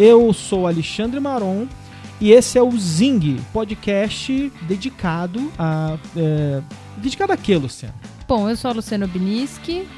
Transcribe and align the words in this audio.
Eu 0.00 0.32
sou 0.32 0.68
Alexandre 0.68 1.18
Maron 1.18 1.66
e 2.20 2.30
esse 2.30 2.56
é 2.56 2.62
o 2.62 2.70
Zing, 2.78 3.40
podcast 3.52 4.52
dedicado 4.62 5.52
a. 5.58 5.98
É, 6.16 6.62
dedicado 6.98 7.32
a 7.32 7.36
quê, 7.36 7.56
Luciano? 7.56 7.94
Bom, 8.28 8.48
eu 8.48 8.56
sou 8.56 8.70
a 8.70 8.74
Luciano 8.74 9.08
Biniski. 9.08 9.88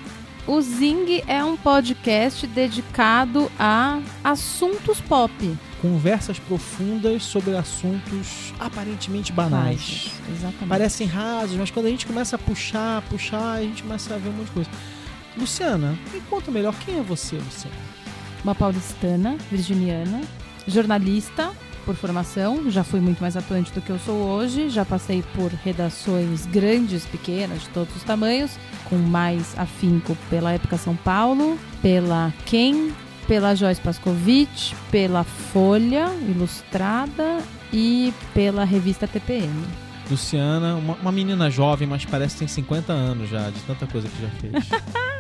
O 0.47 0.59
Zing 0.63 1.23
é 1.27 1.45
um 1.45 1.55
podcast 1.55 2.47
dedicado 2.47 3.53
a 3.59 4.01
assuntos 4.25 5.03
pop. 5.03 5.35
Conversas 5.83 6.39
profundas 6.39 7.23
sobre 7.23 7.55
assuntos 7.55 8.55
aparentemente 8.59 9.35
banais. 9.35 9.81
Rasos, 9.81 10.13
exatamente. 10.35 10.69
Parecem 10.69 11.07
rasos, 11.07 11.59
mas 11.59 11.71
quando 11.71 11.85
a 11.85 11.91
gente 11.91 12.07
começa 12.07 12.37
a 12.37 12.39
puxar, 12.39 13.03
puxar, 13.03 13.53
a 13.53 13.63
gente 13.63 13.83
começa 13.83 14.15
a 14.15 14.17
ver 14.17 14.31
um 14.31 14.33
monte 14.33 14.47
de 14.47 14.53
coisa. 14.53 14.71
Luciana, 15.37 15.95
me 16.11 16.23
conta 16.23 16.51
melhor 16.51 16.75
quem 16.87 16.99
é 16.99 17.03
você, 17.03 17.37
Luciana? 17.37 18.00
Uma 18.43 18.55
paulistana, 18.55 19.37
virginiana, 19.51 20.21
jornalista 20.67 21.51
por 21.85 21.95
formação, 21.95 22.71
já 22.71 22.85
fui 22.85 23.01
muito 23.01 23.21
mais 23.21 23.37
atuante 23.37 23.73
do 23.73 23.81
que 23.81 23.91
eu 23.91 23.99
sou 23.99 24.15
hoje, 24.15 24.69
já 24.69 24.85
passei 24.85 25.23
por 25.35 25.51
redações 25.51 26.47
grandes, 26.47 27.05
pequenas, 27.07 27.63
de 27.63 27.69
todos 27.71 27.95
os 27.97 28.03
tamanhos, 28.03 28.59
com 28.89 28.97
mais 28.97 29.59
afinco 29.59 30.17
pela 30.29 30.53
Época 30.53 30.77
São 30.77 30.95
Paulo, 30.95 31.59
pela 31.83 32.33
Quem, 32.47 32.95
pela 33.27 33.55
Joyce 33.55 33.81
Pascovitch, 33.81 34.73
pela 34.91 35.25
Folha 35.25 36.07
Ilustrada 36.29 37.39
e 37.73 38.13
pela 38.35 38.65
revista 38.65 39.07
TPM. 39.07 39.65
Luciana, 40.11 40.75
uma, 40.75 40.95
uma 40.95 41.13
menina 41.13 41.51
jovem, 41.51 41.87
mas 41.87 42.05
parece 42.05 42.35
que 42.35 42.39
tem 42.41 42.49
50 42.49 42.93
anos 42.93 43.31
já, 43.31 43.49
de 43.49 43.61
tanta 43.61 43.87
coisa 43.87 44.09
que 44.09 44.21
já 44.23 44.29
fez. 44.41 44.69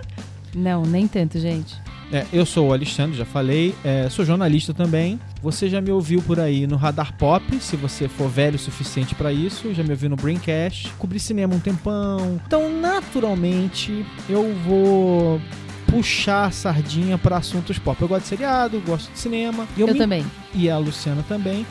Não, 0.54 0.82
nem 0.82 1.06
tanto, 1.06 1.38
gente. 1.38 1.80
É, 2.12 2.26
eu 2.32 2.44
sou 2.44 2.68
o 2.68 2.72
Alexandre, 2.72 3.16
já 3.16 3.24
falei, 3.24 3.72
é, 3.84 4.08
sou 4.10 4.24
jornalista 4.24 4.74
também. 4.74 5.20
Você 5.42 5.68
já 5.68 5.80
me 5.80 5.92
ouviu 5.92 6.20
por 6.20 6.40
aí 6.40 6.66
no 6.66 6.76
Radar 6.76 7.14
Pop, 7.16 7.44
se 7.60 7.76
você 7.76 8.08
for 8.08 8.28
velho 8.28 8.56
o 8.56 8.58
suficiente 8.58 9.14
para 9.14 9.32
isso. 9.32 9.72
Já 9.72 9.84
me 9.84 9.90
ouviu 9.90 10.10
no 10.10 10.16
Braincast. 10.16 10.88
Cobri 10.98 11.20
cinema 11.20 11.54
um 11.54 11.60
tempão. 11.60 12.40
Então, 12.46 12.68
naturalmente, 12.80 14.04
eu 14.28 14.52
vou 14.66 15.40
puxar 15.86 16.46
a 16.46 16.50
sardinha 16.50 17.16
para 17.18 17.36
assuntos 17.36 17.78
pop. 17.78 18.00
Eu 18.00 18.08
gosto 18.08 18.22
de 18.22 18.28
seriado, 18.28 18.80
gosto 18.86 19.12
de 19.12 19.18
cinema. 19.18 19.66
Eu, 19.76 19.86
me- 19.88 19.94
também. 19.98 20.24
E 20.54 20.68
a 20.70 20.78
Luciana 20.78 21.24
também. 21.28 21.64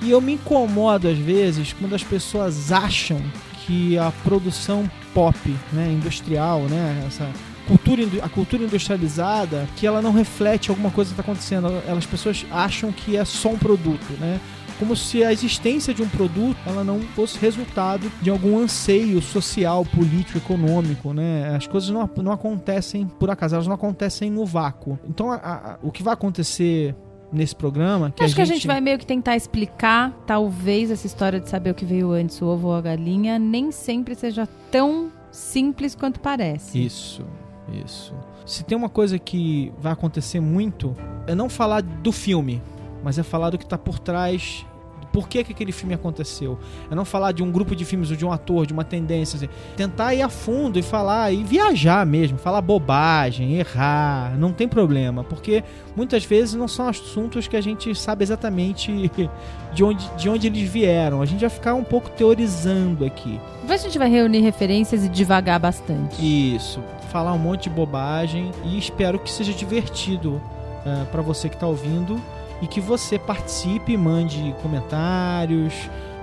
E 0.00 0.10
eu 0.10 0.20
me 0.20 0.32
incomodo 0.34 1.06
às 1.08 1.16
vezes 1.18 1.72
quando 1.78 1.94
as 1.94 2.02
pessoas 2.02 2.72
acham 2.72 3.20
que 3.64 3.96
a 3.96 4.10
produção 4.24 4.90
pop, 5.14 5.36
né, 5.72 5.88
industrial, 5.92 6.60
né, 6.62 7.04
essa 7.06 7.28
cultura, 7.66 8.02
a 8.22 8.28
cultura 8.28 8.62
industrializada, 8.64 9.68
que 9.76 9.86
ela 9.86 10.00
não 10.02 10.12
reflete 10.12 10.70
alguma 10.70 10.90
coisa 10.90 11.10
que 11.14 11.20
está 11.20 11.22
acontecendo. 11.22 11.66
Elas, 11.86 11.98
as 11.98 12.06
pessoas 12.06 12.46
acham 12.50 12.92
que 12.92 13.16
é 13.16 13.24
só 13.24 13.50
um 13.50 13.58
produto, 13.58 14.12
né? 14.20 14.40
Como 14.78 14.96
se 14.96 15.22
a 15.22 15.32
existência 15.32 15.94
de 15.94 16.02
um 16.02 16.08
produto 16.08 16.56
ela 16.66 16.82
não 16.82 17.00
fosse 17.00 17.38
resultado 17.38 18.10
de 18.20 18.30
algum 18.30 18.58
anseio 18.58 19.22
social, 19.22 19.84
político, 19.84 20.38
econômico, 20.38 21.12
né? 21.12 21.54
As 21.54 21.66
coisas 21.68 21.88
não, 21.90 22.08
não 22.16 22.32
acontecem 22.32 23.06
por 23.06 23.30
acaso, 23.30 23.54
elas 23.54 23.66
não 23.66 23.74
acontecem 23.74 24.28
no 24.30 24.44
vácuo. 24.44 24.98
Então, 25.08 25.30
a- 25.30 25.36
a- 25.36 25.78
o 25.82 25.92
que 25.92 26.02
vai 26.02 26.14
acontecer 26.14 26.96
nesse 27.32 27.54
programa, 27.54 28.10
que 28.10 28.24
Acho 28.24 28.32
a 28.32 28.36
que 28.36 28.42
a 28.42 28.44
gente 28.44 28.54
gente 28.56 28.66
vai 28.66 28.80
meio 28.80 28.98
que 28.98 29.06
tentar 29.06 29.36
explicar, 29.36 30.10
talvez 30.26 30.90
essa 30.90 31.06
história 31.06 31.38
de 31.40 31.48
saber 31.48 31.70
o 31.70 31.74
que 31.74 31.84
veio 31.84 32.10
antes, 32.10 32.40
o 32.42 32.46
ovo 32.46 32.68
ou 32.68 32.74
a 32.74 32.80
galinha, 32.80 33.38
nem 33.38 33.70
sempre 33.70 34.14
seja 34.14 34.48
tão 34.70 35.10
simples 35.30 35.94
quanto 35.94 36.18
parece. 36.20 36.84
Isso, 36.84 37.24
isso. 37.68 38.14
Se 38.44 38.64
tem 38.64 38.76
uma 38.76 38.88
coisa 38.88 39.18
que 39.18 39.72
vai 39.78 39.92
acontecer 39.92 40.40
muito, 40.40 40.96
é 41.26 41.34
não 41.34 41.48
falar 41.48 41.82
do 41.82 42.12
filme, 42.12 42.62
mas 43.02 43.18
é 43.18 43.22
falar 43.22 43.50
do 43.50 43.58
que 43.58 43.66
tá 43.66 43.78
por 43.78 43.98
trás. 43.98 44.66
Por 45.12 45.28
que, 45.28 45.44
que 45.44 45.52
aquele 45.52 45.72
filme 45.72 45.94
aconteceu? 45.94 46.58
É 46.90 46.94
não 46.94 47.04
falar 47.04 47.32
de 47.32 47.42
um 47.42 47.52
grupo 47.52 47.76
de 47.76 47.84
filmes 47.84 48.10
ou 48.10 48.16
de 48.16 48.24
um 48.24 48.32
ator, 48.32 48.66
de 48.66 48.72
uma 48.72 48.84
tendência. 48.84 49.36
assim. 49.36 49.48
Tentar 49.76 50.14
ir 50.14 50.22
a 50.22 50.28
fundo 50.28 50.78
e 50.78 50.82
falar, 50.82 51.32
e 51.32 51.44
viajar 51.44 52.06
mesmo, 52.06 52.38
falar 52.38 52.62
bobagem, 52.62 53.56
errar, 53.56 54.36
não 54.38 54.52
tem 54.52 54.66
problema. 54.66 55.22
Porque 55.22 55.62
muitas 55.94 56.24
vezes 56.24 56.54
não 56.54 56.66
são 56.66 56.88
assuntos 56.88 57.46
que 57.46 57.56
a 57.56 57.60
gente 57.60 57.94
sabe 57.94 58.24
exatamente 58.24 59.10
de 59.74 59.84
onde, 59.84 60.10
de 60.16 60.28
onde 60.28 60.46
eles 60.46 60.68
vieram. 60.68 61.20
A 61.20 61.26
gente 61.26 61.40
vai 61.40 61.50
ficar 61.50 61.74
um 61.74 61.84
pouco 61.84 62.10
teorizando 62.10 63.04
aqui. 63.04 63.38
Depois 63.60 63.80
a 63.80 63.84
gente 63.84 63.98
vai 63.98 64.08
reunir 64.08 64.40
referências 64.40 65.04
e 65.04 65.08
devagar 65.08 65.60
bastante. 65.60 66.16
Isso, 66.20 66.80
falar 67.10 67.32
um 67.34 67.38
monte 67.38 67.64
de 67.64 67.70
bobagem 67.70 68.50
e 68.64 68.78
espero 68.78 69.18
que 69.18 69.30
seja 69.30 69.52
divertido 69.52 70.40
para 70.82 71.06
pra 71.06 71.22
você 71.22 71.48
que 71.48 71.56
tá 71.56 71.66
ouvindo 71.66 72.20
e 72.62 72.66
que 72.66 72.80
você 72.80 73.18
participe, 73.18 73.96
mande 73.96 74.54
comentários, 74.62 75.74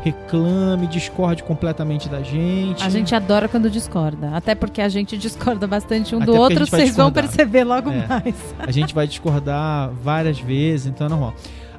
reclame, 0.02 0.88
discorde 0.88 1.44
completamente 1.44 2.08
da 2.08 2.22
gente. 2.22 2.82
A 2.84 2.90
gente 2.90 3.14
adora 3.14 3.48
quando 3.50 3.70
discorda. 3.70 4.32
Até 4.34 4.56
porque 4.56 4.82
a 4.82 4.88
gente 4.90 5.18
discorda 5.18 5.68
bastante 5.68 6.16
um 6.16 6.20
Até 6.20 6.26
do 6.26 6.36
outro, 6.38 6.66
vocês 6.66 6.96
vão 6.96 7.12
perceber 7.12 7.64
logo 7.66 7.92
É. 7.92 8.08
mais. 8.08 8.56
A 8.58 8.72
gente 8.72 8.96
vai 8.96 9.06
discordar 9.06 9.92
várias 10.02 10.40
vezes, 10.40 10.88
então 10.88 11.08
é 11.08 11.10
normal. 11.10 11.34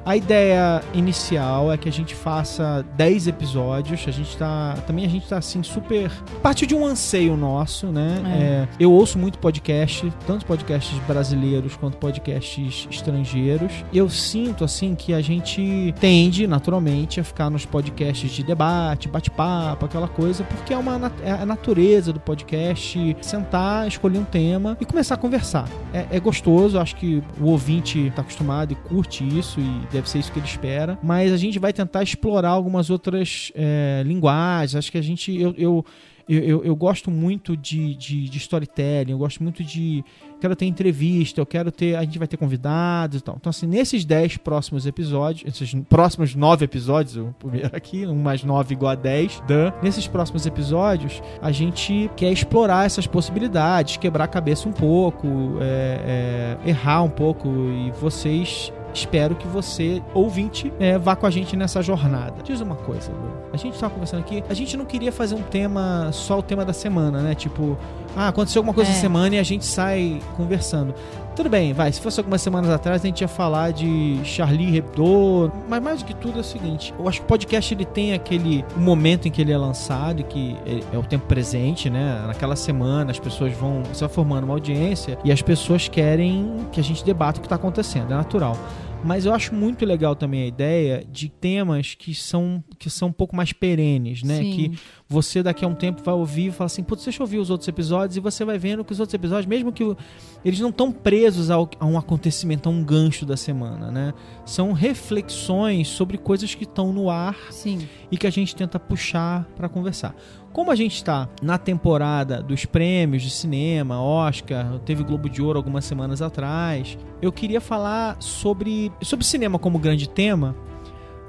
A 0.05 0.17
ideia 0.17 0.83
inicial 0.95 1.73
é 1.73 1.77
que 1.77 1.89
a 1.89 1.93
gente 1.93 2.15
faça 2.15 2.85
10 2.97 3.29
episódios. 3.29 4.05
A 4.07 4.11
gente 4.11 4.37
tá. 4.37 4.75
Também 4.87 5.05
a 5.05 5.09
gente 5.09 5.29
tá 5.29 5.39
assim, 5.39 5.63
super. 5.63 6.11
Parte 6.43 6.67
de 6.67 6.75
um 6.75 6.87
anseio 6.87 7.37
nosso, 7.37 7.87
né? 7.89 8.23
É. 8.27 8.51
É, 8.51 8.69
eu 8.79 8.93
ouço 8.93 9.19
muito 9.19 9.39
podcast, 9.39 10.11
tanto 10.27 10.47
podcasts 10.47 10.99
brasileiros 11.07 11.77
quanto 11.77 11.99
podcasts 11.99 12.89
estrangeiros. 12.91 13.85
Eu 13.93 14.09
sinto, 14.09 14.65
assim, 14.65 14.95
que 14.95 15.13
a 15.13 15.21
gente 15.21 15.95
tende, 16.01 16.47
naturalmente, 16.47 17.21
a 17.21 17.25
ficar 17.25 17.51
nos 17.51 17.67
podcasts 17.67 18.31
de 18.31 18.43
debate, 18.43 19.09
bate-papo, 19.09 19.85
aquela 19.85 20.09
coisa, 20.09 20.45
porque 20.45 20.73
é, 20.73 20.79
uma, 20.79 21.13
é 21.23 21.33
a 21.33 21.47
natureza 21.47 22.13
do 22.13 22.21
podcast 22.21 23.17
sentar, 23.21 23.87
escolher 23.87 24.19
um 24.19 24.25
tema 24.25 24.77
e 24.81 24.85
começar 24.85 25.15
a 25.15 25.19
conversar. 25.19 25.69
É, 25.93 26.07
é 26.11 26.21
gostoso, 26.21 26.79
acho 26.79 26.97
que 26.97 27.23
o 27.41 27.47
ouvinte 27.47 28.13
tá 28.17 28.23
acostumado 28.23 28.73
e 28.73 28.75
curte 28.75 29.25
isso 29.39 29.61
e 29.61 29.90
deve 29.93 30.09
ser 30.09 30.19
isso 30.19 30.33
que 30.33 30.39
ele 30.39 30.47
espera. 30.47 30.99
Mas 31.03 31.33
a 31.33 31.37
gente 31.37 31.59
vai 31.59 31.73
tentar 31.73 32.03
explorar 32.03 32.51
algumas 32.51 32.91
outras 32.91 33.53
é, 33.55 34.03
linguagens. 34.07 34.75
Acho 34.77 34.91
que 34.93 34.99
a 34.99 35.03
gente. 35.03 35.39
Eu, 35.39 35.55
eu, 35.59 35.85
eu, 36.29 36.39
eu- 36.45 36.65
eu 36.65 36.77
gosto 36.77 37.11
muito 37.11 37.57
de, 37.57 37.95
de, 37.97 38.29
de 38.29 38.39
storytelling, 38.39 39.11
eu 39.13 39.19
gosto 39.19 39.43
muito 39.43 39.65
de. 39.65 40.05
Quero 40.41 40.55
ter 40.57 40.65
entrevista, 40.65 41.41
eu 41.41 41.45
quero 41.45 41.71
ter. 41.73 41.97
A 41.97 42.03
gente 42.05 42.19
vai 42.19 42.29
ter 42.29 42.37
convidados 42.37 43.19
e 43.19 43.23
tal. 43.23 43.37
Então, 43.39 43.51
assim, 43.51 43.67
nesses 43.67 44.05
10 44.07 44.37
próximos 44.39 44.87
episódios, 44.87 45.43
esses 45.47 45.75
próximos 45.89 46.35
9 46.35 46.65
episódios, 46.65 47.17
o 47.17 47.35
primeiro 47.39 47.69
aqui, 47.77 48.07
um 48.07 48.15
mais 48.15 48.43
9 48.45 48.73
igual 48.73 48.93
a 48.93 48.95
10, 48.95 49.43
dan, 49.47 49.73
nesses 49.83 50.07
próximos 50.07 50.47
episódios, 50.47 51.21
a 51.43 51.51
gente 51.53 52.09
quer 52.17 52.31
explorar 52.33 52.87
essas 52.87 53.07
possibilidades, 53.07 53.97
quebrar 53.99 54.25
a 54.25 54.29
cabeça 54.29 54.67
um 54.69 54.73
pouco, 54.73 55.27
é, 55.61 56.57
é, 56.65 56.69
errar 56.71 57.03
um 57.03 57.11
pouco 57.11 57.49
e 57.49 57.91
vocês 58.01 58.73
espero 58.93 59.35
que 59.35 59.47
você, 59.47 60.03
ouvinte, 60.15 60.73
é, 60.81 60.99
vá 60.99 61.15
com 61.17 61.27
a 61.27 61.31
gente 61.31 61.57
nessa 61.57 61.83
jornada. 61.83 62.35
Diz 62.43 62.61
uma 62.61 62.77
coisa, 62.77 63.11
Lu. 63.13 63.31
A 63.53 63.57
gente 63.57 63.79
tava 63.79 63.93
conversando 63.93 64.21
aqui, 64.21 64.43
a 64.49 64.55
gente 64.55 64.77
não 64.77 64.85
queria 64.85 65.11
fazer 65.11 65.35
um 65.35 65.43
tema, 65.43 66.11
só 66.13 66.39
o 66.39 66.43
tema 66.43 66.65
da 66.65 66.73
semana, 66.73 67.21
né? 67.21 67.35
Tipo, 67.35 67.77
ah, 68.17 68.29
aconteceu 68.29 68.61
alguma 68.61 68.75
coisa 68.75 68.91
É. 68.91 68.93
essa 68.93 69.01
semana 69.01 69.35
e 69.37 69.39
a 69.39 69.43
gente 69.43 69.65
sai 69.65 70.21
conversando. 70.37 70.95
Tudo 71.41 71.49
bem, 71.49 71.73
vai. 71.73 71.91
Se 71.91 71.99
fosse 72.03 72.21
algumas 72.21 72.43
semanas 72.43 72.69
atrás, 72.69 73.03
a 73.03 73.07
gente 73.07 73.23
ia 73.23 73.29
falar 73.29 73.71
de 73.71 74.21
Charlie 74.25 74.77
Hebdo. 74.77 75.51
Mas 75.71 75.83
mais 75.83 76.03
do 76.03 76.05
que 76.05 76.15
tudo 76.15 76.37
é 76.37 76.41
o 76.43 76.45
seguinte: 76.45 76.93
eu 76.99 77.09
acho 77.09 77.21
que 77.21 77.25
o 77.25 77.27
podcast 77.27 77.73
ele 77.73 77.87
tem 77.87 78.13
aquele 78.13 78.63
momento 78.77 79.27
em 79.27 79.31
que 79.31 79.41
ele 79.41 79.51
é 79.51 79.57
lançado, 79.57 80.23
que 80.23 80.55
é, 80.67 80.95
é 80.95 80.99
o 80.99 81.03
tempo 81.03 81.25
presente, 81.25 81.89
né? 81.89 82.25
Naquela 82.27 82.55
semana, 82.55 83.11
as 83.11 83.19
pessoas 83.19 83.55
vão. 83.55 83.83
Você 83.85 84.01
vai 84.01 84.15
formando 84.15 84.45
uma 84.45 84.53
audiência 84.53 85.19
e 85.25 85.33
as 85.33 85.41
pessoas 85.41 85.89
querem 85.89 86.57
que 86.73 86.79
a 86.79 86.85
gente 86.85 87.03
debata 87.03 87.39
o 87.39 87.41
que 87.41 87.47
está 87.47 87.57
acontecendo. 87.57 88.13
É 88.13 88.17
natural. 88.17 88.55
Mas 89.03 89.25
eu 89.25 89.33
acho 89.33 89.55
muito 89.55 89.85
legal 89.87 90.15
também 90.15 90.43
a 90.43 90.47
ideia 90.47 91.05
de 91.11 91.31
temas 91.31 91.95
que 91.95 92.15
são, 92.15 92.63
que 92.79 92.91
são 92.91 93.09
um 93.09 93.13
pouco 93.13 93.35
mais 93.35 93.51
perenes, 93.51 94.23
né? 94.23 94.37
Sim. 94.39 94.53
Que 94.53 94.79
você 95.09 95.43
daqui 95.43 95.65
a 95.65 95.69
um 95.69 95.75
tempo 95.75 96.03
vai 96.05 96.15
ouvir 96.15 96.49
e 96.49 96.51
falar 96.51 96.67
assim, 96.67 96.83
putz, 96.83 97.05
deixa 97.05 97.21
eu 97.21 97.25
ouvir 97.25 97.39
os 97.39 97.49
outros 97.49 97.67
episódios 97.67 98.19
e 98.19 98.21
você 98.21 98.45
vai 98.45 98.59
vendo 98.59 98.85
que 98.85 98.93
os 98.93 99.01
outros 99.01 99.15
episódios, 99.15 99.47
mesmo 99.47 99.73
que 99.73 99.83
o- 99.83 99.97
eles 100.45 100.61
não 100.61 100.69
estão 100.69 100.93
presos 100.93 101.51
ao- 101.51 101.69
a 101.81 101.87
um 101.87 101.97
acontecimento, 101.97 102.69
a 102.69 102.73
um 102.73 102.85
gancho 102.85 103.25
da 103.25 103.39
semana, 103.39 103.91
né? 103.91 104.13
São 104.45 104.73
reflexões 104.73 105.89
sobre 105.89 106.19
coisas 106.19 106.55
que 106.55 106.65
estão 106.65 106.93
no 106.93 107.09
ar 107.09 107.37
Sim. 107.51 107.89
e 108.13 108.19
que 108.19 108.27
a 108.27 108.31
gente 108.31 108.55
tenta 108.55 108.79
puxar 108.79 109.45
para 109.57 109.69
conversar. 109.69 110.15
Como 110.53 110.73
a 110.73 110.75
gente 110.75 110.97
está 110.97 111.29
na 111.41 111.59
temporada 111.59 112.43
dos 112.43 112.65
prêmios 112.65 113.23
de 113.23 113.31
cinema, 113.31 114.03
Oscar, 114.03 114.81
teve 114.81 115.05
Globo 115.05 115.31
de 115.31 115.41
Ouro 115.41 115.57
algumas 115.57 115.85
semanas 115.85 116.21
atrás, 116.21 116.99
eu 117.23 117.31
queria 117.31 117.61
falar 117.61 118.17
sobre, 118.19 118.91
sobre 119.01 119.25
cinema 119.25 119.61
como 119.61 119.79
grande 119.79 120.09
tema, 120.09 120.57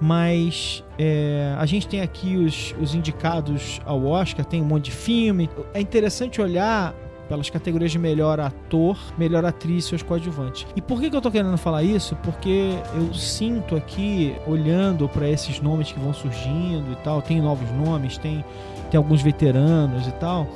mas 0.02 0.84
é, 0.98 1.56
a 1.56 1.66
gente 1.68 1.88
tem 1.88 2.02
aqui 2.02 2.36
os, 2.36 2.74
os 2.82 2.96
indicados 2.96 3.80
ao 3.86 4.04
Oscar, 4.08 4.44
tem 4.44 4.60
um 4.60 4.66
monte 4.66 4.86
de 4.86 4.92
filme. 4.92 5.48
É 5.72 5.80
interessante 5.80 6.42
olhar 6.42 6.96
pelas 7.30 7.50
categorias 7.50 7.92
de 7.92 8.00
melhor 8.00 8.40
ator, 8.40 8.98
melhor 9.18 9.46
atriz 9.46 9.86
e 9.86 9.88
seus 9.90 10.02
coadjuvantes. 10.02 10.66
E 10.76 10.82
por 10.82 11.00
que, 11.00 11.12
que 11.12 11.16
eu 11.16 11.22
tô 11.22 11.30
querendo 11.30 11.56
falar 11.58 11.84
isso? 11.84 12.16
Porque 12.24 12.74
eu 12.96 13.14
sinto 13.14 13.76
aqui, 13.76 14.36
olhando 14.48 15.08
para 15.08 15.30
esses 15.30 15.62
nomes 15.62 15.92
que 15.92 16.00
vão 16.00 16.14
surgindo 16.14 16.92
e 16.92 16.96
tal, 17.04 17.22
tem 17.22 17.40
novos 17.40 17.70
nomes, 17.72 18.18
tem, 18.18 18.44
tem 18.92 18.98
alguns 18.98 19.22
veteranos 19.22 20.08
e 20.08 20.12
tal. 20.12 20.48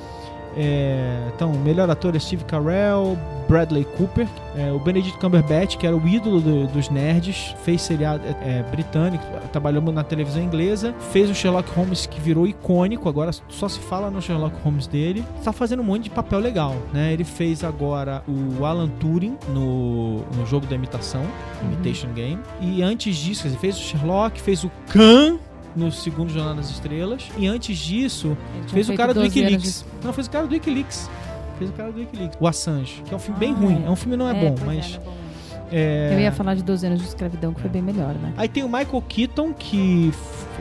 É, 0.58 1.32
então, 1.36 1.52
melhor 1.52 1.90
ator 1.90 2.16
é 2.16 2.20
Steve 2.20 2.46
Carell, 2.46 3.18
Bradley 3.48 3.84
Cooper, 3.98 4.26
é, 4.56 4.72
o 4.72 4.80
Benedict 4.80 5.20
Cumberbatch, 5.20 5.76
que 5.76 5.86
era 5.86 5.96
o 5.96 6.08
ídolo 6.08 6.40
do, 6.40 6.68
dos 6.68 6.90
nerds, 6.90 7.54
fez 7.64 7.82
seriado 7.82 8.22
é, 8.42 8.64
britânico, 8.72 9.24
trabalhou 9.52 9.84
na 9.92 10.04
televisão 10.04 10.42
inglesa, 10.42 10.96
fez 11.12 11.30
o 11.30 11.36
Sherlock 11.36 11.70
Holmes 11.72 12.06
que 12.06 12.22
virou 12.22 12.48
icônico, 12.48 13.10
agora 13.10 13.32
só 13.50 13.68
se 13.68 13.80
fala 13.80 14.10
no 14.10 14.22
Sherlock 14.22 14.56
Holmes 14.64 14.88
dele, 14.88 15.26
está 15.38 15.52
fazendo 15.52 15.82
um 15.82 15.86
monte 15.86 16.04
de 16.04 16.10
papel 16.10 16.40
legal, 16.40 16.74
né? 16.94 17.12
Ele 17.12 17.26
fez 17.26 17.62
agora 17.64 18.24
o 18.26 18.64
Alan 18.64 18.90
Turing 19.00 19.38
no, 19.50 20.20
no 20.38 20.46
jogo 20.46 20.66
da 20.68 20.76
imitação, 20.76 21.24
Imitation 21.64 22.14
Game, 22.14 22.42
e 22.62 22.82
antes 22.82 23.18
disso, 23.18 23.46
ele 23.46 23.58
fez 23.58 23.76
o 23.76 23.82
Sherlock, 23.82 24.40
fez 24.40 24.64
o 24.64 24.72
Khan 24.88 25.38
no 25.76 25.92
segundo 25.92 26.32
Jornal 26.32 26.56
das 26.56 26.70
Estrelas. 26.70 27.28
E 27.38 27.48
antes 27.48 27.78
disso, 27.78 28.38
fez 28.68 28.90
o 28.90 28.94
cara 28.94 29.14
do 29.14 29.22
Wikileaks. 29.22 29.84
De... 29.84 30.06
Não, 30.06 30.14
fez 30.14 30.28
o 30.28 30.30
cara 30.30 30.48
do 30.48 30.54
Wikileaks. 30.54 31.10
Fez 31.58 31.70
o 31.70 31.74
cara 31.74 31.92
do 31.92 32.00
Wikileaks. 32.00 32.38
O 32.40 32.48
Assange, 32.48 33.02
que 33.06 33.14
é 33.14 33.18
um 33.18 33.20
filme 33.20 33.38
ah, 33.38 33.40
bem 33.40 33.54
ruim. 33.54 33.84
É. 33.84 33.88
é 33.88 33.90
um 33.90 33.96
filme 33.96 34.18
não 34.18 34.30
é, 34.30 34.38
é 34.38 34.50
bom, 34.50 34.56
mas. 34.66 34.96
É, 34.96 35.25
é. 35.72 35.86
É... 35.86 36.14
Eu 36.14 36.20
ia 36.20 36.32
falar 36.32 36.56
de 36.56 36.64
12 36.64 36.86
anos 36.86 37.02
de 37.02 37.08
escravidão, 37.08 37.54
que 37.54 37.62
foi 37.62 37.70
bem 37.70 37.82
melhor, 37.82 38.14
né? 38.16 38.34
Aí 38.38 38.48
tem 38.48 38.64
o 38.64 38.68
Michael 38.68 39.04
Keaton, 39.08 39.54
que. 39.54 40.12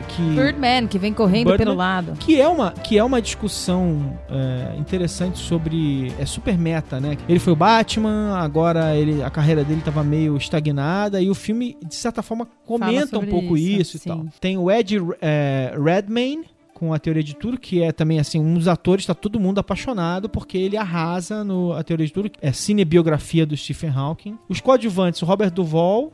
que 0.09 0.21
Birdman, 0.21 0.87
que 0.87 0.99
vem 0.99 1.13
correndo 1.13 1.47
Birdman, 1.47 1.65
pelo 1.65 1.77
lado. 1.77 2.13
Que 2.19 2.39
é 2.39 2.47
uma, 2.47 2.71
que 2.71 2.97
é 2.97 3.03
uma 3.03 3.21
discussão 3.21 4.17
é, 4.29 4.77
interessante 4.77 5.39
sobre. 5.39 6.13
É 6.19 6.25
super 6.25 6.57
meta, 6.57 6.99
né? 6.99 7.17
Ele 7.27 7.39
foi 7.39 7.53
o 7.53 7.55
Batman, 7.55 8.37
agora 8.37 8.95
ele, 8.95 9.23
a 9.23 9.29
carreira 9.29 9.63
dele 9.63 9.79
estava 9.79 10.03
meio 10.03 10.35
estagnada, 10.37 11.21
e 11.21 11.29
o 11.29 11.35
filme, 11.35 11.77
de 11.85 11.95
certa 11.95 12.21
forma, 12.21 12.47
comenta 12.65 13.17
um 13.17 13.25
pouco 13.25 13.57
isso, 13.57 13.97
isso 13.97 14.07
e 14.07 14.09
tal. 14.09 14.25
Tem 14.39 14.57
o 14.57 14.69
Ed 14.69 14.97
é, 15.21 15.73
Redmayne 15.77 16.54
com 16.75 16.93
a 16.93 16.99
teoria 16.99 17.23
de 17.23 17.33
tudo, 17.33 17.57
que 17.57 17.81
é 17.81 17.93
também 17.93 18.19
assim, 18.19 18.37
um 18.37 18.53
dos 18.53 18.67
atores 18.67 19.03
está 19.03 19.13
todo 19.13 19.39
mundo 19.39 19.59
apaixonado 19.59 20.27
porque 20.27 20.57
ele 20.57 20.75
arrasa 20.75 21.41
no 21.41 21.71
a 21.71 21.81
teoria 21.81 22.05
de 22.05 22.11
tudo, 22.11 22.29
é 22.41 22.51
cinebiografia 22.51 23.45
do 23.45 23.55
Stephen 23.55 23.89
Hawking. 23.89 24.37
Os 24.49 24.59
coadjuvantes, 24.59 25.21
o 25.21 25.25
Robert 25.25 25.51
Duvall, 25.51 26.11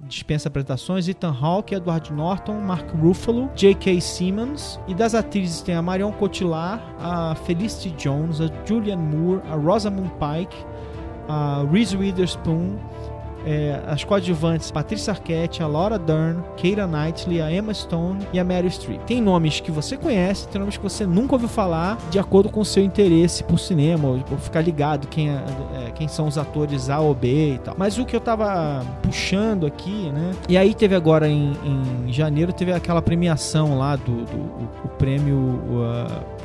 dispensa 0.00 0.48
apresentações, 0.48 1.08
Ethan 1.08 1.36
Hawke, 1.38 1.74
Edward 1.74 2.10
Norton, 2.10 2.54
Mark 2.54 2.90
Ruffalo, 2.92 3.50
J.K. 3.54 4.00
Simmons. 4.00 4.80
E 4.88 4.94
das 4.94 5.14
atrizes 5.14 5.60
tem 5.60 5.74
a 5.74 5.82
Marion 5.82 6.12
Cotillard, 6.12 6.82
a 6.98 7.34
Felicity 7.44 7.90
Jones, 8.02 8.40
a 8.40 8.48
Julianne 8.64 9.02
Moore, 9.02 9.42
a 9.50 9.56
Rosamund 9.56 10.10
Pike, 10.12 10.56
a 11.28 11.66
Reese 11.70 11.94
Witherspoon, 11.94 12.78
é, 13.48 13.80
as 13.86 14.04
coadjuvantes 14.04 14.70
Patrícia 14.70 15.10
Arquette, 15.10 15.62
a 15.62 15.66
Laura 15.66 15.98
Dern, 15.98 16.42
Keira 16.56 16.86
Knightley, 16.86 17.40
a 17.40 17.50
Emma 17.50 17.72
Stone 17.72 18.26
e 18.30 18.38
a 18.38 18.44
Mary 18.44 18.70
Streep. 18.70 19.00
Tem 19.06 19.22
nomes 19.22 19.58
que 19.58 19.70
você 19.70 19.96
conhece, 19.96 20.46
tem 20.48 20.60
nomes 20.60 20.76
que 20.76 20.82
você 20.82 21.06
nunca 21.06 21.34
ouviu 21.34 21.48
falar, 21.48 21.96
de 22.10 22.18
acordo 22.18 22.50
com 22.50 22.60
o 22.60 22.64
seu 22.64 22.84
interesse 22.84 23.42
por 23.42 23.58
cinema, 23.58 24.06
ou, 24.06 24.38
ficar 24.38 24.60
ligado 24.60 25.08
quem, 25.08 25.30
é, 25.30 25.32
é, 25.32 25.90
quem 25.92 26.06
são 26.06 26.26
os 26.26 26.36
atores 26.36 26.90
A 26.90 27.00
ou 27.00 27.14
B 27.14 27.54
e 27.54 27.58
tal. 27.58 27.74
Mas 27.78 27.98
o 27.98 28.04
que 28.04 28.14
eu 28.14 28.20
tava 28.20 28.84
puxando 29.02 29.66
aqui, 29.66 30.10
né? 30.10 30.32
E 30.48 30.58
aí 30.58 30.74
teve 30.74 30.94
agora 30.94 31.26
em, 31.26 31.52
em 31.64 32.12
janeiro, 32.12 32.52
teve 32.52 32.72
aquela 32.72 33.00
premiação 33.00 33.78
lá 33.78 33.96
do, 33.96 34.24
do 34.24 34.36
o, 34.36 34.68
o 34.84 34.88
prêmio. 34.98 35.38
Uh, 35.38 36.38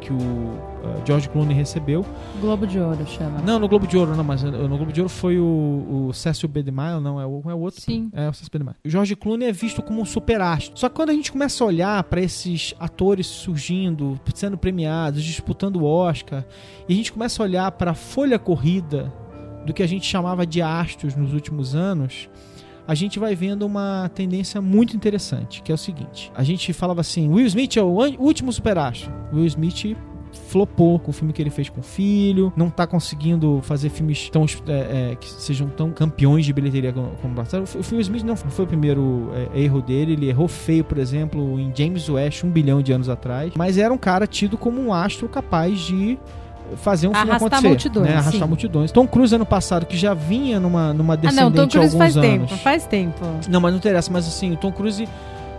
que 0.00 0.12
o 0.12 0.58
George 1.04 1.28
Clooney 1.28 1.54
recebeu. 1.54 2.04
Globo 2.40 2.66
de 2.66 2.78
Ouro 2.78 3.06
chama. 3.06 3.40
Não, 3.40 3.58
no 3.58 3.68
Globo 3.68 3.86
de 3.86 3.96
Ouro 3.96 4.16
não, 4.16 4.24
mas 4.24 4.42
no 4.42 4.76
Globo 4.76 4.92
de 4.92 5.00
Ouro 5.00 5.08
foi 5.08 5.38
o, 5.38 6.08
o 6.08 6.12
Cecil 6.12 6.48
B. 6.48 6.62
DeMille, 6.62 7.00
não, 7.00 7.20
é 7.20 7.26
o, 7.26 7.42
é 7.46 7.54
o 7.54 7.58
outro. 7.58 7.80
Sim. 7.80 8.10
É 8.12 8.28
o 8.28 8.32
Cecil 8.32 8.50
B. 8.52 8.58
DeMille. 8.58 8.76
O 8.84 8.88
George 8.88 9.16
Clooney 9.16 9.48
é 9.48 9.52
visto 9.52 9.82
como 9.82 10.00
um 10.00 10.04
superastro. 10.04 10.78
Só 10.78 10.88
que 10.88 10.94
quando 10.94 11.10
a 11.10 11.14
gente 11.14 11.32
começa 11.32 11.62
a 11.62 11.66
olhar 11.66 12.04
para 12.04 12.20
esses 12.20 12.74
atores 12.78 13.26
surgindo, 13.26 14.18
sendo 14.34 14.58
premiados, 14.58 15.22
disputando 15.22 15.76
o 15.76 15.84
Oscar, 15.84 16.44
e 16.88 16.92
a 16.92 16.96
gente 16.96 17.12
começa 17.12 17.42
a 17.42 17.44
olhar 17.44 17.70
para 17.72 17.92
a 17.92 17.94
folha 17.94 18.38
corrida 18.38 19.12
do 19.64 19.72
que 19.72 19.82
a 19.82 19.86
gente 19.86 20.06
chamava 20.06 20.46
de 20.46 20.62
astros 20.62 21.14
nos 21.14 21.34
últimos 21.34 21.74
anos, 21.74 22.28
a 22.88 22.94
gente 22.94 23.18
vai 23.18 23.34
vendo 23.34 23.66
uma 23.66 24.10
tendência 24.14 24.62
muito 24.62 24.96
interessante, 24.96 25.62
que 25.62 25.70
é 25.70 25.74
o 25.74 25.78
seguinte: 25.78 26.32
a 26.34 26.42
gente 26.42 26.72
falava 26.72 27.02
assim, 27.02 27.28
Will 27.28 27.46
Smith 27.46 27.76
é 27.76 27.82
o 27.82 27.94
último 28.18 28.50
superastro. 28.50 29.12
Will 29.30 29.44
Smith 29.44 29.94
flopou 30.32 30.98
com 30.98 31.10
o 31.10 31.12
filme 31.12 31.32
que 31.32 31.42
ele 31.42 31.50
fez 31.50 31.68
com 31.68 31.80
o 31.80 31.82
filho, 31.82 32.52
não 32.56 32.70
tá 32.70 32.86
conseguindo 32.86 33.60
fazer 33.62 33.88
filmes 33.88 34.28
tão 34.30 34.44
é, 34.66 35.12
é, 35.12 35.16
que 35.16 35.28
sejam 35.28 35.68
tão 35.68 35.90
campeões 35.90 36.44
de 36.44 36.52
bilheteria 36.52 36.92
como, 36.92 37.10
como 37.22 37.40
o, 37.40 37.62
o 37.62 37.82
filme 37.82 38.02
Smith 38.02 38.24
não 38.24 38.36
foi 38.36 38.64
o 38.64 38.68
primeiro 38.68 39.30
é, 39.54 39.60
erro 39.60 39.80
dele, 39.80 40.12
ele 40.12 40.28
errou 40.28 40.48
feio, 40.48 40.84
por 40.84 40.98
exemplo, 40.98 41.58
em 41.58 41.72
James 41.74 42.08
West 42.08 42.44
um 42.44 42.50
bilhão 42.50 42.82
de 42.82 42.92
anos 42.92 43.08
atrás, 43.08 43.52
mas 43.56 43.78
era 43.78 43.92
um 43.92 43.98
cara 43.98 44.26
tido 44.26 44.56
como 44.56 44.80
um 44.80 44.92
astro 44.92 45.28
capaz 45.28 45.80
de 45.80 46.18
fazer 46.76 47.08
um 47.08 47.14
filme 47.14 47.30
Arrastar 47.30 47.46
acontecer. 47.46 47.68
Multidões, 47.68 48.06
né? 48.06 48.12
Arrastar 48.14 48.42
sim. 48.42 48.48
multidões. 48.48 48.92
Tom 48.92 49.06
Cruise 49.06 49.34
ano 49.34 49.46
passado, 49.46 49.86
que 49.86 49.96
já 49.96 50.14
vinha 50.14 50.60
numa, 50.60 50.92
numa 50.92 51.16
descendente 51.16 51.40
ah, 51.40 51.44
não, 51.44 51.52
Tom 51.52 51.68
Cruise 51.68 51.78
há 51.78 51.80
alguns 51.80 51.98
faz 51.98 52.16
anos. 52.16 52.50
Tempo, 52.50 52.62
faz 52.62 52.86
tempo. 52.86 53.26
Não, 53.48 53.60
mas 53.60 53.72
não 53.72 53.78
interessa. 53.78 54.12
Mas 54.12 54.26
assim, 54.26 54.52
o 54.52 54.56
Tom 54.56 54.72
Cruise 54.72 55.08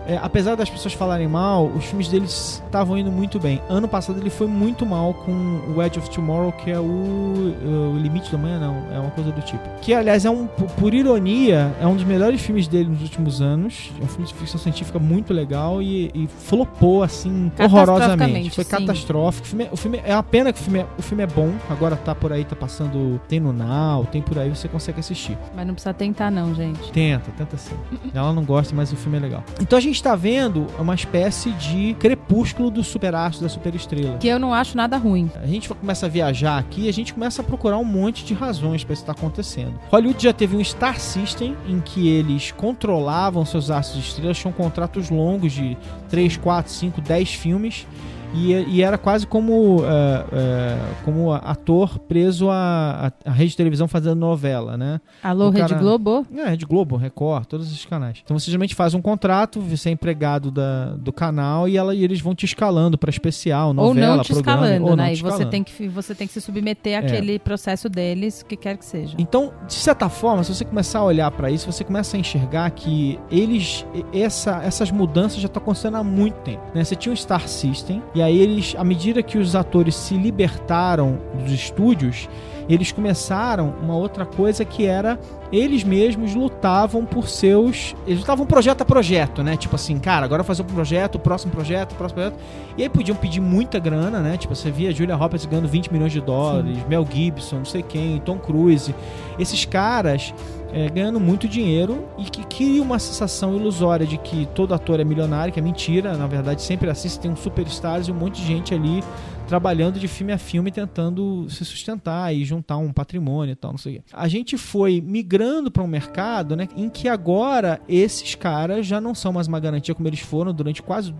é, 0.06 0.18
apesar 0.20 0.54
das 0.54 0.68
pessoas 0.68 0.94
falarem 0.94 1.28
mal, 1.28 1.66
os 1.66 1.84
filmes 1.84 2.08
deles 2.08 2.62
estavam 2.64 2.98
indo 2.98 3.10
muito 3.10 3.38
bem. 3.38 3.60
Ano 3.68 3.88
passado 3.88 4.18
ele 4.20 4.30
foi 4.30 4.46
muito 4.46 4.84
mal 4.86 5.14
com 5.14 5.60
o 5.74 5.82
Edge 5.82 5.98
of 5.98 6.10
Tomorrow, 6.10 6.52
que 6.52 6.70
é 6.70 6.78
o, 6.78 6.82
o 6.82 7.98
Limite 7.98 8.30
do 8.30 8.36
Amanhã, 8.36 8.58
não, 8.58 8.94
é 8.94 8.98
uma 8.98 9.10
coisa 9.10 9.30
do 9.30 9.40
tipo. 9.42 9.62
Que, 9.80 9.94
aliás, 9.94 10.24
é 10.24 10.30
um, 10.30 10.46
por 10.46 10.94
ironia, 10.94 11.74
é 11.80 11.86
um 11.86 11.94
dos 11.94 12.04
melhores 12.04 12.40
filmes 12.40 12.66
dele 12.66 12.88
nos 12.88 13.02
últimos 13.02 13.40
anos. 13.40 13.90
É 14.00 14.04
um 14.04 14.08
filme 14.08 14.26
de 14.26 14.34
ficção 14.34 14.60
científica 14.60 14.98
muito 14.98 15.32
legal 15.32 15.82
e, 15.82 16.10
e 16.14 16.26
flopou, 16.26 17.02
assim, 17.02 17.50
horrorosamente. 17.58 18.50
Foi 18.50 18.64
sim. 18.64 18.70
catastrófico. 18.70 19.46
O 19.46 19.48
filme, 19.48 19.64
é, 19.64 19.68
o 19.72 19.76
filme, 19.76 20.00
é 20.04 20.14
uma 20.14 20.22
pena 20.22 20.52
que 20.52 20.60
o 20.60 20.62
filme 20.62 20.80
é, 20.80 20.86
o 20.98 21.02
filme 21.02 21.22
é 21.22 21.26
bom, 21.26 21.52
agora 21.68 21.96
tá 21.96 22.14
por 22.14 22.32
aí, 22.32 22.44
tá 22.44 22.56
passando, 22.56 23.20
tem 23.28 23.40
no 23.40 23.52
Now, 23.52 24.04
tem 24.06 24.22
por 24.22 24.38
aí, 24.38 24.48
você 24.48 24.68
consegue 24.68 25.00
assistir. 25.00 25.36
Mas 25.54 25.66
não 25.66 25.74
precisa 25.74 25.94
tentar 25.94 26.30
não, 26.30 26.54
gente. 26.54 26.90
Tenta, 26.92 27.30
tenta 27.32 27.56
sim. 27.56 27.74
Ela 28.14 28.32
não 28.32 28.44
gosta, 28.44 28.74
mas 28.74 28.92
o 28.92 28.96
filme 28.96 29.18
é 29.18 29.20
legal. 29.20 29.44
Então 29.60 29.78
a 29.78 29.80
gente 29.80 29.89
está 29.90 30.14
vendo 30.14 30.66
uma 30.78 30.94
espécie 30.94 31.50
de 31.52 31.94
crepúsculo 31.98 32.70
do 32.70 32.84
superastro, 32.84 33.42
da 33.42 33.48
superestrela. 33.48 34.18
Que 34.18 34.28
eu 34.28 34.38
não 34.38 34.52
acho 34.52 34.76
nada 34.76 34.96
ruim. 34.96 35.30
A 35.42 35.46
gente 35.46 35.68
começa 35.68 36.06
a 36.06 36.08
viajar 36.08 36.58
aqui 36.58 36.88
a 36.88 36.92
gente 36.92 37.14
começa 37.14 37.42
a 37.42 37.44
procurar 37.44 37.78
um 37.78 37.84
monte 37.84 38.24
de 38.24 38.34
razões 38.34 38.84
para 38.84 38.92
isso 38.92 39.02
estar 39.02 39.14
tá 39.14 39.20
acontecendo. 39.20 39.78
Hollywood 39.90 40.22
já 40.22 40.32
teve 40.32 40.56
um 40.56 40.64
Star 40.64 40.98
System 40.98 41.56
em 41.66 41.80
que 41.80 42.08
eles 42.08 42.52
controlavam 42.52 43.44
seus 43.44 43.70
astros 43.70 44.02
de 44.02 44.08
estrelas, 44.08 44.38
tinham 44.38 44.52
contratos 44.52 45.10
longos 45.10 45.52
de 45.52 45.76
3, 46.08 46.36
4, 46.36 46.72
5, 46.72 47.00
10 47.00 47.34
filmes 47.34 47.86
e, 48.32 48.52
e, 48.52 48.82
era 48.82 48.96
quase 48.96 49.26
como, 49.26 49.80
uh, 49.80 49.82
uh, 49.82 50.94
como 51.04 51.32
ator 51.70 51.98
preso 52.00 52.50
à, 52.50 53.12
à, 53.24 53.30
rede 53.30 53.50
de 53.50 53.56
televisão 53.56 53.86
fazendo 53.86 54.16
novela, 54.16 54.76
né? 54.76 55.00
Alô, 55.22 55.50
Rede 55.50 55.74
Globo? 55.74 56.26
É, 56.34 56.50
Rede 56.50 56.66
Globo, 56.66 56.96
Record, 56.96 57.46
todos 57.46 57.68
esses 57.68 57.84
canais. 57.84 58.20
Então 58.24 58.38
você 58.38 58.46
geralmente 58.46 58.74
faz 58.74 58.92
um 58.92 59.00
contrato, 59.00 59.60
você 59.60 59.88
é 59.88 59.92
empregado 59.92 60.50
da, 60.50 60.96
do 60.96 61.12
canal 61.12 61.68
e, 61.68 61.76
ela, 61.76 61.94
e 61.94 62.02
eles 62.02 62.20
vão 62.20 62.34
te 62.34 62.44
escalando 62.44 62.98
para 62.98 63.10
especial, 63.10 63.72
novela, 63.72 64.10
ou 64.10 64.16
não 64.16 64.22
te 64.22 64.32
programa, 64.32 64.66
escalando, 64.66 64.84
ou 64.84 64.90
não 64.90 64.96
né? 64.96 65.10
Te 65.10 65.14
escalando. 65.14 65.42
E 65.42 65.44
você 65.44 65.50
tem, 65.50 65.64
que, 65.64 65.88
você 65.88 66.14
tem 66.14 66.26
que 66.26 66.32
se 66.32 66.40
submeter 66.40 66.98
àquele 66.98 67.36
é. 67.36 67.38
processo 67.38 67.88
deles, 67.88 68.42
que 68.42 68.56
quer 68.56 68.76
que 68.76 68.84
seja. 68.84 69.14
Então, 69.18 69.52
de 69.66 69.74
certa 69.74 70.08
forma, 70.08 70.42
se 70.42 70.54
você 70.54 70.64
começar 70.64 70.98
a 70.98 71.04
olhar 71.04 71.30
para 71.30 71.50
isso, 71.50 71.70
você 71.70 71.84
começa 71.84 72.16
a 72.16 72.20
enxergar 72.20 72.70
que 72.70 73.18
eles, 73.30 73.86
essa, 74.12 74.62
essas 74.64 74.90
mudanças 74.90 75.40
já 75.40 75.46
estão 75.46 75.62
acontecendo 75.62 75.96
há 75.96 76.04
muito 76.04 76.40
tempo. 76.40 76.62
Né? 76.74 76.82
Você 76.82 76.96
tinha 76.96 77.12
um 77.12 77.16
Star 77.16 77.46
System 77.48 78.02
e 78.14 78.22
aí 78.22 78.38
eles, 78.38 78.74
à 78.76 78.84
medida 78.84 79.22
que 79.22 79.38
os 79.38 79.54
atores 79.54 79.94
se 79.94 80.16
libertaram 80.16 81.18
dos 81.44 81.59
estúdios, 81.62 82.28
eles 82.68 82.92
começaram 82.92 83.74
uma 83.82 83.96
outra 83.96 84.24
coisa 84.24 84.64
que 84.64 84.86
era 84.86 85.18
eles 85.52 85.82
mesmos 85.82 86.34
lutavam 86.34 87.04
por 87.04 87.28
seus. 87.28 87.94
Eles 88.06 88.20
lutavam 88.20 88.46
projeto 88.46 88.82
a 88.82 88.84
projeto, 88.84 89.42
né? 89.42 89.56
Tipo 89.56 89.74
assim, 89.74 89.98
cara, 89.98 90.24
agora 90.24 90.44
fazer 90.44 90.62
um 90.62 90.66
projeto, 90.66 91.16
o 91.16 91.18
próximo 91.18 91.52
projeto, 91.52 91.92
o 91.92 91.94
próximo 91.96 92.20
projeto. 92.20 92.38
E 92.78 92.82
aí 92.82 92.88
podiam 92.88 93.16
pedir 93.16 93.40
muita 93.40 93.78
grana, 93.80 94.20
né? 94.20 94.36
Tipo, 94.36 94.54
você 94.54 94.70
via 94.70 94.92
Julia 94.92 95.16
Roberts 95.16 95.46
ganhando 95.46 95.68
20 95.68 95.92
milhões 95.92 96.12
de 96.12 96.20
dólares, 96.20 96.76
Sim. 96.76 96.84
Mel 96.88 97.06
Gibson, 97.10 97.56
não 97.56 97.64
sei 97.64 97.82
quem, 97.82 98.20
Tom 98.20 98.38
Cruise. 98.38 98.94
Esses 99.38 99.64
caras 99.64 100.32
é, 100.72 100.88
ganhando 100.88 101.18
muito 101.18 101.48
dinheiro 101.48 102.08
e 102.18 102.24
que 102.24 102.44
cria 102.44 102.82
uma 102.82 102.98
sensação 102.98 103.56
ilusória 103.56 104.06
de 104.06 104.16
que 104.18 104.46
todo 104.54 104.74
ator 104.74 105.00
é 105.00 105.04
milionário, 105.04 105.52
que 105.52 105.58
é 105.58 105.62
mentira. 105.62 106.16
Na 106.16 106.26
verdade, 106.26 106.62
sempre 106.62 106.92
você 106.92 107.18
tem 107.18 107.30
um 107.30 107.36
superstars 107.36 108.08
e 108.08 108.12
um 108.12 108.14
monte 108.14 108.40
de 108.40 108.46
gente 108.46 108.74
ali 108.74 109.02
trabalhando 109.48 109.98
de 109.98 110.06
filme 110.06 110.32
a 110.32 110.38
filme, 110.38 110.70
tentando 110.70 111.48
se 111.50 111.64
sustentar 111.64 112.32
e 112.32 112.44
juntar 112.44 112.76
um 112.76 112.92
patrimônio 112.92 113.52
e 113.52 113.56
tal, 113.56 113.72
não 113.72 113.78
sei 113.78 113.96
o 113.96 113.96
quê. 113.96 114.04
A 114.12 114.28
gente 114.28 114.56
foi 114.56 115.00
migrando 115.00 115.72
para 115.72 115.82
um 115.82 115.88
mercado 115.88 116.54
né, 116.54 116.68
em 116.76 116.88
que 116.88 117.08
agora 117.08 117.80
esses 117.88 118.36
caras 118.36 118.86
já 118.86 119.00
não 119.00 119.12
são 119.12 119.32
mais 119.32 119.48
uma 119.48 119.58
garantia 119.58 119.92
como 119.92 120.06
eles 120.06 120.20
foram 120.20 120.52
durante 120.52 120.80
quase 120.80 121.12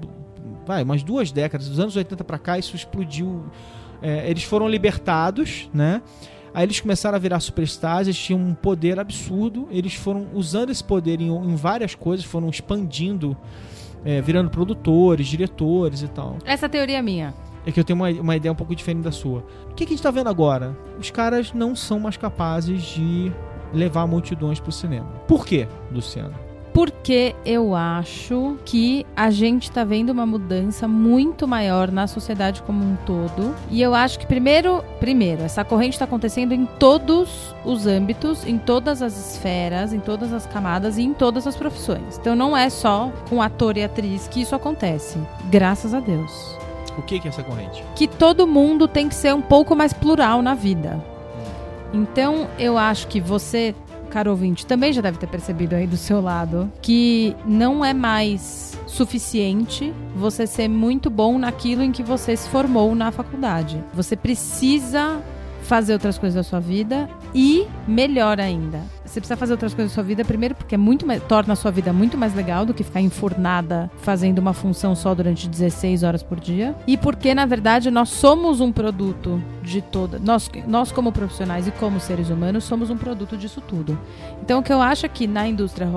vai, 0.65 0.85
umas 0.85 1.03
duas 1.03 1.33
décadas, 1.33 1.69
dos 1.69 1.81
anos 1.81 1.97
80 1.97 2.23
para 2.23 2.39
cá, 2.39 2.57
isso 2.57 2.77
explodiu 2.77 3.45
É, 4.03 4.31
eles 4.31 4.45
foram 4.45 4.67
libertados, 4.69 5.69
né? 5.75 6.01
Aí 6.53 6.65
eles 6.65 6.81
começaram 6.81 7.17
a 7.17 7.19
virar 7.19 7.41
superstars, 7.41 8.09
eles 8.09 8.19
tinham 8.19 8.41
um 8.41 8.55
poder 8.55 8.99
absurdo, 8.99 9.69
eles 9.71 9.95
foram 9.95 10.27
usando 10.35 10.71
esse 10.71 10.83
poder 10.83 11.21
em, 11.21 11.29
em 11.29 11.55
várias 11.55 11.95
coisas, 11.95 12.25
foram 12.25 12.49
expandindo, 12.49 13.37
é, 14.05 14.21
virando 14.21 14.51
produtores, 14.51 15.27
diretores 15.29 16.03
e 16.03 16.09
tal. 16.09 16.39
Essa 16.45 16.69
teoria 16.69 16.99
é 16.99 17.03
minha. 17.03 17.35
É 17.65 17.71
que 17.71 17.79
eu 17.79 17.85
tenho 17.85 17.99
uma, 17.99 18.11
uma 18.11 18.37
ideia 18.37 18.53
um 18.53 18.57
pouco 18.57 18.75
diferente 18.75 19.05
da 19.05 19.13
sua. 19.13 19.45
O 19.71 19.75
que, 19.75 19.85
que 19.85 19.93
a 19.93 19.97
gente 19.97 20.03
tá 20.03 20.11
vendo 20.11 20.29
agora? 20.29 20.77
Os 20.99 21.11
caras 21.11 21.53
não 21.53 21.77
são 21.77 22.01
mais 22.01 22.17
capazes 22.17 22.83
de 22.83 23.31
levar 23.73 24.07
multidões 24.07 24.59
pro 24.59 24.73
cinema. 24.73 25.07
Por 25.29 25.47
quê, 25.47 25.69
Luciano? 25.93 26.50
Porque 26.73 27.35
eu 27.45 27.75
acho 27.75 28.57
que 28.65 29.05
a 29.17 29.31
gente 29.31 29.65
está 29.65 29.83
vendo 29.83 30.11
uma 30.11 30.25
mudança 30.25 30.87
muito 30.87 31.47
maior 31.47 31.91
na 31.91 32.07
sociedade 32.07 32.63
como 32.63 32.85
um 32.85 32.97
todo. 33.05 33.55
E 33.71 33.83
eu 33.83 33.95
acho 33.95 34.19
que 34.19 34.27
primeiro, 34.27 34.85
primeiro, 35.01 35.43
essa 35.43 35.65
corrente 35.65 35.95
está 35.95 36.05
acontecendo 36.05 36.53
em 36.53 36.67
todos 36.67 37.55
os 37.65 37.87
âmbitos, 37.87 38.47
em 38.47 38.57
todas 38.57 39.03
as 39.03 39.17
esferas, 39.19 39.93
em 39.93 40.01
todas 40.01 40.33
as 40.33 40.47
camadas 40.47 40.97
e 40.97 41.03
em 41.03 41.13
todas 41.13 41.47
as 41.47 41.57
profissões. 41.57 42.19
Então 42.19 42.37
não 42.37 42.57
é 42.57 42.71
só 42.71 43.13
com 43.29 43.43
ator 43.43 43.77
e 43.77 43.85
atriz 43.85 44.29
que 44.29 44.41
isso 44.41 44.55
acontece. 44.55 45.19
Graças 45.51 45.93
a 45.93 46.01
Deus. 46.01 46.57
O 46.97 47.03
que, 47.03 47.19
que 47.19 47.29
é 47.29 47.31
essa 47.31 47.43
corrente? 47.43 47.85
Que 47.95 48.07
todo 48.07 48.47
mundo 48.47 48.87
tem 48.87 49.09
que 49.09 49.15
ser 49.15 49.35
um 49.35 49.41
pouco 49.41 49.75
mais 49.75 49.93
plural 49.93 50.43
na 50.43 50.55
vida. 50.55 51.03
Então, 51.93 52.49
eu 52.59 52.79
acho 52.79 53.09
que 53.09 53.21
você, 53.21 53.75
caro 54.11 54.31
ouvinte, 54.31 54.67
também 54.67 54.93
já 54.93 55.01
deve 55.01 55.19
ter 55.19 55.27
percebido 55.27 55.75
aí 55.75 55.87
do 55.87 55.97
seu 55.97 56.21
lado 56.21 56.71
que 56.83 57.35
não 57.47 57.85
é 57.85 57.95
mais 57.95 58.79
suficiente 58.87 59.95
você 60.15 60.47
ser 60.47 60.69
muito 60.69 61.09
bom 61.09 61.39
naquilo 61.39 61.83
em 61.83 61.93
que 61.93 62.03
você 62.03 62.37
se 62.37 62.49
formou 62.49 62.95
na 62.95 63.11
faculdade. 63.11 63.83
Você 63.95 64.17
precisa 64.17 65.23
fazer 65.63 65.93
outras 65.93 66.19
coisas 66.19 66.35
da 66.35 66.43
sua 66.43 66.61
vida 66.61 67.09
e, 67.35 67.67
melhor 67.87 68.41
ainda, 68.41 68.83
você 69.11 69.21
precisa 69.21 69.37
fazer 69.37 69.53
outras 69.53 69.75
coisas 69.75 69.91
da 69.91 69.95
sua 69.95 70.05
vida, 70.05 70.25
primeiro 70.25 70.55
porque 70.55 70.77
é 70.77 70.79
muito 70.79 71.05
mais, 71.05 71.21
torna 71.25 71.53
a 71.53 71.57
sua 71.57 71.73
vida 71.73 71.93
muito 71.93 72.17
mais 72.17 72.33
legal 72.33 72.65
do 72.65 72.73
que 72.73 72.85
ficar 72.85 73.01
enfurnada 73.01 73.91
fazendo 73.99 74.39
uma 74.39 74.53
função 74.53 74.95
só 74.95 75.13
durante 75.15 75.49
16 75.49 76.05
horas 76.05 76.23
por 76.23 76.39
dia. 76.39 76.77
E 76.87 76.97
porque, 76.97 77.35
na 77.35 77.45
verdade, 77.45 77.91
nós 77.91 78.09
somos 78.11 78.61
um 78.61 78.71
produto 78.71 79.43
de 79.65 79.83
toda. 79.83 80.21
Nós, 80.21 80.49
nós 80.67 80.93
como 80.93 81.11
profissionais 81.11 81.67
e 81.67 81.73
como 81.73 81.99
seres 81.99 82.31
humanos, 82.31 82.63
somos 82.63 82.89
um 82.89 82.97
produto 82.97 83.37
disso 83.37 83.61
tudo. 83.61 83.99
Então, 84.43 84.61
o 84.61 84.63
que 84.63 84.73
eu 84.73 84.81
acho 84.81 85.07
é 85.07 85.09
que 85.09 85.27
na 85.27 85.49
indústria 85.49 85.89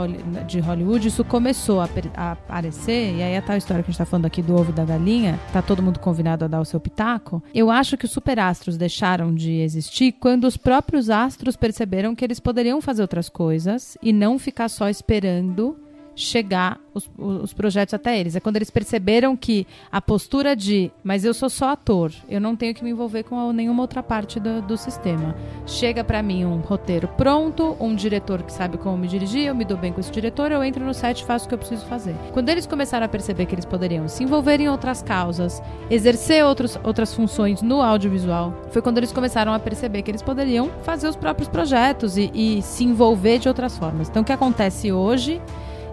de 0.47 0.59
Hollywood, 0.59 1.07
isso 1.07 1.23
começou 1.23 1.81
a, 1.81 1.89
a 2.15 2.31
aparecer, 2.31 3.15
e 3.15 3.21
aí 3.21 3.37
a 3.37 3.41
tal 3.43 3.57
história 3.57 3.83
que 3.83 3.89
a 3.89 3.91
gente 3.91 3.99
tá 3.99 4.05
falando 4.05 4.25
aqui 4.25 4.41
do 4.41 4.55
ovo 4.55 4.71
e 4.71 4.73
da 4.73 4.83
galinha, 4.83 5.39
tá 5.51 5.61
todo 5.61 5.83
mundo 5.83 5.99
convidado 5.99 6.45
a 6.45 6.47
dar 6.47 6.61
o 6.61 6.65
seu 6.65 6.79
pitaco. 6.79 7.43
Eu 7.53 7.69
acho 7.69 7.95
que 7.95 8.05
os 8.05 8.11
superastros 8.11 8.75
deixaram 8.75 9.33
de 9.35 9.59
existir 9.59 10.13
quando 10.13 10.45
os 10.45 10.57
próprios 10.57 11.11
astros 11.11 11.55
perceberam 11.55 12.15
que 12.15 12.25
eles 12.25 12.39
poderiam 12.39 12.81
fazer 12.81 13.02
outras 13.03 13.29
coisas 13.29 13.95
e 14.01 14.11
não 14.11 14.39
ficar 14.39 14.69
só 14.69 14.89
esperando 14.89 15.77
chegar 16.15 16.79
os, 16.93 17.09
os, 17.17 17.53
projetos 17.53 17.93
até 17.93 18.19
eles. 18.19 18.35
É 18.35 18.39
quando 18.39 18.55
eles 18.55 18.69
perceberam 18.69 19.35
que 19.35 19.65
a 19.91 20.01
postura 20.01 20.55
de, 20.55 20.91
mas 21.03 21.25
eu 21.25 21.33
sou 21.33 21.49
só 21.49 21.69
ator, 21.69 22.11
eu 22.29 22.39
não 22.39 22.55
tenho 22.55 22.73
que 22.73 22.83
me 22.83 22.91
envolver 22.91 23.23
com 23.23 23.51
nenhuma 23.51 23.81
outra 23.81 24.03
parte 24.03 24.39
do, 24.39 24.61
do 24.61 24.77
sistema. 24.77 25.35
Chega 25.65 26.03
para 26.03 26.21
mim 26.21 26.45
um 26.45 26.57
roteiro 26.57 27.07
pronto, 27.17 27.75
um 27.79 27.95
diretor 27.95 28.43
que 28.43 28.53
sabe 28.53 28.77
como 28.77 28.97
me 28.97 29.07
dirigir, 29.07 29.47
eu 29.47 29.55
me 29.55 29.65
dou 29.65 29.77
bem 29.77 29.91
com 29.91 29.99
esse 29.99 30.11
diretor, 30.11 30.51
eu 30.51 30.63
entro 30.63 30.85
no 30.85 30.93
set 30.93 31.19
e 31.19 31.25
faço 31.25 31.45
o 31.45 31.47
que 31.47 31.55
eu 31.55 31.59
preciso 31.59 31.85
fazer. 31.85 32.15
Quando 32.31 32.49
eles 32.49 32.65
começaram 32.65 33.05
a 33.05 33.09
perceber 33.09 33.45
que 33.45 33.55
eles 33.55 33.65
poderiam 33.65 34.07
se 34.07 34.23
envolver 34.23 34.59
em 34.59 34.69
outras 34.69 35.01
causas, 35.01 35.61
exercer 35.89 36.43
outros, 36.45 36.77
outras 36.83 37.13
funções 37.13 37.61
no 37.61 37.81
audiovisual, 37.81 38.53
foi 38.71 38.81
quando 38.81 38.97
eles 38.97 39.11
começaram 39.11 39.53
a 39.53 39.59
perceber 39.59 40.01
que 40.01 40.11
eles 40.11 40.21
poderiam 40.21 40.69
fazer 40.83 41.07
os 41.07 41.15
próprios 41.15 41.49
projetos 41.49 42.17
e, 42.17 42.31
e 42.33 42.61
se 42.61 42.83
envolver 42.83 43.39
de 43.39 43.47
outras 43.47 43.77
formas. 43.77 44.09
Então, 44.09 44.21
o 44.21 44.25
que 44.25 44.31
acontece 44.31 44.91
hoje 44.91 45.41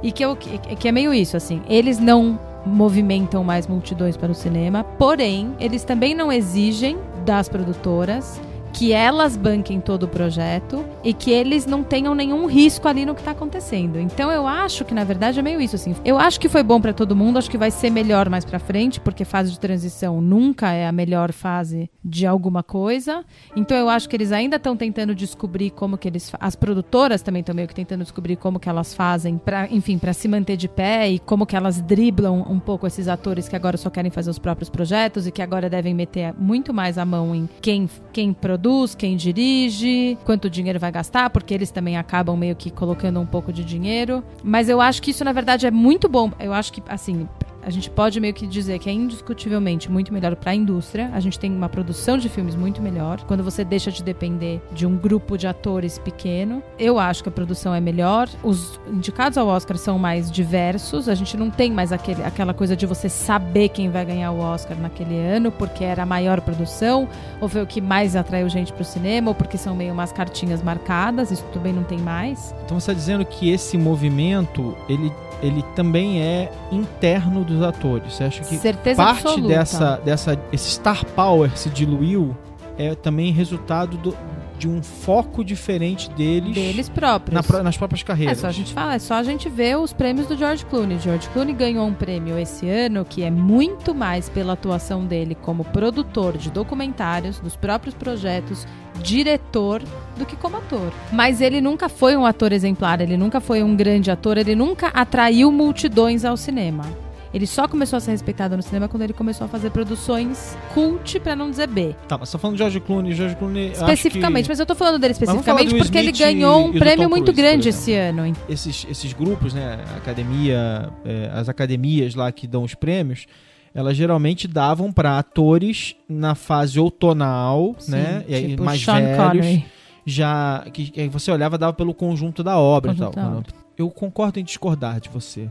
e 0.02 0.12
que, 0.12 0.24
eu, 0.24 0.36
que, 0.36 0.88
é 0.88 0.92
meio 0.92 1.12
isso, 1.12 1.36
assim. 1.36 1.62
Eles 1.68 1.98
não 1.98 2.38
movimentam 2.64 3.42
mais 3.42 3.66
multidões 3.66 4.16
para 4.16 4.30
o 4.30 4.34
cinema, 4.34 4.84
porém, 4.84 5.54
eles 5.58 5.82
também 5.82 6.14
não 6.14 6.30
exigem 6.30 6.98
das 7.24 7.48
produtoras 7.48 8.40
que 8.72 8.92
elas 8.92 9.36
banquem 9.36 9.80
todo 9.80 10.04
o 10.04 10.08
projeto 10.08 10.84
e 11.02 11.12
que 11.12 11.30
eles 11.30 11.66
não 11.66 11.82
tenham 11.82 12.14
nenhum 12.14 12.46
risco 12.46 12.88
ali 12.88 13.04
no 13.04 13.14
que 13.14 13.20
está 13.20 13.32
acontecendo. 13.32 13.98
Então 13.98 14.30
eu 14.30 14.46
acho 14.46 14.84
que 14.84 14.94
na 14.94 15.04
verdade 15.04 15.38
é 15.38 15.42
meio 15.42 15.60
isso 15.60 15.76
assim. 15.76 15.94
Eu 16.04 16.18
acho 16.18 16.38
que 16.38 16.48
foi 16.48 16.62
bom 16.62 16.80
para 16.80 16.92
todo 16.92 17.16
mundo, 17.16 17.38
acho 17.38 17.50
que 17.50 17.58
vai 17.58 17.70
ser 17.70 17.90
melhor 17.90 18.28
mais 18.28 18.44
para 18.44 18.58
frente, 18.58 19.00
porque 19.00 19.24
fase 19.24 19.50
de 19.50 19.58
transição 19.58 20.20
nunca 20.20 20.72
é 20.72 20.86
a 20.86 20.92
melhor 20.92 21.32
fase 21.32 21.90
de 22.04 22.26
alguma 22.26 22.62
coisa. 22.62 23.24
Então 23.56 23.76
eu 23.76 23.88
acho 23.88 24.08
que 24.08 24.16
eles 24.16 24.32
ainda 24.32 24.56
estão 24.56 24.76
tentando 24.76 25.14
descobrir 25.14 25.70
como 25.70 25.98
que 25.98 26.08
eles 26.08 26.32
as 26.38 26.54
produtoras 26.54 27.22
também 27.22 27.40
estão 27.40 27.54
meio 27.54 27.68
que 27.68 27.74
tentando 27.74 28.02
descobrir 28.02 28.36
como 28.36 28.60
que 28.60 28.68
elas 28.68 28.94
fazem 28.94 29.36
para, 29.36 29.68
enfim, 29.70 29.98
para 29.98 30.12
se 30.12 30.28
manter 30.28 30.56
de 30.56 30.68
pé 30.68 31.10
e 31.10 31.18
como 31.18 31.44
que 31.44 31.56
elas 31.56 31.80
driblam 31.80 32.44
um 32.48 32.58
pouco 32.58 32.86
esses 32.86 33.08
atores 33.08 33.48
que 33.48 33.56
agora 33.56 33.76
só 33.76 33.90
querem 33.90 34.10
fazer 34.10 34.30
os 34.30 34.38
próprios 34.38 34.70
projetos 34.70 35.26
e 35.26 35.32
que 35.32 35.42
agora 35.42 35.68
devem 35.68 35.94
meter 35.94 36.34
muito 36.38 36.72
mais 36.72 36.98
a 36.98 37.04
mão 37.04 37.34
em 37.34 37.48
quem 37.60 37.88
quem 38.12 38.32
produz 38.32 38.59
produz, 38.60 38.94
quem 38.94 39.16
dirige, 39.16 40.18
quanto 40.24 40.50
dinheiro 40.50 40.78
vai 40.78 40.92
gastar, 40.92 41.30
porque 41.30 41.54
eles 41.54 41.70
também 41.70 41.96
acabam 41.96 42.36
meio 42.36 42.54
que 42.54 42.70
colocando 42.70 43.18
um 43.18 43.24
pouco 43.24 43.50
de 43.50 43.64
dinheiro. 43.64 44.22
Mas 44.44 44.68
eu 44.68 44.80
acho 44.82 45.00
que 45.00 45.12
isso, 45.12 45.24
na 45.24 45.32
verdade, 45.32 45.66
é 45.66 45.70
muito 45.70 46.08
bom. 46.08 46.30
Eu 46.38 46.52
acho 46.52 46.70
que, 46.70 46.82
assim, 46.86 47.26
a 47.62 47.70
gente 47.70 47.90
pode 47.90 48.20
meio 48.20 48.32
que 48.32 48.46
dizer 48.46 48.78
que 48.78 48.88
é 48.88 48.92
indiscutivelmente 48.92 49.90
muito 49.90 50.12
melhor 50.12 50.34
para 50.36 50.52
a 50.52 50.54
indústria. 50.54 51.10
A 51.12 51.20
gente 51.20 51.38
tem 51.38 51.54
uma 51.54 51.68
produção 51.68 52.16
de 52.16 52.28
filmes 52.28 52.54
muito 52.54 52.80
melhor. 52.80 53.20
Quando 53.26 53.42
você 53.42 53.64
deixa 53.64 53.90
de 53.90 54.02
depender 54.02 54.60
de 54.72 54.86
um 54.86 54.96
grupo 54.96 55.36
de 55.36 55.46
atores 55.46 55.98
pequeno, 55.98 56.62
eu 56.78 56.98
acho 56.98 57.22
que 57.22 57.28
a 57.28 57.32
produção 57.32 57.74
é 57.74 57.80
melhor. 57.80 58.28
Os 58.42 58.80
indicados 58.88 59.36
ao 59.36 59.46
Oscar 59.46 59.76
são 59.76 59.98
mais 59.98 60.30
diversos. 60.30 61.08
A 61.08 61.14
gente 61.14 61.36
não 61.36 61.50
tem 61.50 61.70
mais 61.70 61.92
aquele, 61.92 62.22
aquela 62.22 62.54
coisa 62.54 62.76
de 62.76 62.86
você 62.86 63.08
saber 63.08 63.68
quem 63.68 63.90
vai 63.90 64.04
ganhar 64.04 64.30
o 64.32 64.38
Oscar 64.38 64.78
naquele 64.78 65.18
ano, 65.18 65.50
porque 65.52 65.84
era 65.84 66.02
a 66.02 66.06
maior 66.06 66.40
produção, 66.40 67.08
ou 67.40 67.48
foi 67.48 67.62
o 67.62 67.66
que 67.66 67.80
mais 67.80 68.16
atraiu 68.16 68.48
gente 68.48 68.72
para 68.72 68.82
o 68.82 68.84
cinema, 68.84 69.30
ou 69.30 69.34
porque 69.34 69.58
são 69.58 69.74
meio 69.74 69.92
umas 69.92 70.12
cartinhas 70.12 70.62
marcadas. 70.62 71.30
Isso 71.30 71.44
também 71.52 71.72
não 71.72 71.84
tem 71.84 71.98
mais. 71.98 72.54
Então 72.64 72.78
você 72.78 72.90
está 72.90 72.92
dizendo 72.92 73.24
que 73.24 73.50
esse 73.50 73.76
movimento 73.76 74.76
ele 74.88 75.12
ele 75.42 75.62
também 75.74 76.20
é 76.20 76.50
interno 76.70 77.44
dos 77.44 77.62
atores. 77.62 78.14
Você 78.14 78.24
acha 78.24 78.40
que 78.42 78.56
Certeza 78.56 79.02
parte 79.02 79.26
absoluta. 79.26 79.48
dessa, 79.48 79.96
dessa 80.04 80.38
esse 80.52 80.70
star 80.72 81.04
power 81.06 81.56
se 81.56 81.70
diluiu 81.70 82.36
é 82.78 82.94
também 82.94 83.30
resultado 83.30 83.98
do, 83.98 84.16
de 84.58 84.68
um 84.68 84.82
foco 84.82 85.42
diferente 85.44 86.08
deles, 86.10 86.54
deles 86.54 86.88
próprios. 86.88 87.48
Na, 87.48 87.62
nas 87.62 87.76
próprias 87.76 88.02
carreiras. 88.02 88.38
É 88.38 88.40
só 88.40 88.46
a 88.46 88.52
gente 88.52 88.72
falar, 88.72 88.94
é 88.94 88.98
só 88.98 89.14
a 89.14 89.22
gente 89.22 89.48
ver 89.48 89.76
os 89.76 89.92
prêmios 89.92 90.26
do 90.26 90.36
George 90.36 90.64
Clooney. 90.66 90.98
George 90.98 91.28
Clooney 91.30 91.54
ganhou 91.54 91.86
um 91.86 91.94
prêmio 91.94 92.38
esse 92.38 92.68
ano 92.68 93.04
que 93.04 93.22
é 93.22 93.30
muito 93.30 93.94
mais 93.94 94.28
pela 94.28 94.52
atuação 94.52 95.04
dele 95.04 95.34
como 95.34 95.64
produtor 95.64 96.36
de 96.36 96.50
documentários, 96.50 97.38
dos 97.38 97.56
próprios 97.56 97.94
projetos, 97.94 98.66
diretor 99.02 99.82
do 100.16 100.26
que 100.26 100.36
como 100.36 100.56
ator. 100.56 100.92
Mas 101.12 101.40
ele 101.40 101.60
nunca 101.60 101.88
foi 101.88 102.16
um 102.16 102.24
ator 102.24 102.52
exemplar, 102.52 103.00
ele 103.00 103.16
nunca 103.16 103.40
foi 103.40 103.62
um 103.62 103.74
grande 103.74 104.10
ator, 104.10 104.38
ele 104.38 104.54
nunca 104.54 104.88
atraiu 104.88 105.50
multidões 105.50 106.24
ao 106.24 106.36
cinema. 106.36 106.84
Ele 107.32 107.46
só 107.46 107.68
começou 107.68 107.96
a 107.96 108.00
ser 108.00 108.10
respeitado 108.10 108.56
no 108.56 108.62
cinema 108.62 108.88
quando 108.88 109.02
ele 109.02 109.12
começou 109.12 109.44
a 109.44 109.48
fazer 109.48 109.70
produções 109.70 110.56
cult, 110.74 111.20
para 111.20 111.36
não 111.36 111.48
dizer 111.48 111.68
B. 111.68 111.94
Tá, 112.08 112.18
mas 112.18 112.28
você 112.28 112.32
tá 112.32 112.38
falando 112.40 112.56
de 112.56 112.58
George 112.58 112.80
Clooney, 112.80 113.12
George 113.12 113.36
Clooney... 113.36 113.70
Especificamente, 113.70 114.44
que... 114.46 114.48
mas 114.48 114.58
eu 114.58 114.66
tô 114.66 114.74
falando 114.74 114.98
dele 114.98 115.12
especificamente 115.12 115.76
porque 115.76 115.96
ele 115.96 116.10
ganhou 116.10 116.66
um 116.66 116.72
prêmio 116.72 117.08
muito 117.08 117.32
grande 117.32 117.68
esse 117.68 117.94
ano. 117.94 118.32
Esses, 118.48 118.84
esses 118.90 119.12
grupos, 119.12 119.54
né, 119.54 119.78
academia, 119.96 120.90
é, 121.04 121.30
as 121.32 121.48
academias 121.48 122.16
lá 122.16 122.32
que 122.32 122.48
dão 122.48 122.64
os 122.64 122.74
prêmios, 122.74 123.26
elas 123.74 123.96
geralmente 123.96 124.48
davam 124.48 124.92
para 124.92 125.18
atores 125.18 125.96
na 126.08 126.34
fase 126.34 126.78
outonal, 126.80 127.74
Sim, 127.78 127.92
né, 127.92 128.24
tipo 128.28 128.62
mais 128.64 128.82
Sean 128.82 128.94
velhos. 129.00 129.16
Connery. 129.16 129.64
Já 130.04 130.66
que, 130.72 130.90
que 130.90 131.08
você 131.08 131.30
olhava 131.30 131.58
dava 131.58 131.72
pelo 131.72 131.94
conjunto 131.94 132.42
da 132.42 132.58
obra 132.58 132.92
Conjunto 132.92 133.12
e 133.12 133.14
tal. 133.14 133.30
da 133.30 133.36
obra. 133.38 133.52
Eu 133.76 133.90
concordo 133.90 134.40
em 134.40 134.44
discordar 134.44 135.00
de 135.00 135.08
você. 135.08 135.48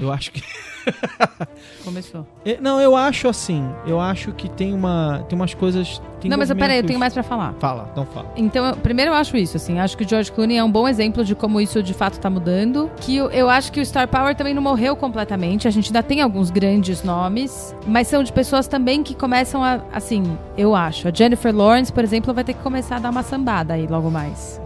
Eu 0.00 0.12
acho 0.12 0.30
que 0.32 0.42
Começou. 1.84 2.26
Não, 2.60 2.80
eu 2.80 2.94
acho 2.96 3.28
assim. 3.28 3.64
Eu 3.86 4.00
acho 4.00 4.32
que 4.32 4.48
tem 4.48 4.74
uma. 4.74 5.24
Tem 5.28 5.36
umas 5.38 5.54
coisas. 5.54 6.00
Tem 6.20 6.30
não, 6.30 6.36
mas 6.38 6.52
peraí, 6.52 6.78
eu 6.78 6.84
tenho 6.84 6.98
mais 6.98 7.12
pra 7.14 7.22
falar. 7.22 7.54
Fala, 7.58 7.88
então 7.92 8.04
fala. 8.06 8.32
Então, 8.36 8.64
eu- 8.66 8.76
primeiro 8.76 9.10
eu 9.10 9.14
acho 9.14 9.36
isso, 9.36 9.56
assim, 9.56 9.78
acho 9.78 9.96
que 9.96 10.04
o 10.04 10.08
George 10.08 10.30
Clooney 10.30 10.56
é 10.56 10.64
um 10.64 10.70
bom 10.70 10.86
exemplo 10.88 11.24
de 11.24 11.34
como 11.34 11.60
isso 11.60 11.82
de 11.82 11.94
fato 11.94 12.18
tá 12.20 12.28
mudando, 12.30 12.90
que 13.00 13.16
eu, 13.16 13.30
eu 13.30 13.48
acho 13.50 13.72
que 13.72 13.80
o 13.80 13.86
Star 13.86 14.06
Power 14.08 14.34
também 14.36 14.54
não 14.54 14.62
morreu 14.62 14.94
completamente, 14.94 15.66
a 15.66 15.70
gente 15.70 15.86
ainda 15.88 16.02
tem 16.02 16.20
alguns 16.20 16.50
grandes 16.50 17.02
nomes, 17.02 17.74
mas 17.86 18.06
são 18.06 18.22
de 18.22 18.32
pessoas 18.32 18.68
também 18.68 19.02
que 19.02 19.14
começam 19.16 19.62
a, 19.64 19.80
assim, 19.92 20.38
eu 20.56 20.74
acho, 20.76 21.08
a 21.08 21.12
Jennifer 21.12 21.54
Lawrence, 21.54 21.92
por 21.92 22.04
exemplo, 22.04 22.32
vai 22.32 22.44
ter 22.44 22.54
que 22.54 22.62
começar 22.62 22.96
a 22.96 22.98
dar 23.00 23.10
uma 23.10 23.22
sambada 23.24 23.74
aí 23.74 23.86
logo 23.88 24.10
mais. 24.10 24.60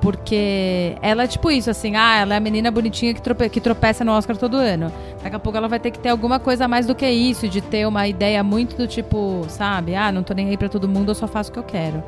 Porque 0.00 0.96
ela 1.00 1.24
é 1.24 1.26
tipo 1.26 1.50
isso, 1.50 1.70
assim, 1.70 1.96
ah, 1.96 2.18
ela 2.18 2.34
é 2.34 2.36
a 2.36 2.40
menina 2.40 2.70
bonitinha 2.70 3.14
que, 3.14 3.20
trope 3.20 3.48
que 3.48 3.60
tropeça 3.60 4.04
no 4.04 4.12
Oscar 4.12 4.36
todo 4.36 4.56
ano. 4.56 4.92
Daqui 5.22 5.36
a 5.36 5.38
pouco 5.38 5.56
ela 5.56 5.68
vai 5.68 5.80
ter 5.80 5.90
que 5.90 5.98
ter 5.98 6.10
alguma 6.10 6.38
coisa 6.38 6.66
a 6.66 6.68
mais 6.68 6.86
do 6.86 6.94
que 6.94 7.08
isso, 7.08 7.48
de 7.48 7.60
ter 7.60 7.86
uma 7.86 8.06
ideia 8.06 8.42
muito 8.44 8.76
do 8.76 8.86
tipo, 8.86 9.44
sabe, 9.48 9.94
ah, 9.94 10.12
não 10.12 10.22
tô 10.22 10.34
nem 10.34 10.48
aí 10.48 10.56
pra 10.56 10.68
todo 10.68 10.88
mundo, 10.88 11.10
eu 11.10 11.14
só 11.14 11.26
faço 11.26 11.50
o 11.50 11.52
que 11.52 11.58
eu 11.58 11.64
quero. 11.64 12.02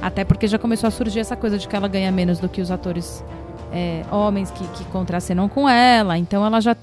Até 0.00 0.24
porque 0.24 0.46
já 0.46 0.58
começou 0.58 0.88
a 0.88 0.90
surgir 0.90 1.20
essa 1.20 1.36
coisa 1.36 1.58
de 1.58 1.68
que 1.68 1.76
ela 1.76 1.88
ganha 1.88 2.10
menos 2.10 2.38
do 2.38 2.48
que 2.48 2.60
os 2.60 2.70
atores 2.70 3.24
é, 3.72 4.04
homens 4.10 4.50
que, 4.50 4.66
que 4.68 4.84
contracenam 4.86 5.48
com 5.48 5.68
ela. 5.68 6.16
Então 6.16 6.44
ela 6.44 6.60
já, 6.60 6.76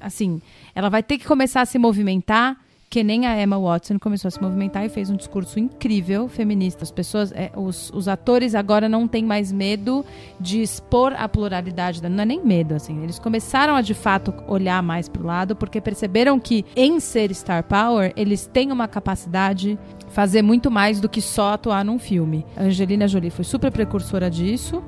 assim, 0.00 0.40
ela 0.74 0.88
vai 0.88 1.02
ter 1.02 1.18
que 1.18 1.26
começar 1.26 1.60
a 1.60 1.66
se 1.66 1.78
movimentar 1.78 2.56
que 2.90 3.04
nem 3.04 3.24
a 3.24 3.40
Emma 3.40 3.56
Watson 3.56 4.00
começou 4.00 4.26
a 4.26 4.32
se 4.32 4.42
movimentar 4.42 4.84
e 4.84 4.88
fez 4.88 5.10
um 5.10 5.14
discurso 5.14 5.60
incrível 5.60 6.26
feminista. 6.26 6.82
As 6.82 6.90
pessoas, 6.90 7.30
é, 7.30 7.52
os, 7.54 7.88
os 7.94 8.08
atores 8.08 8.52
agora 8.52 8.88
não 8.88 9.06
têm 9.06 9.24
mais 9.24 9.52
medo 9.52 10.04
de 10.40 10.60
expor 10.60 11.14
a 11.16 11.28
pluralidade, 11.28 12.02
não 12.02 12.22
é 12.22 12.26
nem 12.26 12.44
medo, 12.44 12.74
assim. 12.74 13.00
Eles 13.04 13.20
começaram 13.20 13.76
a 13.76 13.80
de 13.80 13.94
fato 13.94 14.34
olhar 14.48 14.82
mais 14.82 15.08
para 15.08 15.22
o 15.22 15.24
lado 15.24 15.54
porque 15.54 15.80
perceberam 15.80 16.40
que 16.40 16.66
em 16.74 16.98
ser 16.98 17.32
star 17.32 17.62
power 17.62 18.12
eles 18.16 18.46
têm 18.46 18.72
uma 18.72 18.88
capacidade 18.88 19.78
fazer 20.08 20.42
muito 20.42 20.68
mais 20.68 20.98
do 20.98 21.08
que 21.08 21.20
só 21.20 21.52
atuar 21.52 21.84
num 21.84 21.98
filme. 21.98 22.44
A 22.56 22.64
Angelina 22.64 23.06
Jolie 23.06 23.30
foi 23.30 23.44
super 23.44 23.70
precursora 23.70 24.28
disso. 24.28 24.82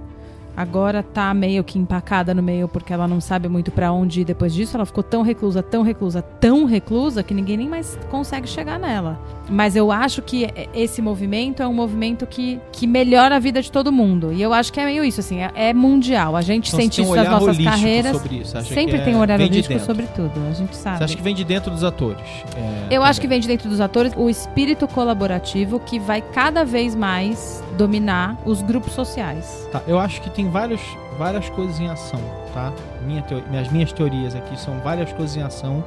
Agora 0.56 1.02
tá 1.02 1.32
meio 1.32 1.64
que 1.64 1.78
empacada 1.78 2.34
no 2.34 2.42
meio 2.42 2.68
porque 2.68 2.92
ela 2.92 3.08
não 3.08 3.20
sabe 3.20 3.48
muito 3.48 3.70
para 3.70 3.90
onde 3.92 4.20
ir 4.20 4.24
depois 4.24 4.52
disso. 4.52 4.76
Ela 4.76 4.84
ficou 4.84 5.02
tão 5.02 5.22
reclusa, 5.22 5.62
tão 5.62 5.82
reclusa, 5.82 6.20
tão 6.22 6.64
reclusa 6.64 7.22
que 7.22 7.32
ninguém 7.32 7.56
nem 7.56 7.68
mais 7.68 7.98
consegue 8.10 8.46
chegar 8.48 8.78
nela. 8.78 9.18
Mas 9.50 9.74
eu 9.74 9.90
acho 9.90 10.22
que 10.22 10.48
esse 10.74 11.02
movimento 11.02 11.62
é 11.62 11.66
um 11.68 11.74
movimento 11.74 12.26
que, 12.26 12.60
que 12.70 12.86
melhora 12.86 13.36
a 13.36 13.38
vida 13.38 13.60
de 13.60 13.72
todo 13.72 13.90
mundo. 13.90 14.32
E 14.32 14.40
eu 14.40 14.52
acho 14.52 14.72
que 14.72 14.78
é 14.78 14.84
meio 14.84 15.04
isso, 15.04 15.20
assim, 15.20 15.40
é, 15.40 15.50
é 15.54 15.74
mundial. 15.74 16.36
A 16.36 16.42
gente 16.42 16.68
Então, 16.68 16.80
sente 16.80 17.00
um 17.00 17.04
isso 17.04 17.16
nas 17.16 17.28
nossas 17.28 17.58
carreiras. 17.58 18.12
sobre 18.16 18.36
isso. 18.36 18.56
Acha 18.56 18.72
Sempre 18.74 18.98
que 18.98 19.04
tem 19.04 19.14
é- 19.14 19.16
um 19.16 19.20
olhar 19.20 19.38
de 19.38 19.44
holístico 19.44 19.68
dentro. 19.70 19.86
sobre 19.86 20.06
tudo, 20.08 20.32
a 20.48 20.52
gente 20.52 20.76
sabe. 20.76 20.98
Você 20.98 21.04
acha 21.04 21.16
que 21.16 21.22
vem 21.22 21.34
de 21.34 21.44
dentro 21.44 21.70
dos 21.70 21.82
atores? 21.82 22.22
É, 22.56 22.94
Eu 22.96 23.02
acho 23.02 23.20
que 23.20 23.26
também. 23.26 23.38
vem 23.38 23.40
de 23.40 23.48
dentro 23.48 23.68
dos 23.68 23.80
atores 23.80 24.12
o 24.16 24.28
espírito 24.30 24.86
colaborativo 24.86 25.80
que 25.80 25.98
vai 25.98 26.20
cada 26.22 26.64
vez 26.64 26.94
mais 26.94 27.62
dominar 27.76 28.38
os 28.44 28.62
grupos 28.62 28.92
sociais. 28.92 29.68
Tá, 29.72 29.82
eu 29.86 29.98
acho 29.98 30.20
que 30.22 30.30
tem 30.30 30.48
vários, 30.50 30.80
várias 31.18 31.48
coisas 31.50 31.78
em 31.80 31.88
ação, 31.88 32.20
tá? 32.52 32.72
Minha 33.06 33.22
teo- 33.22 33.42
As 33.60 33.70
minhas 33.70 33.92
teorias 33.92 34.34
aqui 34.34 34.58
são 34.58 34.78
várias 34.80 35.12
coisas 35.12 35.36
em 35.36 35.42
ação 35.42 35.84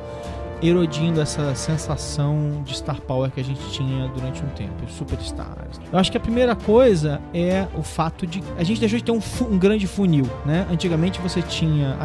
erodindo 0.63 1.19
essa 1.21 1.53
sensação 1.53 2.63
de 2.63 2.75
star 2.75 2.99
power 3.01 3.29
que 3.29 3.39
a 3.41 3.43
gente 3.43 3.59
tinha 3.71 4.07
durante 4.07 4.41
um 4.41 4.47
tempo, 4.49 4.89
superstars. 4.89 5.79
Eu 5.91 5.99
acho 5.99 6.09
que 6.09 6.17
a 6.17 6.19
primeira 6.19 6.55
coisa 6.55 7.21
é 7.33 7.67
o 7.75 7.83
fato 7.83 8.25
de 8.25 8.41
a 8.57 8.63
gente 8.63 8.79
deixou 8.79 8.97
de 8.97 9.03
ter 9.03 9.11
um, 9.11 9.19
um 9.51 9.57
grande 9.59 9.85
funil, 9.85 10.25
né? 10.45 10.65
Antigamente 10.71 11.19
você 11.21 11.41
tinha 11.41 11.97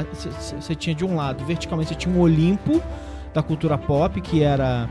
você 0.60 0.75
tinha 0.75 0.94
de 0.94 1.04
um 1.04 1.14
lado, 1.14 1.44
verticalmente 1.44 1.90
você 1.90 1.94
tinha 1.94 2.14
um 2.14 2.20
Olimpo 2.20 2.82
da 3.32 3.40
cultura 3.42 3.78
pop 3.78 4.20
que 4.20 4.42
era 4.42 4.90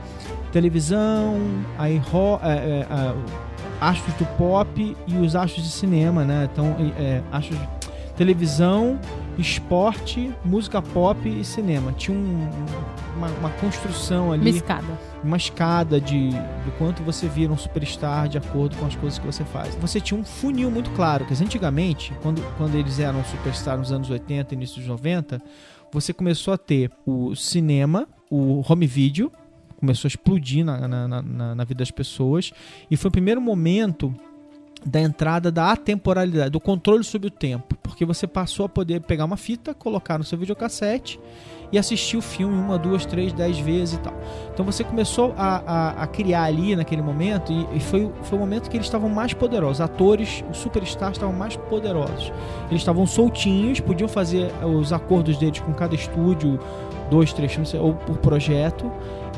televisão, 0.53 1.35
aí 1.77 1.97
ro- 1.97 2.39
é, 2.41 2.49
é, 2.53 2.87
é, 2.89 3.13
astros 3.81 4.13
do 4.15 4.25
pop 4.37 4.95
e 5.07 5.15
os 5.17 5.35
astros 5.35 5.63
de 5.63 5.71
cinema, 5.71 6.23
né? 6.25 6.49
Então, 6.51 6.75
é, 6.97 7.21
astros 7.31 7.57
de 7.59 7.67
televisão, 8.15 8.99
esporte, 9.37 10.31
música 10.43 10.81
pop 10.81 11.27
e 11.27 11.43
cinema. 11.45 11.93
Tinha 11.93 12.17
um- 12.17 12.49
uma, 13.15 13.27
uma 13.39 13.49
construção 13.51 14.25
Uma 14.27 14.33
ali, 14.33 14.49
escada. 14.51 14.85
uma 15.23 15.37
escada 15.37 15.99
de 16.01 16.29
do 16.29 16.71
quanto 16.77 17.01
você 17.03 17.27
vira 17.27 17.51
um 17.51 17.57
superstar 17.57 18.27
de 18.27 18.37
acordo 18.37 18.75
com 18.77 18.85
as 18.85 18.95
coisas 18.95 19.17
que 19.17 19.25
você 19.25 19.43
faz. 19.45 19.73
Você 19.75 19.99
tinha 20.01 20.19
um 20.19 20.23
funil 20.25 20.69
muito 20.69 20.89
claro, 20.91 21.25
que 21.25 21.33
antigamente, 21.33 22.13
quando, 22.21 22.41
quando 22.57 22.75
eles 22.75 22.99
eram 22.99 23.23
superstar 23.23 23.77
nos 23.77 23.91
anos 23.91 24.09
80 24.09 24.53
e 24.53 24.57
início 24.57 24.77
dos 24.79 24.87
90, 24.87 25.41
você 25.91 26.13
começou 26.13 26.53
a 26.53 26.57
ter 26.57 26.91
o 27.05 27.33
cinema, 27.35 28.07
o 28.29 28.61
home 28.69 28.85
video, 28.85 29.31
começou 29.79 30.07
a 30.07 30.09
explodir 30.09 30.63
na, 30.65 30.87
na, 30.87 31.07
na- 31.07 31.55
na- 31.55 31.63
vida 31.63 31.79
das 31.79 31.91
pessoas, 31.91 32.51
e 32.91 32.97
foi 32.97 33.09
o 33.09 33.11
primeiro 33.11 33.39
momento 33.41 34.13
da 34.85 35.01
entrada 35.01 35.51
da 35.51 35.71
atemporalidade, 35.71 36.51
do 36.51 36.59
controle 36.59 37.03
sobre 37.03 37.27
o 37.27 37.31
tempo, 37.31 37.75
porque 37.83 38.05
você 38.05 38.25
passou 38.25 38.65
a 38.65 38.69
poder 38.69 39.01
pegar 39.01 39.25
uma 39.25 39.35
fita, 39.37 39.73
colocar 39.73 40.17
no 40.17 40.23
seu 40.23 40.37
videocassete 40.37 41.19
e 41.71 41.77
assistir 41.77 42.17
o 42.17 42.21
filme 42.21 42.55
uma, 42.55 42.79
duas, 42.79 43.05
três, 43.05 43.31
dez 43.33 43.59
vezes 43.59 43.95
e 43.95 43.99
tal. 43.99 44.13
Então 44.53 44.65
você 44.65 44.83
começou 44.83 45.33
a, 45.37 45.57
a, 45.67 46.03
a 46.03 46.07
criar 46.07 46.43
ali 46.43 46.75
naquele 46.75 47.01
momento 47.01 47.51
e, 47.51 47.77
e 47.77 47.79
foi, 47.79 48.09
foi 48.23 48.37
o 48.37 48.41
momento 48.41 48.69
que 48.69 48.77
eles 48.77 48.87
estavam 48.87 49.09
mais 49.09 49.33
poderosos. 49.33 49.81
Atores, 49.81 50.43
os 50.49 50.57
superstars 50.57 51.17
estavam 51.17 51.35
mais 51.35 51.57
poderosos. 51.57 52.31
Eles 52.69 52.81
estavam 52.81 53.05
soltinhos, 53.05 53.79
podiam 53.81 54.07
fazer 54.07 54.49
os 54.65 54.91
acordos 54.93 55.37
deles 55.37 55.59
com 55.59 55.73
cada 55.73 55.93
estúdio, 55.93 56.57
dois, 57.11 57.33
três 57.33 57.55
ou 57.75 57.93
por 57.93 58.17
projeto. 58.17 58.89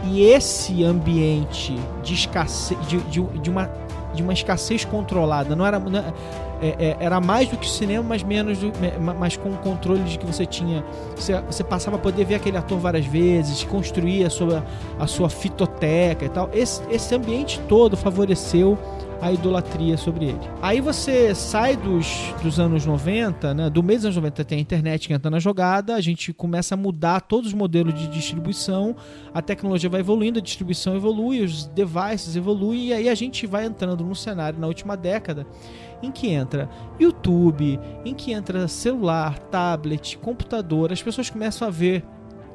E 0.03 0.23
esse 0.23 0.83
ambiente 0.83 1.75
de 2.03 2.13
escassez, 2.13 2.79
de, 2.87 2.97
de, 3.01 3.21
de 3.21 3.49
uma 3.49 3.69
de 4.13 4.21
uma 4.21 4.33
escassez 4.33 4.83
controlada. 4.83 5.55
Não 5.55 5.65
era, 5.65 5.79
não 5.79 5.99
é- 5.99 6.13
é- 6.61 6.75
é- 6.79 6.97
era 6.99 7.19
mais 7.21 7.47
do 7.47 7.55
que 7.57 7.65
o 7.65 7.69
cinema, 7.69 8.03
mas 8.09 8.23
menos, 8.23 8.57
do, 8.59 8.71
mas 9.17 9.37
com 9.37 9.49
o 9.49 9.57
controle 9.57 10.03
de 10.03 10.19
que 10.19 10.25
você 10.25 10.45
tinha. 10.45 10.83
Você, 11.15 11.39
você 11.41 11.63
passava 11.63 11.95
a 11.95 11.99
poder 11.99 12.25
ver 12.25 12.35
aquele 12.35 12.57
ator 12.57 12.77
várias 12.77 13.05
vezes, 13.05 13.63
construir 13.63 14.25
a 14.25 14.29
sua, 14.29 14.65
a 14.99 15.07
sua 15.07 15.29
fitoteca 15.29 16.25
e 16.25 16.29
tal. 16.29 16.49
Esse, 16.53 16.81
esse 16.91 17.15
ambiente 17.15 17.59
todo 17.69 17.95
favoreceu 17.95 18.77
a 19.21 19.31
idolatria 19.31 19.97
sobre 19.97 20.25
ele. 20.25 20.39
Aí 20.61 20.81
você 20.81 21.33
sai 21.35 21.77
dos, 21.77 22.33
dos 22.41 22.59
anos 22.59 22.85
90, 22.85 23.53
né? 23.53 23.69
Do 23.69 23.83
meio 23.83 23.99
dos 23.99 24.05
anos 24.05 24.15
90 24.15 24.43
tem 24.43 24.57
a 24.57 24.61
internet 24.61 25.07
que 25.07 25.13
entra 25.13 25.29
na 25.29 25.39
jogada, 25.39 25.95
a 25.95 26.01
gente 26.01 26.33
começa 26.33 26.73
a 26.73 26.77
mudar 26.77 27.21
todos 27.21 27.49
os 27.49 27.53
modelos 27.53 27.93
de 27.93 28.07
distribuição, 28.07 28.95
a 29.33 29.41
tecnologia 29.41 29.89
vai 29.89 29.99
evoluindo, 29.99 30.39
a 30.39 30.41
distribuição 30.41 30.95
evolui, 30.95 31.41
os 31.41 31.65
devices 31.67 32.35
evoluem, 32.35 32.87
e 32.87 32.93
aí 32.93 33.09
a 33.09 33.15
gente 33.15 33.45
vai 33.45 33.65
entrando 33.65 34.03
num 34.03 34.15
cenário 34.15 34.59
na 34.59 34.67
última 34.67 34.97
década 34.97 35.45
em 36.01 36.11
que 36.11 36.29
entra 36.29 36.67
YouTube, 36.99 37.79
em 38.03 38.13
que 38.13 38.31
entra 38.31 38.67
celular, 38.67 39.37
tablet, 39.37 40.17
computador, 40.17 40.91
as 40.91 41.01
pessoas 41.01 41.29
começam 41.29 41.67
a 41.67 41.71
ver 41.71 42.03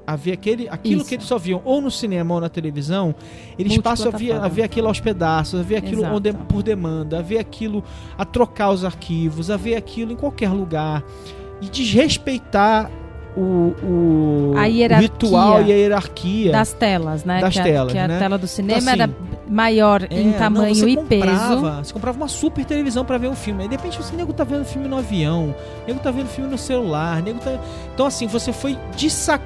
a 0.06 0.14
ver 0.16 0.32
aquele, 0.32 0.68
aquilo 0.68 1.00
Isso. 1.00 1.08
que 1.08 1.14
eles 1.16 1.26
só 1.26 1.36
viam 1.38 1.60
ou 1.64 1.80
no 1.80 1.90
cinema 1.90 2.34
ou 2.34 2.40
na 2.40 2.48
televisão, 2.48 3.14
eles 3.58 3.76
passam 3.78 4.12
a 4.12 4.16
ver, 4.16 4.32
a 4.32 4.46
ver 4.48 4.62
aquilo 4.62 4.86
aos 4.86 5.00
pedaços, 5.00 5.58
a 5.58 5.62
ver 5.62 5.76
aquilo 5.76 6.02
Exato. 6.02 6.14
on 6.16 6.20
de- 6.20 6.32
por 6.32 6.62
demanda, 6.62 7.18
a 7.18 7.22
ver 7.22 7.38
aquilo, 7.38 7.82
a 8.16 8.24
trocar 8.24 8.70
os 8.70 8.84
arquivos, 8.84 9.50
a 9.50 9.56
ver 9.56 9.74
aquilo 9.74 10.12
em 10.12 10.16
qualquer 10.16 10.50
lugar 10.50 11.02
e 11.60 11.68
desrespeitar 11.68 12.90
o, 13.36 13.74
o 13.82 14.54
A 14.56 14.64
ritual 14.98 15.62
e 15.62 15.72
a 15.72 15.76
hierarquia. 15.76 16.52
Das 16.52 16.72
telas, 16.72 17.24
né? 17.24 17.40
Das 17.40 17.52
que 17.54 17.60
a, 17.60 17.62
telas, 17.62 17.92
que 17.92 17.98
a 17.98 18.08
né? 18.08 18.18
tela 18.18 18.38
do 18.38 18.46
cinema 18.46 18.78
Então, 18.80 18.92
assim, 18.92 19.02
era 19.02 19.10
maior 19.48 20.02
em 20.10 20.30
É, 20.30 20.38
tamanho 20.38 20.68
não, 20.74 20.74
você 20.74 20.88
e 20.90 20.96
peso. 20.96 21.20
comprava, 21.56 21.84
Você 21.84 21.92
comprava 21.92 22.16
uma 22.16 22.28
super 22.28 22.64
televisão 22.64 23.04
pra 23.04 23.16
ver 23.18 23.28
um 23.28 23.36
filme. 23.36 23.62
Aí 23.62 23.68
de 23.68 23.76
repente 23.76 23.96
você 24.02 24.16
nego 24.16 24.32
tá 24.32 24.42
vendo 24.42 24.64
filme 24.64 24.88
no 24.88 24.98
avião, 24.98 25.54
nego 25.86 26.00
tá 26.00 26.10
vendo 26.10 26.26
filme 26.28 26.50
no 26.50 26.58
celular, 26.58 27.22
nego 27.22 27.38
tá. 27.38 27.58
Então, 27.94 28.06
assim, 28.06 28.26
você 28.26 28.52
foi 28.52 28.76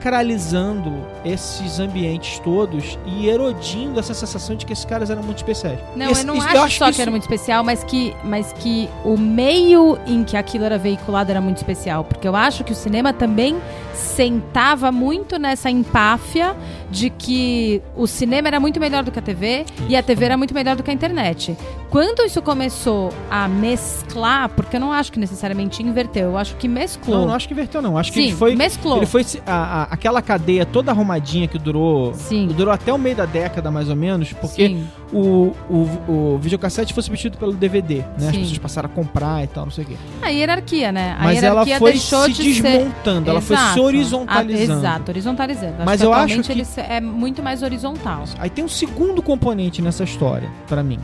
desacralizando 0.01 0.93
esses 1.25 1.79
ambientes 1.79 2.39
todos 2.41 2.99
e 3.07 3.29
erodindo 3.29 3.99
essa 4.01 4.15
sensação 4.15 4.57
de 4.57 4.65
que 4.65 4.73
esses 4.73 4.85
caras 4.85 5.11
eram 5.11 5.23
muito 5.23 5.39
especiais. 5.39 5.79
Não, 5.95 6.11
Esse- 6.11 6.23
eu 6.23 6.27
não 6.27 6.37
isso- 6.37 6.47
acho, 6.49 6.79
só 6.79 6.85
que, 6.87 6.91
isso- 6.93 7.03
era 7.03 7.11
muito 7.11 7.23
especial, 7.23 7.63
mas 7.63 7.85
que, 7.85 8.15
mas 8.25 8.53
que 8.55 8.89
o 9.05 9.17
meio 9.19 9.99
em 10.07 10.25
que 10.25 10.37
aquilo 10.37 10.65
era 10.65 10.79
veiculado 10.79 11.31
era 11.31 11.41
muito 11.41 11.59
especial. 11.59 12.05
Porque 12.05 12.27
eu 12.27 12.35
acho 12.35 12.65
que 12.65 12.73
o 12.73 12.77
cinema 12.77 13.13
também 13.13 13.57
sentava 13.95 14.91
muito 14.91 15.39
nessa 15.39 15.71
empáfia 15.71 16.55
de 16.91 17.09
que 17.11 17.81
o 17.97 18.07
cinema 18.07 18.49
era 18.49 18.59
muito 18.59 18.81
melhor 18.81 19.05
do 19.05 19.11
que 19.11 19.19
a 19.19 19.23
TV 19.23 19.65
e 19.89 19.95
a 19.97 20.03
TV 20.03 20.25
era 20.25 20.37
muito 20.37 20.53
melhor 20.55 20.75
do 20.77 20.83
que 20.83 20.91
a 20.91 20.95
internet. 20.95 21.57
Quando 21.89 22.23
isso 22.25 22.41
começou 22.43 23.13
a 23.31 23.49
mesclar, 23.49 24.49
porque 24.51 24.77
eu 24.77 24.81
não 24.81 24.93
acho 24.93 25.11
que 25.13 25.19
necessariamente 25.19 25.83
inverteu, 25.83 26.31
eu 26.31 26.39
acho 26.39 26.55
que 26.57 26.69
mesclou. 26.69 27.19
Não, 27.21 27.27
não 27.29 27.35
acho 27.35 27.49
que 27.49 27.55
inverteu, 27.55 27.83
não. 27.83 27.97
Acho 27.99 28.13
que 28.13 28.21
Sim, 28.21 28.27
ele 28.29 28.37
foi. 28.37 28.55
mesclou. 28.57 28.97
Ele 28.99 29.07
foi 29.07 29.25
se- 29.25 29.43
a- 29.47 29.83
a- 29.83 29.83
aquela 29.85 30.23
cadeia 30.23 30.65
toda 30.67 30.91
arrumadinha 30.93 31.49
que 31.49 31.59
durou. 31.59 32.15
Sim. 32.15 32.47
Durou 32.49 32.73
até 32.73 32.93
o 32.93 32.99
meio 32.99 33.17
da 33.17 33.27
década, 33.27 33.71
mais 33.71 33.89
ou 33.89 33.97
menos, 33.97 34.33
porque 34.33 34.67
Sim. 34.69 34.87
o, 35.13 35.53
o, 35.69 35.89
o 36.35 36.39
videocassete 36.41 36.95
foi 36.95 37.03
substituído 37.03 37.39
pelo 37.39 37.53
DVD, 37.53 37.99
né? 37.99 38.07
As 38.19 38.25
Sim. 38.27 38.41
pessoas 38.41 38.59
passaram 38.59 38.89
a 38.89 38.93
comprar 38.93 39.43
e 39.43 39.47
tal, 39.49 39.65
não 39.65 39.73
sei 39.73 39.85
o 39.85 39.87
quê. 39.89 39.95
A 40.23 40.29
hierarquia, 40.29 40.93
né? 40.93 41.17
A 41.19 41.25
Mas 41.25 41.43
ela 41.43 41.47
hierarquia 41.67 41.79
foi 41.79 41.93
deixou 41.93 42.25
se 42.25 42.33
de 42.35 42.55
ser 42.55 42.63
desmontando, 42.63 43.31
ela 43.31 43.41
foi 43.41 43.57
se 43.57 43.63
Exato. 43.63 43.83
horizontalizando. 43.83 44.73
Ah, 44.73 44.77
exato, 44.91 45.11
horizontalizando. 45.11 45.75
Acho 45.79 45.85
Mas 45.87 46.01
que 46.01 46.07
eu 46.07 46.13
acho 46.15 46.43
que- 46.43 46.65
se- 46.65 46.80
é 46.83 47.01
muito 47.01 47.43
mais 47.43 47.63
horizontal. 47.63 48.25
Aí 48.39 48.51
tem 48.51 48.65
um 48.65 48.69
segundo 48.69 49.23
componente 49.23 49.81
nessa 49.83 50.05
história, 50.05 50.51
pra 50.67 50.83
mim. 50.83 50.99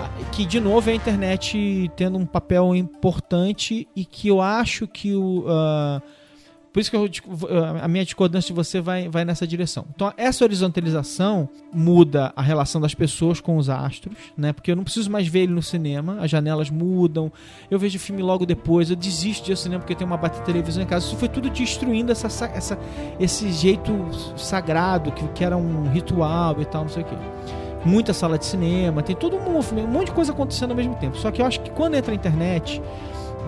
Ah, 0.00 0.08
Que, 0.32 0.44
de 0.44 0.58
novo, 0.60 0.88
é 0.88 0.92
a 0.92 0.96
internet 0.96 1.90
tendo 1.96 2.18
um 2.18 2.26
papel 2.26 2.74
importante 2.74 3.86
e 3.94 4.04
que 4.04 4.28
eu 4.28 4.40
acho 4.40 4.86
que 4.86 5.14
o, 5.14 5.44
ah, 5.48 6.00
Por 6.72 6.80
isso 6.80 6.90
que 6.90 6.96
eu, 6.96 7.06
a 7.82 7.86
minha 7.86 8.04
discordância 8.04 8.48
de 8.48 8.54
você 8.54 8.80
vai, 8.80 9.08
vai 9.08 9.24
nessa 9.24 9.46
direção. 9.46 9.84
Então, 9.94 10.12
essa 10.16 10.42
horizontalização 10.42 11.48
muda 11.72 12.32
a 12.34 12.40
relação 12.40 12.80
das 12.80 12.94
pessoas 12.94 13.40
com 13.40 13.58
os 13.58 13.68
astros, 13.68 14.16
né? 14.36 14.52
Porque 14.52 14.70
eu 14.70 14.76
não 14.76 14.82
preciso 14.82 15.10
mais 15.10 15.28
ver 15.28 15.40
ele 15.40 15.52
no 15.52 15.62
cinema, 15.62 16.18
as 16.20 16.30
janelas 16.30 16.70
mudam, 16.70 17.30
eu 17.70 17.78
vejo 17.78 17.98
o 17.98 18.00
filme 18.00 18.22
logo 18.22 18.46
depois, 18.46 18.88
eu 18.88 18.96
desisto 18.96 19.46
de 19.46 19.56
cinema 19.56 19.80
porque 19.80 19.94
tem 19.94 20.06
uma 20.06 20.16
bateria 20.16 20.44
televisão 20.46 20.82
em 20.82 20.86
casa. 20.86 21.06
Isso 21.06 21.16
foi 21.16 21.28
tudo 21.28 21.50
destruindo 21.50 22.10
essa, 22.10 22.26
essa, 22.46 22.78
esse 23.20 23.52
jeito 23.52 23.92
sagrado 24.36 25.12
que, 25.12 25.28
que 25.28 25.44
era 25.44 25.56
um 25.56 25.90
ritual 25.90 26.60
e 26.60 26.64
tal, 26.64 26.82
não 26.82 26.90
sei 26.90 27.02
o 27.02 27.06
quê 27.06 27.16
muita 27.84 28.12
sala 28.12 28.38
de 28.38 28.44
cinema, 28.44 29.02
tem 29.02 29.14
todo 29.14 29.36
um, 29.36 29.58
um 29.58 29.86
monte 29.88 30.06
de 30.06 30.12
coisa 30.12 30.32
acontecendo 30.32 30.70
ao 30.70 30.76
mesmo 30.76 30.94
tempo. 30.94 31.16
Só 31.16 31.30
que 31.30 31.42
eu 31.42 31.46
acho 31.46 31.60
que 31.60 31.70
quando 31.70 31.94
entra 31.94 32.12
a 32.12 32.14
internet, 32.14 32.80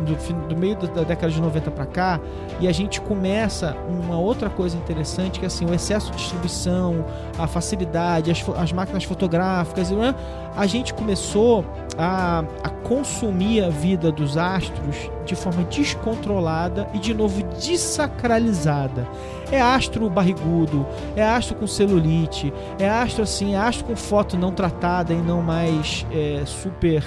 do, 0.04 0.48
do 0.48 0.56
meio 0.56 0.76
da 0.76 1.02
década 1.02 1.32
de 1.32 1.40
90 1.40 1.70
para 1.70 1.86
cá, 1.86 2.20
e 2.60 2.68
a 2.68 2.72
gente 2.72 3.00
começa 3.00 3.76
uma 3.88 4.18
outra 4.18 4.50
coisa 4.50 4.76
interessante, 4.76 5.38
que 5.38 5.44
é 5.44 5.48
assim, 5.48 5.64
o 5.64 5.74
excesso 5.74 6.10
de 6.10 6.16
distribuição, 6.16 7.04
a 7.38 7.46
facilidade, 7.46 8.30
as, 8.30 8.44
as 8.56 8.72
máquinas 8.72 9.04
fotográficas, 9.04 9.90
né? 9.90 10.14
a 10.56 10.66
gente 10.66 10.94
começou 10.94 11.64
a, 11.98 12.44
a 12.62 12.68
consumir 12.68 13.62
a 13.64 13.70
vida 13.70 14.12
dos 14.12 14.36
astros 14.36 15.10
de 15.24 15.34
forma 15.34 15.64
descontrolada 15.64 16.88
e, 16.94 16.98
de 16.98 17.12
novo, 17.12 17.42
desacralizada. 17.60 19.08
É 19.50 19.60
astro 19.60 20.08
barrigudo, 20.08 20.86
é 21.16 21.22
astro 21.22 21.56
com 21.56 21.66
celulite, 21.66 22.52
é 22.78 22.88
astro 22.88 23.22
assim, 23.22 23.54
é 23.54 23.58
astro 23.58 23.84
com 23.84 23.96
foto 23.96 24.36
não 24.36 24.52
tratada 24.52 25.12
e 25.12 25.18
não 25.18 25.42
mais 25.42 26.06
é, 26.12 26.42
super 26.44 27.04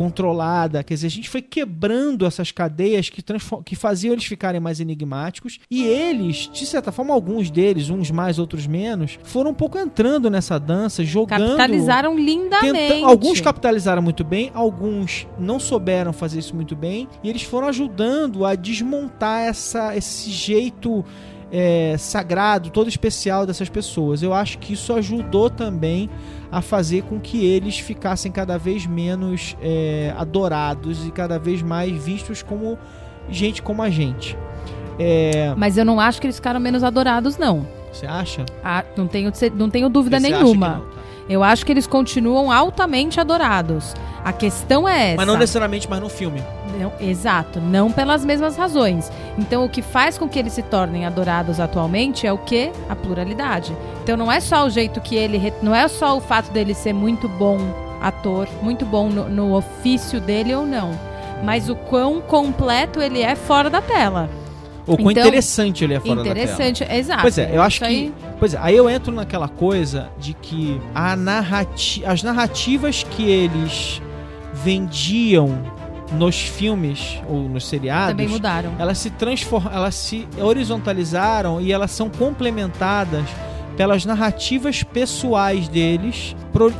controlada. 0.00 0.82
Quer 0.82 0.94
dizer, 0.94 1.08
a 1.08 1.10
gente 1.10 1.28
foi 1.28 1.42
quebrando 1.42 2.24
essas 2.24 2.50
cadeias 2.50 3.10
que, 3.10 3.22
que 3.62 3.76
faziam 3.76 4.14
eles 4.14 4.24
ficarem 4.24 4.58
mais 4.58 4.80
enigmáticos. 4.80 5.60
E 5.70 5.84
eles, 5.84 6.48
de 6.50 6.64
certa 6.64 6.90
forma, 6.90 7.12
alguns 7.12 7.50
deles, 7.50 7.90
uns 7.90 8.10
mais, 8.10 8.38
outros 8.38 8.66
menos, 8.66 9.18
foram 9.22 9.50
um 9.50 9.54
pouco 9.54 9.78
entrando 9.78 10.30
nessa 10.30 10.58
dança, 10.58 11.04
jogando. 11.04 11.48
Capitalizaram 11.48 12.18
lindamente. 12.18 13.04
alguns 13.04 13.42
capitalizaram 13.42 14.00
muito 14.00 14.24
bem, 14.24 14.50
alguns 14.54 15.26
não 15.38 15.60
souberam 15.60 16.14
fazer 16.14 16.38
isso 16.38 16.56
muito 16.56 16.74
bem. 16.74 17.06
E 17.22 17.28
eles 17.28 17.42
foram 17.42 17.68
ajudando 17.68 18.46
a 18.46 18.54
desmontar 18.54 19.42
essa, 19.42 19.94
esse 19.94 20.30
jeito 20.30 21.04
é, 21.52 21.96
sagrado, 21.98 22.70
todo 22.70 22.88
especial 22.88 23.44
dessas 23.44 23.68
pessoas. 23.68 24.22
Eu 24.22 24.32
acho 24.32 24.56
que 24.56 24.72
isso 24.72 24.94
ajudou 24.94 25.50
também 25.50 26.08
a 26.50 26.60
fazer 26.60 27.02
com 27.02 27.20
que 27.20 27.44
eles 27.44 27.78
ficassem 27.78 28.32
cada 28.32 28.58
vez 28.58 28.86
menos 28.86 29.56
é, 29.62 30.12
adorados 30.16 31.06
e 31.06 31.10
cada 31.10 31.38
vez 31.38 31.62
mais 31.62 31.92
vistos 32.02 32.42
como 32.42 32.78
gente 33.28 33.62
como 33.62 33.82
a 33.82 33.90
gente. 33.90 34.36
É... 34.98 35.54
Mas 35.56 35.78
eu 35.78 35.84
não 35.84 36.00
acho 36.00 36.20
que 36.20 36.26
eles 36.26 36.36
ficaram 36.36 36.60
menos 36.60 36.82
adorados, 36.84 37.38
não. 37.38 37.66
Você 37.92 38.06
acha? 38.06 38.44
Ah, 38.62 38.84
não 38.96 39.06
tenho, 39.06 39.32
não 39.54 39.70
tenho 39.70 39.88
dúvida 39.88 40.20
Você 40.20 40.30
nenhuma. 40.30 40.84
Eu 41.30 41.44
acho 41.44 41.64
que 41.64 41.70
eles 41.70 41.86
continuam 41.86 42.50
altamente 42.50 43.20
adorados. 43.20 43.94
A 44.24 44.32
questão 44.32 44.88
é 44.88 45.10
essa. 45.10 45.16
Mas 45.18 45.26
não 45.28 45.38
necessariamente 45.38 45.88
mais 45.88 46.02
no 46.02 46.08
filme. 46.08 46.42
Não, 46.76 46.92
exato, 47.00 47.60
não 47.60 47.92
pelas 47.92 48.24
mesmas 48.24 48.56
razões. 48.56 49.12
Então, 49.38 49.64
o 49.64 49.68
que 49.68 49.80
faz 49.80 50.18
com 50.18 50.28
que 50.28 50.40
eles 50.40 50.52
se 50.52 50.62
tornem 50.62 51.06
adorados 51.06 51.60
atualmente 51.60 52.26
é 52.26 52.32
o 52.32 52.38
que? 52.38 52.72
A 52.88 52.96
pluralidade. 52.96 53.76
Então, 54.02 54.16
não 54.16 54.30
é 54.30 54.40
só 54.40 54.66
o 54.66 54.70
jeito 54.70 55.00
que 55.00 55.14
ele. 55.14 55.54
Não 55.62 55.72
é 55.72 55.86
só 55.86 56.16
o 56.16 56.20
fato 56.20 56.50
dele 56.50 56.74
ser 56.74 56.92
muito 56.92 57.28
bom 57.28 57.58
ator, 58.00 58.48
muito 58.60 58.84
bom 58.84 59.08
no, 59.08 59.28
no 59.28 59.54
ofício 59.54 60.20
dele 60.20 60.52
ou 60.54 60.66
não, 60.66 60.98
mas 61.44 61.68
o 61.68 61.76
quão 61.76 62.20
completo 62.20 63.00
ele 63.00 63.22
é 63.22 63.36
fora 63.36 63.70
da 63.70 63.80
tela. 63.80 64.28
O 64.86 64.96
quão 64.96 65.10
então, 65.10 65.22
interessante 65.22 65.84
ele 65.84 65.94
é 65.94 66.00
fora 66.00 66.16
da 66.16 66.22
tela. 66.22 66.38
Interessante, 66.38 66.84
exato. 66.84 67.22
Pois 67.22 67.38
é, 67.38 67.50
eu 67.52 67.62
acho 67.62 67.84
aí... 67.84 68.12
que. 68.16 68.26
Pois 68.38 68.54
é, 68.54 68.58
aí 68.60 68.76
eu 68.76 68.88
entro 68.88 69.12
naquela 69.12 69.48
coisa 69.48 70.08
de 70.18 70.34
que 70.34 70.80
a 70.94 71.14
narrati 71.14 72.04
as 72.04 72.22
narrativas 72.22 73.02
que 73.02 73.28
eles 73.28 74.00
vendiam 74.52 75.62
nos 76.12 76.40
filmes 76.40 77.20
ou 77.28 77.48
nos 77.48 77.66
seriados 77.66 78.10
também 78.10 78.28
mudaram. 78.28 78.72
Elas 78.78 78.98
se 78.98 79.10
transformam, 79.10 79.72
elas 79.72 79.94
se 79.94 80.26
horizontalizaram 80.38 81.60
e 81.60 81.72
elas 81.72 81.90
são 81.90 82.08
complementadas 82.08 83.24
pelas 83.76 84.04
narrativas 84.04 84.82
pessoais 84.82 85.68
deles 85.68 86.34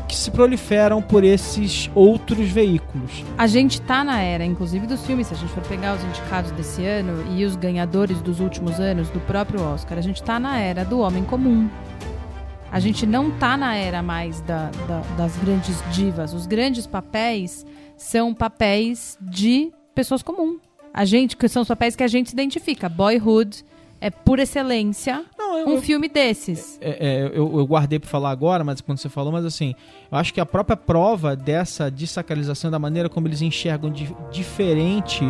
que 0.09 0.14
se 0.14 0.31
proliferam 0.31 1.01
por 1.01 1.25
esses 1.25 1.90
outros 1.95 2.51
veículos. 2.51 3.25
A 3.38 3.47
gente 3.47 3.81
tá 3.81 4.05
na 4.05 4.21
era, 4.21 4.45
inclusive 4.45 4.87
dos 4.87 5.05
filmes, 5.07 5.29
se 5.29 5.35
a 5.35 5.37
gente 5.37 5.53
for 5.53 5.62
pegar 5.64 5.97
os 5.97 6.05
indicados 6.05 6.51
desse 6.53 6.85
ano 6.85 7.25
e 7.37 7.45
os 7.45 7.57
ganhadores 7.57 8.21
dos 8.21 8.40
últimos 8.40 8.79
anos 8.79 9.09
do 9.11 9.21
próprio 9.21 9.62
Oscar, 9.62 9.97
a 9.99 10.03
gente 10.03 10.23
tá 10.23 10.38
na 10.38 10.59
era 10.59 10.85
do 10.85 10.99
homem 11.01 11.25
comum. 11.25 11.69
A 12.73 12.79
gente 12.79 13.07
não 13.07 13.31
tá 13.31 13.57
na 13.57 13.75
era 13.75 14.03
mais 14.03 14.40
da, 14.43 14.71
da, 14.87 15.01
das 15.16 15.37
grandes 15.38 15.77
divas. 15.93 16.33
Os 16.33 16.47
grandes 16.47 16.87
papéis 16.87 17.66
são 17.97 18.33
papéis 18.33 19.19
de 19.21 19.73
pessoas 19.95 20.23
comuns. 20.23 20.61
A 20.95 21.05
gente, 21.05 21.37
que 21.37 21.49
são 21.49 21.62
os 21.62 21.69
papéis 21.69 21.97
que 21.97 22.03
a 22.03 22.09
gente 22.09 22.31
se 22.31 22.35
identifica. 22.35 22.88
Boyhood 22.88 23.64
é 24.01 24.11
por 24.11 24.39
excelência 24.39 25.25
Não, 25.37 25.59
eu, 25.59 25.69
um 25.69 25.83
filme 25.83 26.09
desses. 26.09 26.79
É, 26.81 26.91
é, 26.91 27.27
eu, 27.27 27.59
eu, 27.59 27.67
guardei 27.67 27.99
para 27.99 28.09
falar 28.09 28.31
agora, 28.31 28.65
mas 28.65 28.81
quando 28.81 28.99
você 28.99 29.09
falou, 29.09 29.31
mas 29.31 29.45
assim, 29.45 29.75
eu 30.11 30.17
acho 30.17 30.33
que 30.33 30.41
a 30.41 30.47
própria 30.47 30.77
prova 30.77 31.37
dessa 31.37 31.91
dessacralização 31.91 32.71
da 32.71 32.79
maneira 32.79 33.09
como 33.09 33.29
eles 33.29 33.43
enxergam 33.43 33.91
di 33.91 34.09
diferente 34.31 35.25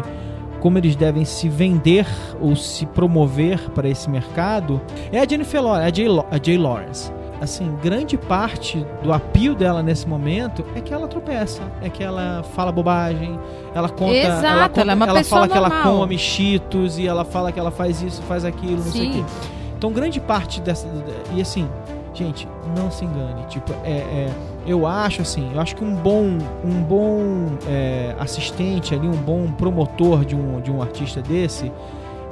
como 0.60 0.76
eles 0.76 0.94
devem 0.94 1.24
se 1.24 1.48
vender 1.48 2.06
ou 2.38 2.54
se 2.54 2.84
promover 2.84 3.70
para 3.70 3.88
esse 3.88 4.10
mercado 4.10 4.80
é 5.10 5.18
a 5.18 5.26
Jennifer 5.26 5.62
Lawrence, 5.62 6.02
a 6.30 6.42
Jay 6.42 6.58
Lawrence 6.58 7.19
assim, 7.40 7.74
grande 7.82 8.18
parte 8.18 8.86
do 9.02 9.12
apio 9.12 9.54
dela 9.54 9.82
nesse 9.82 10.06
momento 10.06 10.64
é 10.74 10.80
que 10.80 10.92
ela 10.92 11.08
tropeça, 11.08 11.62
é 11.80 11.88
que 11.88 12.02
ela 12.02 12.42
fala 12.54 12.70
bobagem, 12.70 13.38
ela 13.74 13.88
conta, 13.88 14.14
Exato, 14.14 14.46
ela, 14.46 14.68
conta, 14.68 14.80
ela, 14.82 14.92
é 14.92 14.94
uma 14.94 15.06
ela 15.06 15.24
fala 15.24 15.46
normal. 15.46 15.70
que 15.70 15.74
ela 15.74 15.82
come 15.82 16.18
cheetos 16.18 16.98
e 16.98 17.06
ela 17.06 17.24
fala 17.24 17.50
que 17.50 17.58
ela 17.58 17.70
faz 17.70 18.02
isso, 18.02 18.20
faz 18.22 18.44
aquilo, 18.44 18.76
não 18.76 18.82
Sim. 18.82 18.90
sei 18.90 19.08
o 19.08 19.12
quê. 19.12 19.24
Então, 19.78 19.90
grande 19.90 20.20
parte 20.20 20.60
dessa 20.60 20.86
e 21.32 21.40
assim, 21.40 21.66
gente, 22.12 22.46
não 22.76 22.90
se 22.90 23.04
engane, 23.04 23.44
tipo, 23.48 23.72
é, 23.84 23.90
é 23.90 24.30
eu 24.66 24.86
acho 24.86 25.22
assim, 25.22 25.50
eu 25.54 25.60
acho 25.60 25.74
que 25.74 25.82
um 25.82 25.94
bom, 25.94 26.36
um 26.62 26.82
bom 26.82 27.46
é, 27.66 28.14
assistente 28.18 28.94
ali, 28.94 29.08
um 29.08 29.12
bom 29.12 29.50
promotor 29.50 30.24
de 30.24 30.36
um, 30.36 30.60
de 30.60 30.70
um 30.70 30.82
artista 30.82 31.22
desse 31.22 31.72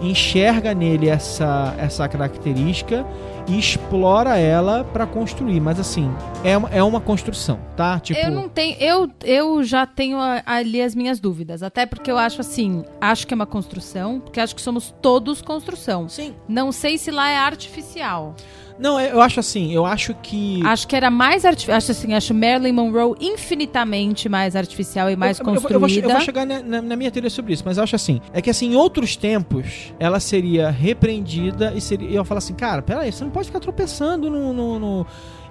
enxerga 0.00 0.74
nele 0.74 1.08
essa, 1.08 1.74
essa 1.78 2.08
característica 2.08 3.04
e 3.48 3.58
explora 3.58 4.36
ela 4.36 4.84
para 4.84 5.06
construir. 5.06 5.60
Mas 5.60 5.80
assim, 5.80 6.10
é 6.44 6.56
uma, 6.56 6.68
é 6.68 6.82
uma 6.82 7.00
construção, 7.00 7.58
tá? 7.76 7.98
Tipo... 7.98 8.20
Eu 8.20 8.30
não 8.30 8.48
tenho. 8.48 8.76
Eu, 8.78 9.10
eu 9.24 9.64
já 9.64 9.86
tenho 9.86 10.18
ali 10.44 10.82
as 10.82 10.94
minhas 10.94 11.18
dúvidas. 11.18 11.62
Até 11.62 11.86
porque 11.86 12.10
eu 12.10 12.18
acho 12.18 12.40
assim, 12.40 12.84
acho 13.00 13.26
que 13.26 13.34
é 13.34 13.36
uma 13.36 13.46
construção, 13.46 14.20
porque 14.20 14.40
acho 14.40 14.54
que 14.54 14.60
somos 14.60 14.94
todos 15.00 15.40
construção. 15.42 16.08
Sim. 16.08 16.34
Não 16.48 16.70
sei 16.70 16.98
se 16.98 17.10
lá 17.10 17.30
é 17.30 17.38
artificial. 17.38 18.34
Não, 18.78 19.00
eu 19.00 19.20
acho 19.20 19.40
assim, 19.40 19.72
eu 19.72 19.84
acho 19.84 20.14
que. 20.14 20.64
Acho 20.64 20.86
que 20.86 20.94
era 20.94 21.10
mais 21.10 21.44
artificial. 21.44 21.76
Acho 21.76 21.90
assim, 21.90 22.14
acho 22.14 22.32
Marilyn 22.32 22.72
Monroe 22.72 23.16
infinitamente 23.20 24.28
mais 24.28 24.54
artificial 24.54 25.10
e 25.10 25.16
mais 25.16 25.38
eu, 25.38 25.44
construída. 25.44 25.74
Eu, 25.74 25.74
eu, 25.74 25.80
vou, 25.80 25.88
eu, 25.88 26.10
vou, 26.10 26.20
chegar 26.20 26.46
na, 26.46 26.62
na, 26.62 26.80
na, 26.80 26.96
minha 26.96 27.10
teoria 27.10 27.30
sobre 27.30 27.52
isso, 27.52 27.64
mas 27.66 27.76
eu 27.76 27.82
acho 27.82 27.96
assim. 27.96 28.20
É 28.32 28.40
que 28.40 28.48
assim, 28.48 28.72
em 28.72 28.76
outros 28.76 29.16
tempos, 29.16 29.92
ela 29.98 30.20
seria 30.20 30.70
repreendida 30.70 31.72
e 31.74 31.80
seria. 31.80 32.10
Eu 32.10 32.24
falo 32.24 32.38
assim, 32.38 32.54
cara, 32.54 32.80
peraí, 32.80 33.10
você 33.10 33.24
não 33.24 33.30
pode 33.30 33.46
ficar 33.46 33.60
tropeçando 33.60 34.30
no, 34.30 34.52
no, 34.52 34.78
no 34.78 35.06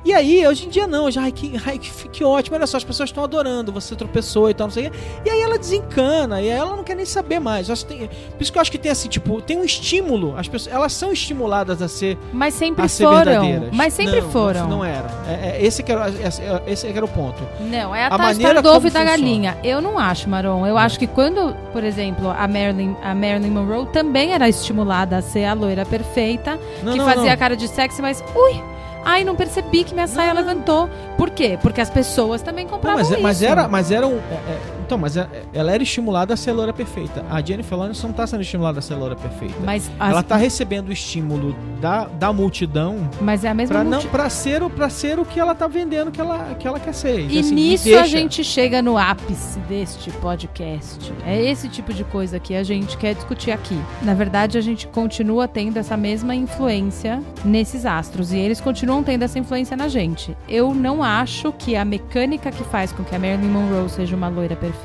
e 0.07 0.13
aí, 0.13 0.47
hoje 0.47 0.67
em 0.67 0.69
dia 0.69 0.87
não, 0.87 1.11
já, 1.11 1.23
ai, 1.23 1.33
que, 1.33 1.53
ai, 1.65 1.77
que, 1.77 2.07
que 2.07 2.23
ótimo, 2.23 2.55
olha 2.55 2.65
só, 2.65 2.77
as 2.77 2.83
pessoas 2.85 3.09
estão 3.09 3.25
adorando, 3.25 3.73
você 3.73 3.93
tropeçou 3.93 4.49
e 4.49 4.53
tal, 4.53 4.67
não 4.67 4.73
sei 4.73 4.87
o 4.87 4.91
quê. 4.91 4.97
E 5.25 5.29
aí 5.29 5.41
ela 5.41 5.59
desencana, 5.59 6.41
e 6.41 6.49
aí 6.49 6.57
ela 6.57 6.77
não 6.77 6.83
quer 6.83 6.95
nem 6.95 7.05
saber 7.05 7.41
mais. 7.41 7.67
Tem, 7.83 8.07
por 8.07 8.41
isso 8.41 8.49
que 8.49 8.57
eu 8.57 8.61
acho 8.61 8.71
que 8.71 8.77
tem 8.77 8.89
assim, 8.89 9.09
tipo, 9.09 9.41
tem 9.41 9.57
um 9.57 9.65
estímulo, 9.65 10.33
as 10.37 10.47
pessoas, 10.47 10.73
elas 10.73 10.93
são 10.93 11.11
estimuladas 11.11 11.81
a 11.81 11.89
ser 11.89 12.17
Mas 12.31 12.53
sempre 12.53 12.87
foram. 12.87 13.69
Mas 13.73 13.93
sempre 13.95 14.21
não, 14.21 14.31
foram. 14.31 14.61
Não, 14.61 14.77
não 14.77 14.85
era. 14.85 15.09
É, 15.27 15.57
é, 15.57 15.65
esse, 15.65 15.83
que 15.83 15.91
era 15.91 16.09
esse, 16.09 16.41
esse 16.65 16.87
que 16.87 16.97
era 16.97 17.05
o 17.05 17.09
ponto. 17.09 17.43
Não, 17.59 17.93
é 17.93 18.05
a, 18.05 18.07
a 18.07 18.17
maneira 18.17 18.61
do 18.61 18.69
ovo 18.69 18.87
e 18.87 18.89
da 18.89 19.03
galinha. 19.03 19.57
Eu 19.61 19.81
não 19.81 19.99
acho, 19.99 20.29
Maron. 20.29 20.65
Eu 20.65 20.77
acho 20.77 20.97
que 20.97 21.07
quando, 21.07 21.53
por 21.73 21.83
exemplo, 21.83 22.29
a 22.29 22.47
Marilyn, 22.47 22.95
a 23.03 23.13
Marilyn 23.13 23.51
Monroe 23.51 23.85
também 23.87 24.31
era 24.31 24.47
estimulada 24.47 25.17
a 25.17 25.21
ser 25.21 25.43
a 25.43 25.53
loira 25.53 25.85
perfeita, 25.85 26.57
não, 26.81 26.93
que 26.93 26.99
fazia 26.99 27.33
a 27.33 27.35
cara 27.35 27.57
de 27.57 27.67
sexy, 27.67 28.01
mas 28.01 28.23
ui, 28.33 28.63
Ai, 29.03 29.23
não 29.23 29.35
percebi 29.35 29.83
que 29.83 29.93
minha 29.93 30.07
saia 30.07 30.33
levantou. 30.33 30.89
Por 31.17 31.29
quê? 31.29 31.57
Porque 31.61 31.81
as 31.81 31.89
pessoas 31.89 32.41
também 32.41 32.67
compravam 32.67 33.01
não, 33.01 33.09
mas, 33.09 33.11
isso. 33.11 33.23
Mas 33.23 33.41
era, 33.41 33.67
mas 33.67 33.91
era 33.91 34.07
um, 34.07 34.17
é, 34.17 34.33
é, 34.33 34.76
Então, 34.87 34.97
mas 34.97 35.17
é- 35.17 35.27
ela 35.53 35.69
era 35.73 35.83
estimulada 35.83 36.33
a 36.33 36.37
ser 36.37 36.53
loira 36.53 36.71
perfeita. 36.71 37.25
A 37.29 37.41
Jennifer 37.41 37.77
Lawrence 37.77 38.01
não 38.05 38.13
tá 38.13 38.25
sendo 38.25 38.39
estimulada 38.41 38.79
a 38.79 38.81
ser 38.81 38.95
loira 38.95 39.17
perfeita. 39.17 39.53
Mas, 39.65 39.91
as- 39.99 40.11
Ela 40.11 40.23
tá 40.23 40.37
recebendo 40.37 40.87
o 40.87 40.93
estímulo 40.93 41.53
da, 41.81 42.05
da 42.05 42.31
multidão 42.31 43.09
mas 43.19 43.43
é 43.43 43.49
a 43.49 43.53
mesma 43.53 43.75
pra, 43.75 43.83
não, 43.83 43.91
multi- 43.97 44.07
pra, 44.07 44.29
ser, 44.29 44.63
o- 44.63 44.69
pra 44.69 44.89
ser 44.89 45.19
o 45.19 45.25
que 45.25 45.41
ela 45.41 45.53
tá 45.53 45.67
vendendo 45.67 46.09
que 46.09 46.21
ela, 46.21 46.55
que 46.57 46.65
ela 46.65 46.79
quer 46.79 46.93
ser. 46.93 47.19
E 47.29 47.37
assim, 47.37 47.53
nisso 47.53 47.83
deixa. 47.83 47.99
a 48.01 48.07
gente 48.07 48.43
chega 48.45 48.81
no 48.81 48.97
ápice 48.97 49.59
deste 49.67 50.09
podcast. 50.11 51.11
É 51.25 51.37
esse 51.43 51.67
tipo 51.67 51.93
de 51.93 52.05
coisa 52.05 52.39
que 52.39 52.55
a 52.55 52.63
gente 52.63 52.95
quer 52.97 53.13
discutir 53.13 53.51
aqui. 53.51 53.77
Na 54.01 54.13
verdade, 54.13 54.57
a 54.57 54.61
gente 54.61 54.87
continua 54.87 55.49
tendo 55.49 55.75
essa 55.75 55.97
mesma 55.97 56.33
influência 56.33 57.21
nesses 57.43 57.85
astros 57.85 58.31
e 58.31 58.37
eles 58.37 58.61
continuam 58.61 59.03
tendo 59.03 59.23
essa 59.23 59.37
influência 59.37 59.75
na 59.75 59.89
gente. 59.89 60.35
Eu 60.47 60.73
não 60.73 61.03
acho 61.03 61.51
que 61.51 61.75
a 61.75 61.83
mecânica 61.83 62.51
que 62.51 62.63
faz 62.63 62.93
com 62.93 63.03
que 63.03 63.13
a 63.13 63.19
Marilyn 63.19 63.49
Monroe 63.49 63.89
seja 63.89 64.15
uma 64.15 64.29
loira 64.29 64.55
perfeita 64.55 64.76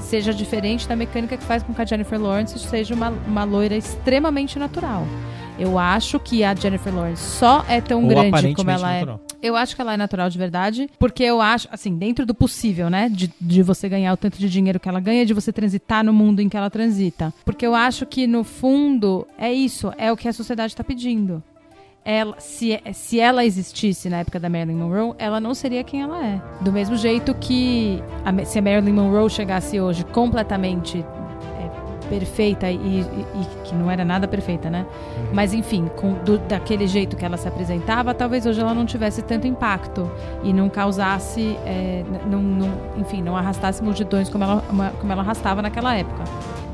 seja 0.00 0.32
diferente 0.34 0.88
da 0.88 0.96
mecânica 0.96 1.36
que 1.36 1.44
faz 1.44 1.62
com 1.62 1.72
que 1.72 1.80
a 1.80 1.84
Jennifer 1.84 2.20
Lawrence 2.20 2.58
seja 2.58 2.94
uma, 2.94 3.10
uma 3.10 3.44
loira 3.44 3.76
extremamente 3.76 4.58
natural. 4.58 5.06
Eu 5.58 5.78
acho 5.78 6.18
que 6.18 6.42
a 6.42 6.54
Jennifer 6.54 6.92
Lawrence 6.94 7.22
só 7.22 7.64
é 7.68 7.80
tão 7.80 8.02
Ou 8.02 8.08
grande 8.08 8.54
como 8.54 8.70
ela 8.70 8.90
é 8.90 9.00
natural. 9.00 9.20
eu 9.42 9.54
acho 9.54 9.76
que 9.76 9.82
ela 9.82 9.92
é 9.92 9.96
natural 9.98 10.30
de 10.30 10.38
verdade, 10.38 10.90
porque 10.98 11.22
eu 11.22 11.42
acho, 11.42 11.68
assim, 11.70 11.94
dentro 11.96 12.24
do 12.24 12.34
possível, 12.34 12.88
né? 12.88 13.08
De, 13.10 13.30
de 13.38 13.62
você 13.62 13.88
ganhar 13.88 14.12
o 14.14 14.16
tanto 14.16 14.38
de 14.38 14.48
dinheiro 14.48 14.80
que 14.80 14.88
ela 14.88 14.98
ganha, 14.98 15.26
de 15.26 15.34
você 15.34 15.52
transitar 15.52 16.02
no 16.02 16.12
mundo 16.12 16.40
em 16.40 16.48
que 16.48 16.56
ela 16.56 16.70
transita. 16.70 17.32
Porque 17.44 17.66
eu 17.66 17.74
acho 17.74 18.06
que, 18.06 18.26
no 18.26 18.42
fundo, 18.44 19.26
é 19.38 19.52
isso, 19.52 19.92
é 19.98 20.10
o 20.10 20.16
que 20.16 20.26
a 20.26 20.32
sociedade 20.32 20.72
está 20.72 20.82
pedindo. 20.82 21.42
Ela, 22.04 22.34
se, 22.38 22.80
se 22.92 23.20
ela 23.20 23.44
existisse 23.44 24.08
na 24.08 24.18
época 24.18 24.40
da 24.40 24.48
Marilyn 24.48 24.74
Monroe, 24.76 25.14
ela 25.18 25.38
não 25.38 25.54
seria 25.54 25.84
quem 25.84 26.02
ela 26.02 26.24
é. 26.24 26.40
Do 26.60 26.72
mesmo 26.72 26.96
jeito 26.96 27.32
que 27.34 28.02
a- 28.24 28.44
se 28.44 28.58
a 28.58 28.62
Marilyn 28.62 28.92
Monroe 28.92 29.30
chegasse 29.30 29.80
hoje 29.80 30.04
completamente 30.06 30.98
é, 30.98 32.08
perfeita 32.08 32.68
e, 32.68 32.76
e- 32.76 33.00
e 33.02 33.46
que 33.68 33.72
não 33.76 33.88
era 33.88 34.04
nada 34.04 34.26
perfeita, 34.26 34.68
né? 34.68 34.84
Mas 35.32 35.54
enfim, 35.54 35.88
com, 35.94 36.14
do- 36.24 36.38
daquele 36.38 36.88
jeito 36.88 37.16
que 37.16 37.24
ela 37.24 37.36
se 37.36 37.46
apresentava, 37.46 38.12
talvez 38.12 38.46
hoje 38.46 38.60
ela 38.60 38.74
não 38.74 38.84
tivesse 38.84 39.22
tanto 39.22 39.46
impacto 39.46 40.10
e 40.42 40.52
não 40.52 40.68
causasse, 40.68 41.56
é, 41.64 42.02
não, 42.28 42.42
não- 42.42 42.78
enfim, 42.98 43.22
não 43.22 43.36
arrastasse 43.36 43.80
multidões 43.80 44.28
como 44.28 44.42
ela, 44.42 44.64
como 45.00 45.12
ela 45.12 45.22
arrastava 45.22 45.62
naquela 45.62 45.94
época. 45.94 46.24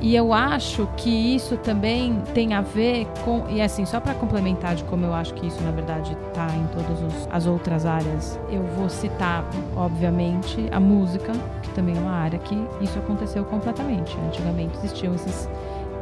E 0.01 0.15
eu 0.15 0.33
acho 0.33 0.89
que 0.97 1.11
isso 1.11 1.57
também 1.57 2.21
tem 2.33 2.55
a 2.55 2.61
ver 2.61 3.07
com. 3.25 3.45
E 3.49 3.61
assim, 3.61 3.85
só 3.85 3.99
para 3.99 4.15
complementar 4.15 4.77
de 4.77 4.85
como 4.85 5.05
eu 5.05 5.13
acho 5.13 5.35
que 5.35 5.47
isso, 5.47 5.61
na 5.63 5.73
verdade, 5.73 6.17
tá 6.33 6.47
em 6.55 6.67
todas 6.69 7.27
as 7.31 7.47
outras 7.47 7.85
áreas, 7.85 8.39
eu 8.49 8.63
vou 8.77 8.89
citar, 8.89 9.45
obviamente, 9.77 10.69
a 10.71 10.79
música, 10.79 11.33
que 11.63 11.71
também 11.71 11.97
é 11.97 12.01
uma 12.01 12.13
área 12.13 12.39
que 12.39 12.57
isso 12.81 12.97
aconteceu 12.99 13.45
completamente. 13.45 14.17
Antigamente 14.29 14.77
existiam 14.79 15.15
esses, 15.15 15.49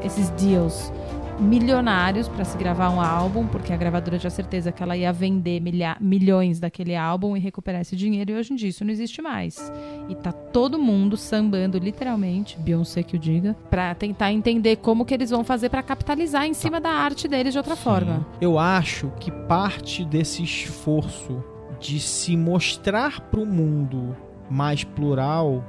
esses 0.03 0.29
deals 0.31 0.93
milionários 1.39 2.29
para 2.29 2.45
se 2.45 2.57
gravar 2.57 2.91
um 2.91 3.01
álbum, 3.01 3.47
porque 3.47 3.73
a 3.73 3.77
gravadora 3.77 4.19
tinha 4.19 4.31
certeza 4.31 4.73
que 4.73 4.83
ela 4.83 4.97
ia 4.97 5.13
vender 5.13 5.61
milha- 5.61 5.97
milhões 6.01 6.59
daquele 6.59 6.97
álbum 6.97 7.37
e 7.37 7.41
recuperar 7.41 7.81
esse 7.81 7.95
dinheiro, 7.95 8.33
e 8.33 8.35
hoje 8.35 8.53
em 8.53 8.57
dia 8.57 8.69
isso 8.69 8.85
não 8.85 8.91
existe 8.91 9.21
mais. 9.21 9.73
E 10.09 10.15
tá 10.15 10.33
todo 10.33 10.79
mundo 10.79 11.17
sambando, 11.17 11.79
literalmente, 11.79 12.59
Beyoncé 12.59 13.03
que 13.03 13.17
o 13.17 13.19
diga, 13.19 13.55
pra 13.71 13.95
tentar 13.95 14.33
entender 14.33 14.77
como 14.77 15.05
que 15.05 15.15
eles 15.15 15.31
vão 15.31 15.45
fazer 15.45 15.69
pra 15.69 15.83
capitalizar 15.83 16.47
em 16.47 16.55
cima 16.55 16.81
da 16.81 16.91
arte 16.91 17.29
deles 17.29 17.53
de 17.53 17.59
outra 17.59 17.77
forma. 17.77 18.27
Eu 18.41 18.59
acho 18.59 19.13
que 19.21 19.31
parte 19.31 20.05
desse 20.05 20.43
esforço 20.43 21.43
de 21.79 22.01
se 22.01 22.37
mostrar 22.37 23.21
para 23.21 23.41
o 23.41 23.47
mundo 23.47 24.17
mais 24.49 24.85
plural 24.85 25.63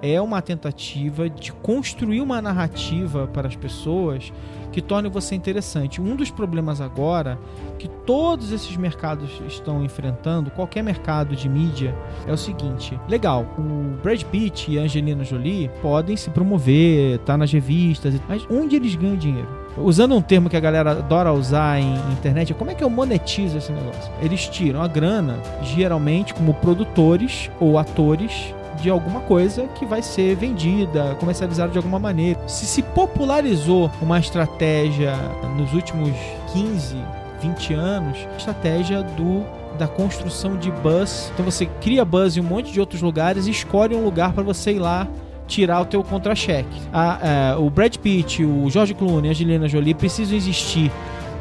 é 0.00 0.20
uma 0.20 0.42
tentativa 0.42 1.28
de 1.28 1.52
construir 1.52 2.20
uma 2.20 2.42
narrativa 2.42 3.26
para 3.28 3.46
as 3.46 3.54
pessoas 3.54 4.32
que 4.72 4.80
torne 4.80 5.08
você 5.08 5.34
interessante. 5.34 6.00
Um 6.00 6.16
dos 6.16 6.30
problemas 6.30 6.80
agora 6.80 7.38
que 7.78 7.88
todos 7.88 8.50
esses 8.50 8.76
mercados 8.76 9.30
estão 9.46 9.84
enfrentando, 9.84 10.50
qualquer 10.50 10.82
mercado 10.82 11.36
de 11.36 11.48
mídia, 11.48 11.94
é 12.26 12.32
o 12.32 12.36
seguinte: 12.36 12.98
legal, 13.08 13.46
o 13.58 14.02
Brad 14.02 14.22
Pitt 14.24 14.72
e 14.72 14.78
a 14.78 14.82
Angelina 14.82 15.22
Jolie 15.22 15.70
podem 15.80 16.16
se 16.16 16.30
promover, 16.30 17.18
tá 17.20 17.36
nas 17.36 17.52
revistas, 17.52 18.14
mas 18.28 18.46
onde 18.50 18.76
eles 18.76 18.94
ganham 18.94 19.16
dinheiro? 19.16 19.48
Usando 19.76 20.14
um 20.14 20.20
termo 20.20 20.50
que 20.50 20.56
a 20.56 20.60
galera 20.60 20.90
adora 20.90 21.32
usar 21.32 21.80
em 21.80 21.94
internet, 22.12 22.52
é 22.52 22.54
como 22.54 22.70
é 22.70 22.74
que 22.74 22.84
eu 22.84 22.90
monetizo 22.90 23.56
esse 23.56 23.72
negócio? 23.72 24.12
Eles 24.20 24.46
tiram 24.48 24.82
a 24.82 24.88
grana, 24.88 25.38
geralmente 25.62 26.34
como 26.34 26.52
produtores 26.54 27.50
ou 27.58 27.78
atores 27.78 28.54
de 28.82 28.90
alguma 28.90 29.20
coisa 29.20 29.68
que 29.68 29.86
vai 29.86 30.02
ser 30.02 30.34
vendida, 30.36 31.16
comercializada 31.20 31.70
de 31.70 31.78
alguma 31.78 31.98
maneira. 31.98 32.40
Se 32.48 32.66
se 32.66 32.82
popularizou 32.82 33.90
uma 34.02 34.18
estratégia 34.18 35.14
nos 35.56 35.72
últimos 35.72 36.10
15, 36.52 36.96
20 37.40 37.74
anos, 37.74 38.18
a 38.32 38.36
estratégia 38.36 39.02
do 39.02 39.44
da 39.78 39.88
construção 39.88 40.58
de 40.58 40.70
buzz. 40.70 41.30
Então 41.32 41.46
você 41.46 41.64
cria 41.80 42.04
buzz 42.04 42.36
em 42.36 42.40
um 42.40 42.44
monte 42.44 42.70
de 42.70 42.78
outros 42.78 43.00
lugares 43.00 43.46
e 43.46 43.50
escolhe 43.50 43.94
um 43.94 44.04
lugar 44.04 44.32
para 44.34 44.42
você 44.42 44.72
ir 44.72 44.78
lá 44.78 45.08
tirar 45.46 45.80
o 45.80 45.86
teu 45.86 46.04
contra-cheque. 46.04 46.68
A- 46.92 47.56
o 47.58 47.70
Brad 47.70 47.96
Pitt, 47.96 48.44
o 48.44 48.68
George 48.68 48.92
Clooney, 48.94 49.28
a 49.28 49.32
Angelina 49.32 49.66
Jolie 49.68 49.94
precisam 49.94 50.36
existir 50.36 50.90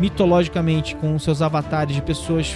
mitologicamente 0.02 0.96
com 0.96 1.18
seus 1.20 1.42
avatares 1.42 1.96
de 1.96 2.02
pessoas 2.02 2.56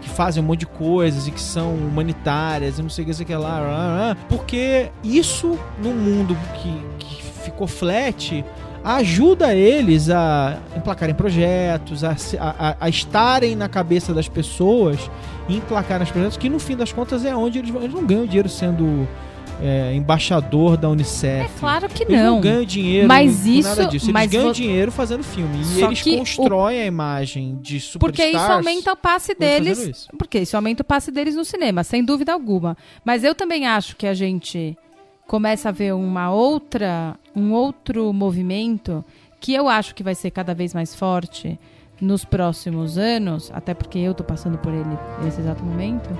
que 0.00 0.08
fazem 0.08 0.42
um 0.42 0.46
monte 0.46 0.60
de 0.60 0.66
coisas 0.66 1.28
e 1.28 1.30
que 1.30 1.40
são 1.40 1.74
humanitárias 1.74 2.78
e 2.78 2.82
não 2.82 2.88
sei 2.88 3.04
o 3.04 3.06
que, 3.08 3.14
sei 3.14 3.26
que 3.26 3.34
lá, 3.34 4.16
porque 4.30 4.90
isso 5.04 5.58
no 5.82 5.90
mundo 5.90 6.36
que, 6.54 6.82
que 6.98 7.22
ficou 7.44 7.66
flat 7.66 8.42
ajuda 8.82 9.54
eles 9.54 10.08
a 10.10 10.56
emplacarem 10.76 11.14
projetos, 11.14 12.02
a, 12.04 12.16
a- 12.40 12.76
a- 12.80 12.88
estarem 12.88 13.54
na 13.56 13.68
cabeça 13.68 14.14
das 14.14 14.28
pessoas 14.28 15.10
e 15.48 15.56
emplacarem 15.56 16.04
os 16.04 16.10
projetos, 16.10 16.36
que 16.36 16.48
no 16.48 16.58
fim 16.58 16.76
das 16.76 16.92
contas 16.92 17.24
é 17.24 17.34
onde 17.36 17.58
eles, 17.58 17.74
eles 17.74 17.92
não 17.92 18.04
ganham 18.06 18.24
dinheiro 18.26 18.48
sendo 18.48 19.06
é, 19.62 19.94
embaixador 19.94 20.76
da 20.76 20.88
Unicef. 20.88 21.46
É 21.46 21.50
claro 21.60 21.88
que 21.88 22.02
Eles 22.04 22.16
não 22.22 22.34
não. 22.36 22.40
ganham 22.40 22.64
dinheiro 22.64 23.08
Mas 23.08 23.46
isso- 23.46 23.68
nada 23.68 23.86
disso. 23.86 24.06
Eles 24.06 24.12
mas 24.12 24.30
ganham 24.30 24.46
vo- 24.48 24.52
dinheiro 24.54 24.92
fazendo 24.92 25.22
filme. 25.24 25.60
E 25.60 25.64
Só 25.80 25.86
eles 25.86 26.02
que 26.02 26.14
o- 26.14 26.18
constroem 26.18 26.80
a 26.80 26.84
imagem 26.86 27.58
de 27.62 27.80
superstars. 27.80 27.98
Porque 27.98 28.36
isso 28.38 28.52
aumenta 28.52 28.92
o 28.92 28.96
passe 28.96 29.34
deles. 29.34 29.78
isso. 29.78 30.08
Porque 30.18 30.38
isso 30.40 30.56
aumenta 30.56 30.82
o 30.82 30.84
passe 30.84 31.10
deles 31.10 31.34
no 31.36 31.44
cinema, 31.44 31.82
sem 31.84 32.04
dúvida 32.04 32.32
alguma. 32.32 32.76
Mas 33.04 33.24
eu 33.24 33.34
também 33.34 33.66
acho 33.66 33.96
que 33.96 34.06
a 34.06 34.14
gente 34.14 34.76
começa 35.26 35.70
a 35.70 35.72
ver 35.72 35.92
uma 35.94 36.30
outra, 36.30 37.16
um 37.34 37.52
outro 37.52 38.12
movimento 38.12 39.04
que 39.40 39.52
eu 39.54 39.68
acho 39.68 39.94
que 39.94 40.02
vai 40.02 40.14
ser 40.14 40.30
cada 40.30 40.54
vez 40.54 40.72
mais 40.74 40.94
forte 40.94 41.58
nos 42.00 42.24
próximos 42.24 42.98
anos, 42.98 43.50
até 43.54 43.72
porque 43.72 43.98
eu 43.98 44.12
tô 44.12 44.22
passando 44.22 44.58
por 44.58 44.72
ele 44.72 44.84
nesse 45.22 45.40
exato 45.40 45.64
momento, 45.64 46.10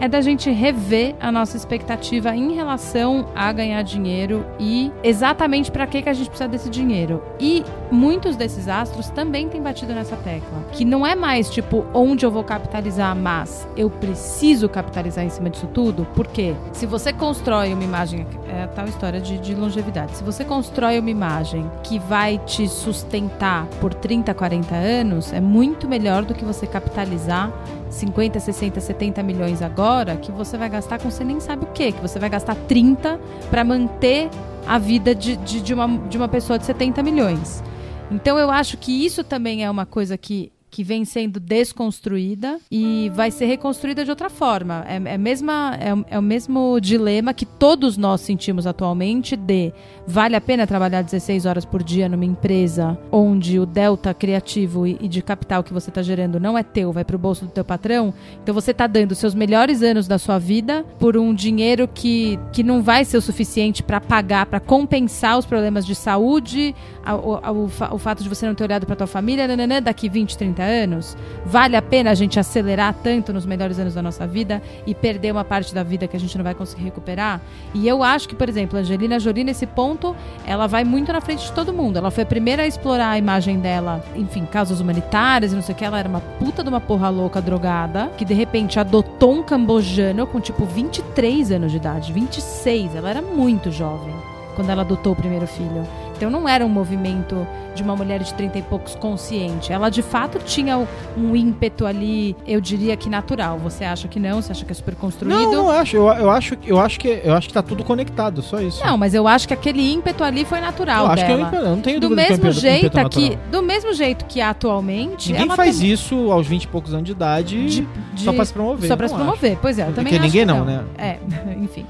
é 0.00 0.08
da 0.08 0.22
gente 0.22 0.50
rever 0.50 1.14
a 1.20 1.30
nossa 1.30 1.58
expectativa 1.58 2.34
em 2.34 2.54
relação 2.54 3.26
a 3.36 3.52
ganhar 3.52 3.82
dinheiro 3.82 4.46
e 4.58 4.90
exatamente 5.04 5.70
para 5.70 5.86
que 5.86 6.00
que 6.00 6.08
a 6.08 6.14
gente 6.14 6.28
precisa 6.30 6.48
desse 6.48 6.70
dinheiro. 6.70 7.22
E 7.38 7.62
muitos 7.90 8.34
desses 8.34 8.66
astros 8.66 9.10
também 9.10 9.50
têm 9.50 9.60
batido 9.60 9.92
nessa 9.92 10.16
tecla, 10.16 10.64
que 10.72 10.86
não 10.86 11.06
é 11.06 11.14
mais 11.14 11.50
tipo 11.50 11.84
onde 11.92 12.24
eu 12.24 12.30
vou 12.30 12.42
capitalizar, 12.42 13.14
mas 13.14 13.68
eu 13.76 13.90
preciso 13.90 14.70
capitalizar 14.70 15.22
em 15.22 15.28
cima 15.28 15.50
disso 15.50 15.66
tudo, 15.66 16.06
porque 16.14 16.54
se 16.72 16.86
você 16.86 17.12
constrói 17.12 17.74
uma 17.74 17.84
imagem, 17.84 18.26
é 18.48 18.62
a 18.62 18.68
tal 18.68 18.86
história 18.86 19.20
de, 19.20 19.36
de 19.36 19.54
longevidade, 19.54 20.16
se 20.16 20.24
você 20.24 20.44
constrói 20.44 20.98
uma 20.98 21.10
imagem 21.10 21.70
que 21.82 21.98
vai 21.98 22.38
te 22.38 22.66
sustentar 22.66 23.66
por 23.82 23.92
30, 23.92 24.32
40 24.32 24.74
anos, 24.74 25.30
é 25.30 25.40
muito 25.40 25.86
melhor 25.86 26.24
do 26.24 26.32
que 26.32 26.44
você 26.44 26.66
capitalizar 26.66 27.52
50, 27.90 28.38
60, 28.40 28.80
70 28.80 29.22
milhões 29.22 29.60
agora, 29.60 30.16
que 30.16 30.30
você 30.30 30.56
vai 30.56 30.68
gastar 30.68 30.98
com 30.98 31.10
você 31.10 31.24
nem 31.24 31.40
sabe 31.40 31.64
o 31.64 31.68
quê, 31.68 31.92
que 31.92 32.00
você 32.00 32.18
vai 32.18 32.30
gastar 32.30 32.54
30 32.54 33.20
para 33.50 33.64
manter 33.64 34.30
a 34.66 34.78
vida 34.78 35.14
de, 35.14 35.36
de, 35.36 35.60
de 35.60 35.74
uma, 35.74 35.88
de 36.08 36.16
uma 36.16 36.28
pessoa 36.28 36.58
de 36.58 36.64
70 36.64 37.02
milhões. 37.02 37.62
Então 38.10 38.38
eu 38.38 38.50
acho 38.50 38.76
que 38.76 39.04
isso 39.04 39.22
também 39.22 39.64
é 39.64 39.70
uma 39.70 39.84
coisa 39.84 40.16
que, 40.16 40.52
que 40.70 40.84
vem 40.84 41.04
sendo 41.04 41.40
desconstruída 41.40 42.58
e 42.70 43.10
vai 43.14 43.30
ser 43.30 43.46
reconstruída 43.46 44.04
de 44.04 44.10
outra 44.10 44.30
forma. 44.30 44.84
É, 44.86 44.96
é, 45.14 45.18
mesma, 45.18 45.76
é, 45.80 45.92
o- 45.94 46.04
é 46.08 46.18
o 46.18 46.22
mesmo 46.22 46.78
dilema 46.80 47.34
que 47.34 47.44
todos 47.44 47.96
nós 47.96 48.20
sentimos 48.20 48.66
atualmente 48.66 49.34
de 49.36 49.72
vale 50.06 50.36
a 50.36 50.40
pena 50.40 50.66
trabalhar 50.66 51.02
16 51.02 51.46
horas 51.46 51.64
por 51.64 51.82
dia 51.82 52.08
numa 52.08 52.24
empresa 52.24 52.98
onde 53.10 53.58
o 53.58 53.66
delta 53.66 54.12
criativo 54.14 54.86
e, 54.86 54.96
e 55.00 55.08
de 55.08 55.22
capital 55.22 55.62
que 55.62 55.72
você 55.72 55.90
está 55.90 56.02
gerando 56.02 56.38
não 56.38 56.56
é 56.56 56.62
teu, 56.62 56.92
vai 56.92 57.04
para 57.04 57.16
o 57.16 57.18
bolso 57.18 57.44
do 57.46 57.50
teu 57.50 57.64
patrão. 57.64 58.12
Então 58.42 58.54
você 58.54 58.70
está 58.70 58.86
dando 58.86 59.14
seus 59.14 59.34
melhores 59.34 59.82
anos 59.82 60.06
da 60.06 60.18
sua 60.18 60.38
vida 60.38 60.84
por 60.98 61.16
um 61.16 61.34
dinheiro 61.34 61.88
que, 61.92 62.38
que 62.52 62.62
não 62.62 62.82
vai 62.82 63.04
ser 63.04 63.16
o 63.16 63.22
suficiente 63.22 63.82
para 63.82 64.00
pagar, 64.00 64.46
para 64.46 64.60
compensar 64.60 65.38
os 65.38 65.46
problemas 65.46 65.84
de 65.86 65.94
saúde, 65.94 66.74
a- 67.04 67.16
o, 67.16 67.34
a- 67.42 67.52
o 67.52 67.70
o 67.92 67.98
fato 67.98 68.22
de 68.22 68.28
você 68.28 68.46
não 68.46 68.54
ter 68.54 68.64
olhado 68.64 68.86
para 68.86 68.94
tua 68.96 69.06
família, 69.06 69.46
nananã, 69.48 69.80
daqui 69.82 70.08
20, 70.08 70.36
30 70.36 70.59
30 70.60 70.62
anos? 70.62 71.16
Vale 71.44 71.76
a 71.76 71.82
pena 71.82 72.10
a 72.10 72.14
gente 72.14 72.38
acelerar 72.38 72.94
tanto 73.02 73.32
nos 73.32 73.46
melhores 73.46 73.78
anos 73.78 73.94
da 73.94 74.02
nossa 74.02 74.26
vida 74.26 74.62
e 74.86 74.94
perder 74.94 75.32
uma 75.32 75.44
parte 75.44 75.74
da 75.74 75.82
vida 75.82 76.06
que 76.06 76.16
a 76.16 76.20
gente 76.20 76.36
não 76.36 76.44
vai 76.44 76.54
conseguir 76.54 76.84
recuperar? 76.84 77.40
E 77.72 77.88
eu 77.88 78.02
acho 78.02 78.28
que, 78.28 78.34
por 78.34 78.48
exemplo, 78.48 78.76
a 78.76 78.82
Angelina 78.82 79.18
Jolie, 79.18 79.42
nesse 79.42 79.66
ponto, 79.66 80.14
ela 80.46 80.66
vai 80.66 80.84
muito 80.84 81.12
na 81.12 81.20
frente 81.20 81.46
de 81.46 81.52
todo 81.52 81.72
mundo. 81.72 81.96
Ela 81.96 82.10
foi 82.10 82.24
a 82.24 82.26
primeira 82.26 82.64
a 82.64 82.66
explorar 82.66 83.10
a 83.10 83.18
imagem 83.18 83.58
dela, 83.58 84.04
enfim, 84.14 84.44
causas 84.44 84.80
humanitárias 84.80 85.52
e 85.52 85.54
não 85.54 85.62
sei 85.62 85.74
o 85.74 85.78
que. 85.78 85.84
Ela 85.84 85.98
era 85.98 86.08
uma 86.08 86.20
puta 86.20 86.62
de 86.62 86.68
uma 86.68 86.80
porra 86.80 87.08
louca 87.08 87.40
drogada, 87.40 88.10
que 88.18 88.24
de 88.24 88.34
repente 88.34 88.78
adotou 88.78 89.32
um 89.32 89.42
cambojano 89.42 90.26
com 90.26 90.40
tipo 90.40 90.64
23 90.66 91.52
anos 91.52 91.70
de 91.70 91.78
idade, 91.78 92.12
26. 92.12 92.94
Ela 92.94 93.10
era 93.10 93.22
muito 93.22 93.70
jovem 93.70 94.14
quando 94.54 94.70
ela 94.70 94.82
adotou 94.82 95.12
o 95.12 95.16
primeiro 95.16 95.46
filho. 95.46 95.86
Então 96.20 96.28
não 96.28 96.46
era 96.46 96.66
um 96.66 96.68
movimento 96.68 97.46
de 97.74 97.82
uma 97.82 97.96
mulher 97.96 98.20
de 98.22 98.34
30 98.34 98.58
e 98.58 98.62
poucos 98.62 98.94
consciente. 98.94 99.72
Ela 99.72 99.88
de 99.88 100.02
fato 100.02 100.38
tinha 100.44 100.86
um 101.16 101.34
ímpeto 101.34 101.86
ali, 101.86 102.36
eu 102.46 102.60
diria 102.60 102.94
que 102.94 103.08
natural. 103.08 103.58
Você 103.58 103.84
acha 103.84 104.06
que 104.06 104.20
não? 104.20 104.42
Você 104.42 104.52
acha 104.52 104.62
que 104.66 104.70
é 104.70 104.74
super 104.74 104.94
construído? 104.96 105.38
Não, 105.40 105.50
não 105.50 105.70
acho. 105.70 105.96
Eu, 105.96 106.08
eu 106.08 106.28
acho, 106.30 106.58
eu 106.66 106.78
acho 106.78 107.00
que 107.00 107.22
eu 107.24 107.32
acho 107.32 107.48
que 107.48 107.54
tá 107.54 107.62
tudo 107.62 107.82
conectado, 107.82 108.42
só 108.42 108.60
isso. 108.60 108.84
Não, 108.84 108.98
mas 108.98 109.14
eu 109.14 109.26
acho 109.26 109.48
que 109.48 109.54
aquele 109.54 109.80
ímpeto 109.94 110.22
ali 110.22 110.44
foi 110.44 110.60
natural 110.60 111.06
eu 111.06 111.10
acho 111.12 111.24
dela. 111.26 111.48
que 111.48 111.56
eu, 111.56 111.62
não 111.64 111.80
tenho 111.80 111.98
do 111.98 112.10
dúvida 112.10 112.22
que 112.26 112.26
é 112.26 112.36
mesmo 112.36 112.44
ímpeto- 112.50 112.60
jeito 112.60 112.86
ímpeto 112.86 113.02
natural. 113.02 113.38
do 113.50 113.62
mesmo 113.62 113.94
jeito 113.94 114.24
que 114.26 114.42
atualmente, 114.42 115.32
Ninguém 115.32 115.48
faz 115.56 115.76
também- 115.76 115.90
isso 115.90 116.30
aos 116.30 116.46
20 116.46 116.64
e 116.64 116.68
poucos 116.68 116.92
anos 116.92 117.06
de 117.06 117.12
idade 117.12 117.66
de- 117.66 117.88
de- 118.12 118.24
só 118.24 118.32
pra 118.34 118.44
se 118.44 118.52
promover. 118.52 118.88
Só 118.88 118.94
pra 118.94 119.08
se 119.08 119.14
não 119.14 119.20
acho. 119.22 119.26
promover. 119.30 119.58
Pois 119.62 119.78
é, 119.78 119.84
eu 119.84 119.86
também 119.94 120.12
Porque 120.12 120.18
ninguém 120.18 120.42
que 120.42 120.44
não, 120.44 120.66
né? 120.66 120.84
É, 120.98 121.16
enfim. 121.62 121.86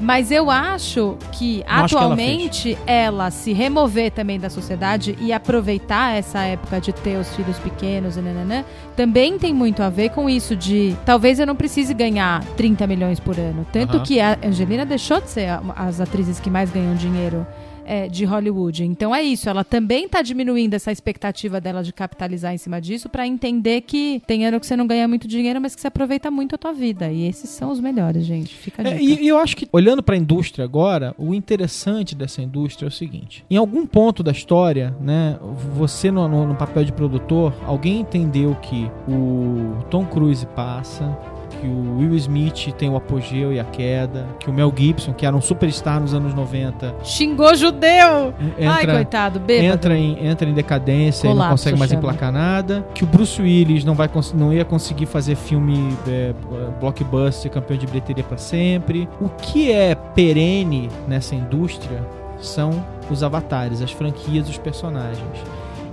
Mas 0.00 0.30
eu 0.30 0.48
acho 0.48 1.16
que 1.32 1.64
Não 1.66 1.74
acho 1.84 1.88
que 1.88 1.94
ela 1.96 2.04
atualmente 2.14 2.78
ela, 2.86 3.30
se 3.30 3.52
remover 3.52 4.12
também 4.12 4.38
da 4.38 4.48
sociedade 4.48 5.16
e 5.20 5.32
aproveitar 5.32 6.16
essa 6.16 6.40
época 6.44 6.80
de 6.80 6.92
ter 6.92 7.16
os 7.18 7.34
filhos 7.34 7.58
pequenos 7.58 8.16
e 8.16 8.20
nananã, 8.20 8.64
também 8.96 9.38
tem 9.38 9.52
muito 9.52 9.82
a 9.82 9.88
ver 9.90 10.10
com 10.10 10.30
isso 10.30 10.54
de 10.54 10.96
talvez 11.04 11.40
eu 11.40 11.46
não 11.46 11.56
precise 11.56 11.92
ganhar 11.94 12.44
30 12.56 12.86
milhões 12.86 13.18
por 13.18 13.36
ano. 13.38 13.66
Tanto 13.72 13.96
Aham. 13.96 14.04
que 14.04 14.20
a 14.20 14.38
Angelina 14.44 14.86
deixou 14.86 15.20
de 15.20 15.30
ser 15.30 15.48
a- 15.48 15.62
as 15.76 16.00
atrizes 16.00 16.38
que 16.38 16.48
mais 16.48 16.70
ganham 16.70 16.94
dinheiro 16.94 17.44
é, 17.88 18.06
de 18.08 18.24
Hollywood. 18.24 18.84
Então 18.84 19.14
é 19.14 19.22
isso, 19.22 19.48
ela 19.48 19.64
também 19.64 20.08
tá 20.08 20.20
diminuindo 20.22 20.74
essa 20.74 20.92
expectativa 20.92 21.60
dela 21.60 21.82
de 21.82 21.92
capitalizar 21.92 22.52
em 22.52 22.58
cima 22.58 22.80
disso 22.80 23.08
pra 23.08 23.26
entender 23.26 23.80
que 23.80 24.22
tem 24.26 24.44
ano 24.46 24.60
que 24.60 24.66
você 24.66 24.76
não 24.76 24.86
ganha 24.86 25.08
muito 25.08 25.26
dinheiro, 25.26 25.60
mas 25.60 25.74
que 25.74 25.80
você 25.80 25.86
aproveita 25.88 26.30
muito 26.30 26.54
a 26.54 26.58
tua 26.58 26.72
vida. 26.72 27.10
E 27.10 27.26
esses 27.26 27.48
são 27.50 27.70
os 27.70 27.80
melhores, 27.80 28.24
gente. 28.26 28.54
Fica 28.54 28.82
É, 28.86 29.00
e, 29.00 29.22
e 29.24 29.28
eu 29.28 29.38
acho 29.38 29.56
que, 29.56 29.68
olhando 29.72 30.02
para 30.02 30.14
a 30.14 30.18
indústria 30.18 30.64
agora, 30.64 31.14
o 31.18 31.34
interessante 31.34 32.14
dessa 32.14 32.42
indústria 32.42 32.86
é 32.86 32.90
o 32.90 32.92
seguinte: 32.92 33.44
em 33.50 33.56
algum 33.56 33.86
ponto 33.86 34.22
da 34.22 34.32
história, 34.32 34.94
né, 35.00 35.38
você 35.74 36.10
no, 36.10 36.28
no- 36.28 36.46
no 36.46 36.54
papel 36.54 36.84
de 36.84 36.92
produtor, 36.92 37.54
alguém 37.66 38.00
entendeu 38.00 38.54
que 38.56 38.90
o 39.08 39.82
Tom 39.90 40.04
Cruise 40.04 40.44
passa. 40.54 41.16
Que 41.60 41.66
o 41.66 41.98
Will 41.98 42.14
Smith 42.16 42.72
tem 42.76 42.88
o 42.88 42.96
apogeu 42.96 43.52
e 43.52 43.58
a 43.58 43.64
queda. 43.64 44.26
Que 44.38 44.48
o 44.48 44.52
Mel 44.52 44.72
Gibson, 44.76 45.12
que 45.12 45.26
era 45.26 45.34
um 45.34 45.40
superstar 45.40 46.00
nos 46.00 46.14
anos 46.14 46.34
90, 46.34 46.94
Xingou 47.02 47.54
judeu! 47.54 48.34
Ai, 48.58 48.82
entra, 48.82 48.94
coitado, 48.94 49.40
bêbado. 49.40 49.74
entra, 49.74 49.96
em, 49.96 50.26
entra 50.26 50.48
em 50.48 50.54
decadência 50.54 51.26
e 51.26 51.28
não 51.28 51.34
Colapso, 51.36 51.52
consegue 51.52 51.78
mais 51.78 51.90
chama. 51.90 52.00
emplacar 52.00 52.32
nada. 52.32 52.86
Que 52.94 53.04
o 53.04 53.06
Bruce 53.06 53.40
Willis 53.40 53.84
não, 53.84 53.94
vai, 53.94 54.08
não 54.34 54.52
ia 54.52 54.64
conseguir 54.64 55.06
fazer 55.06 55.34
filme 55.34 55.96
é, 56.06 56.32
blockbuster, 56.80 57.50
campeão 57.50 57.78
de 57.78 57.86
bilheteria 57.86 58.24
pra 58.24 58.36
sempre. 58.38 59.08
O 59.20 59.28
que 59.28 59.72
é 59.72 59.94
perene 59.94 60.88
nessa 61.06 61.34
indústria 61.34 62.02
são 62.40 62.70
os 63.10 63.22
avatares, 63.22 63.82
as 63.82 63.90
franquias, 63.90 64.48
os 64.48 64.58
personagens. 64.58 65.18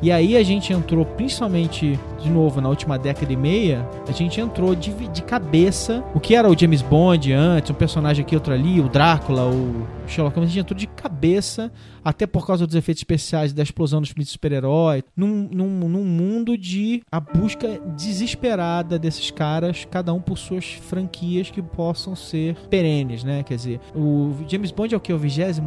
E 0.01 0.11
aí 0.11 0.35
a 0.35 0.43
gente 0.43 0.73
entrou, 0.73 1.05
principalmente, 1.05 1.99
de 2.19 2.29
novo, 2.29 2.61
na 2.61 2.69
última 2.69 2.97
década 2.97 3.31
e 3.31 3.35
meia, 3.35 3.87
a 4.07 4.11
gente 4.11 4.39
entrou 4.39 4.75
de, 4.75 4.91
de 4.91 5.21
cabeça. 5.21 6.03
O 6.13 6.19
que 6.19 6.35
era 6.35 6.49
o 6.49 6.57
James 6.57 6.81
Bond 6.81 7.31
antes, 7.31 7.71
um 7.71 7.73
personagem 7.73 8.23
aqui, 8.23 8.35
outro 8.35 8.53
ali, 8.53 8.79
o 8.79 8.89
Drácula, 8.89 9.45
o 9.45 9.85
Sherlock 10.07 10.35
Holmes, 10.35 10.51
a 10.51 10.53
gente 10.53 10.61
entrou 10.61 10.77
de 10.77 10.87
cabeça, 10.87 11.71
até 12.03 12.25
por 12.27 12.45
causa 12.45 12.65
dos 12.65 12.75
efeitos 12.75 13.01
especiais 13.01 13.53
da 13.53 13.63
explosão 13.63 13.99
dos 13.99 14.09
filmes 14.09 14.27
de 14.27 14.31
super-herói, 14.31 15.03
num, 15.15 15.49
num, 15.51 15.89
num 15.89 16.05
mundo 16.05 16.57
de 16.57 17.01
a 17.11 17.19
busca 17.19 17.79
desesperada 17.95 18.97
desses 18.99 19.31
caras, 19.31 19.85
cada 19.89 20.13
um 20.13 20.21
por 20.21 20.37
suas 20.37 20.65
franquias 20.73 21.49
que 21.49 21.61
possam 21.61 22.15
ser 22.15 22.55
perenes, 22.69 23.23
né? 23.23 23.43
Quer 23.43 23.55
dizer, 23.55 23.79
o 23.95 24.33
James 24.47 24.71
Bond 24.71 24.93
é 24.93 24.97
o 24.97 24.99
que? 24.99 25.13
O 25.13 25.17
26 25.17 25.61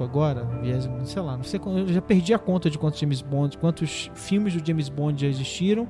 agora? 0.00 0.44
20, 0.62 1.08
sei 1.08 1.22
lá, 1.22 1.36
não 1.36 1.44
sei. 1.44 1.60
Eu 1.64 1.88
já 1.88 2.02
perdi 2.02 2.32
a 2.32 2.38
conta 2.38 2.70
de 2.70 2.78
quantos 2.78 3.00
James 3.00 3.20
Bond, 3.20 3.58
quantos 3.58 4.10
filmes 4.14 4.54
do 4.54 4.66
James 4.66 4.88
Bond 4.88 5.20
já 5.20 5.28
existiram. 5.28 5.88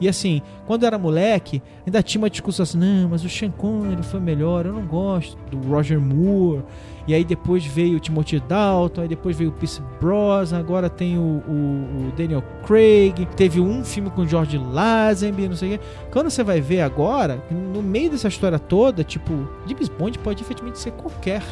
E 0.00 0.08
assim, 0.08 0.40
quando 0.66 0.84
era 0.86 0.98
moleque, 0.98 1.62
ainda 1.86 2.02
tinha 2.02 2.20
uma 2.22 2.30
discussão 2.30 2.62
assim, 2.62 2.78
não, 2.78 3.08
mas 3.10 3.22
o 3.24 3.28
Sean 3.28 3.50
Connery 3.50 4.02
foi 4.02 4.18
melhor, 4.18 4.64
eu 4.64 4.72
não 4.72 4.86
gosto 4.86 5.36
do 5.50 5.58
Roger 5.68 6.00
Moore. 6.00 6.62
E 7.06 7.14
aí 7.14 7.24
depois 7.24 7.64
veio 7.66 7.96
o 7.96 8.00
Timothy 8.00 8.40
Dalton, 8.40 9.02
aí 9.02 9.08
depois 9.08 9.36
veio 9.36 9.50
o 9.50 9.52
Pierce 9.52 9.82
Brosnan, 10.00 10.58
agora 10.60 10.88
tem 10.88 11.18
o, 11.18 11.20
o- 11.20 12.08
o 12.08 12.12
Daniel 12.16 12.42
Craig, 12.66 13.26
teve 13.36 13.60
um 13.60 13.82
filme 13.84 14.08
com 14.10 14.22
o 14.22 14.28
George 14.28 14.56
Lazenby, 14.56 15.48
não 15.48 15.56
sei 15.56 15.74
o 15.74 15.78
quê. 15.78 15.84
Quando 16.12 16.30
você 16.30 16.42
vai 16.44 16.60
ver 16.60 16.82
agora, 16.82 17.42
no 17.50 17.82
meio 17.82 18.10
dessa 18.10 18.28
história 18.28 18.58
toda, 18.58 19.02
tipo, 19.02 19.32
James 19.66 19.88
Bond 19.88 20.18
pode 20.20 20.42
efetivamente 20.42 20.78
ser 20.78 20.92
qualquer 20.92 21.42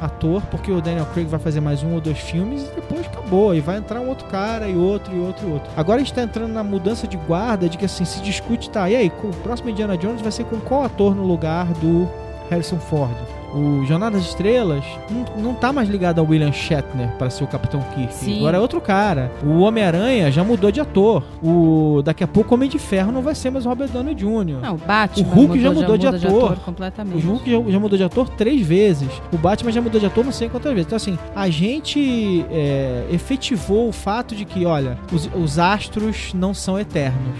ator, 0.00 0.42
porque 0.50 0.70
o 0.70 0.80
Daniel 0.80 1.06
Craig 1.06 1.26
vai 1.26 1.40
fazer 1.40 1.60
mais 1.60 1.82
um 1.82 1.94
ou 1.94 2.00
dois 2.00 2.18
filmes 2.18 2.62
e 2.64 2.74
depois 2.74 3.06
acabou. 3.06 3.54
E 3.54 3.60
vai 3.60 3.78
entrar 3.78 4.00
um 4.00 4.08
outro 4.08 4.26
cara, 4.26 4.68
e 4.68 4.76
outro, 4.76 5.14
e 5.14 5.20
outro, 5.20 5.48
e 5.48 5.52
outro. 5.52 5.70
Agora 5.76 6.00
a 6.00 6.04
gente 6.04 6.14
tá 6.14 6.22
entrando 6.22 6.52
na 6.52 6.64
mudança 6.64 7.06
de 7.06 7.16
guarda 7.16 7.68
de 7.68 7.78
que 7.78 7.84
assim, 7.84 8.04
se 8.04 8.20
discute, 8.22 8.70
tá, 8.70 8.88
e 8.88 8.96
aí, 8.96 9.12
o 9.22 9.28
próximo 9.42 9.70
Indiana 9.70 9.96
Jones 9.96 10.20
vai 10.20 10.32
ser 10.32 10.44
com 10.44 10.58
qual 10.60 10.84
ator 10.84 11.14
no 11.14 11.24
lugar 11.24 11.66
do 11.74 12.08
Harrison 12.50 12.78
Ford? 12.78 13.14
O 13.54 13.84
Jornada 13.86 14.16
das 14.16 14.26
Estrelas 14.26 14.84
não, 15.10 15.42
não 15.42 15.54
tá 15.54 15.72
mais 15.72 15.88
ligado 15.88 16.18
ao 16.18 16.26
William 16.26 16.52
Shatner 16.52 17.08
para 17.18 17.30
ser 17.30 17.44
o 17.44 17.46
Capitão 17.46 17.80
Kirk. 17.94 18.12
Sim. 18.14 18.38
Agora 18.38 18.56
é 18.56 18.60
outro 18.60 18.80
cara. 18.80 19.30
O 19.44 19.60
Homem-Aranha 19.60 20.30
já 20.32 20.42
mudou 20.42 20.70
de 20.72 20.80
ator. 20.80 21.22
O 21.42 22.02
daqui 22.04 22.24
a 22.24 22.26
pouco 22.26 22.50
o 22.50 22.54
Homem 22.54 22.68
de 22.68 22.78
Ferro 22.78 23.12
não 23.12 23.22
vai 23.22 23.34
ser 23.34 23.50
mais 23.50 23.64
o 23.64 23.68
Robert 23.68 23.88
Downey 23.88 24.14
Jr. 24.14 24.60
Não, 24.60 24.74
o 24.74 24.78
Batman 24.78 25.26
O 25.26 25.30
Hulk 25.30 25.60
já 25.60 25.70
mudou 25.72 25.96
de 25.96 26.06
muda 26.06 26.16
ator. 26.26 26.56
completamente. 26.64 27.24
O 27.26 27.30
Hulk 27.30 27.50
já, 27.50 27.70
já 27.72 27.80
mudou 27.80 27.96
de 27.98 28.04
ator 28.04 28.28
três 28.30 28.60
vezes. 28.66 29.08
O 29.32 29.38
Batman 29.38 29.70
já 29.70 29.80
mudou 29.80 30.00
de 30.00 30.06
ator 30.06 30.24
não 30.24 30.32
sei 30.32 30.48
quantas 30.48 30.72
vezes. 30.72 30.86
Então, 30.86 30.96
assim, 30.96 31.18
a 31.34 31.48
gente 31.48 32.44
é, 32.50 33.04
efetivou 33.10 33.88
o 33.88 33.92
fato 33.92 34.34
de 34.34 34.44
que, 34.44 34.64
olha, 34.66 34.98
os, 35.12 35.28
os 35.34 35.58
astros 35.58 36.32
não 36.34 36.52
são 36.52 36.78
eternos. 36.78 37.38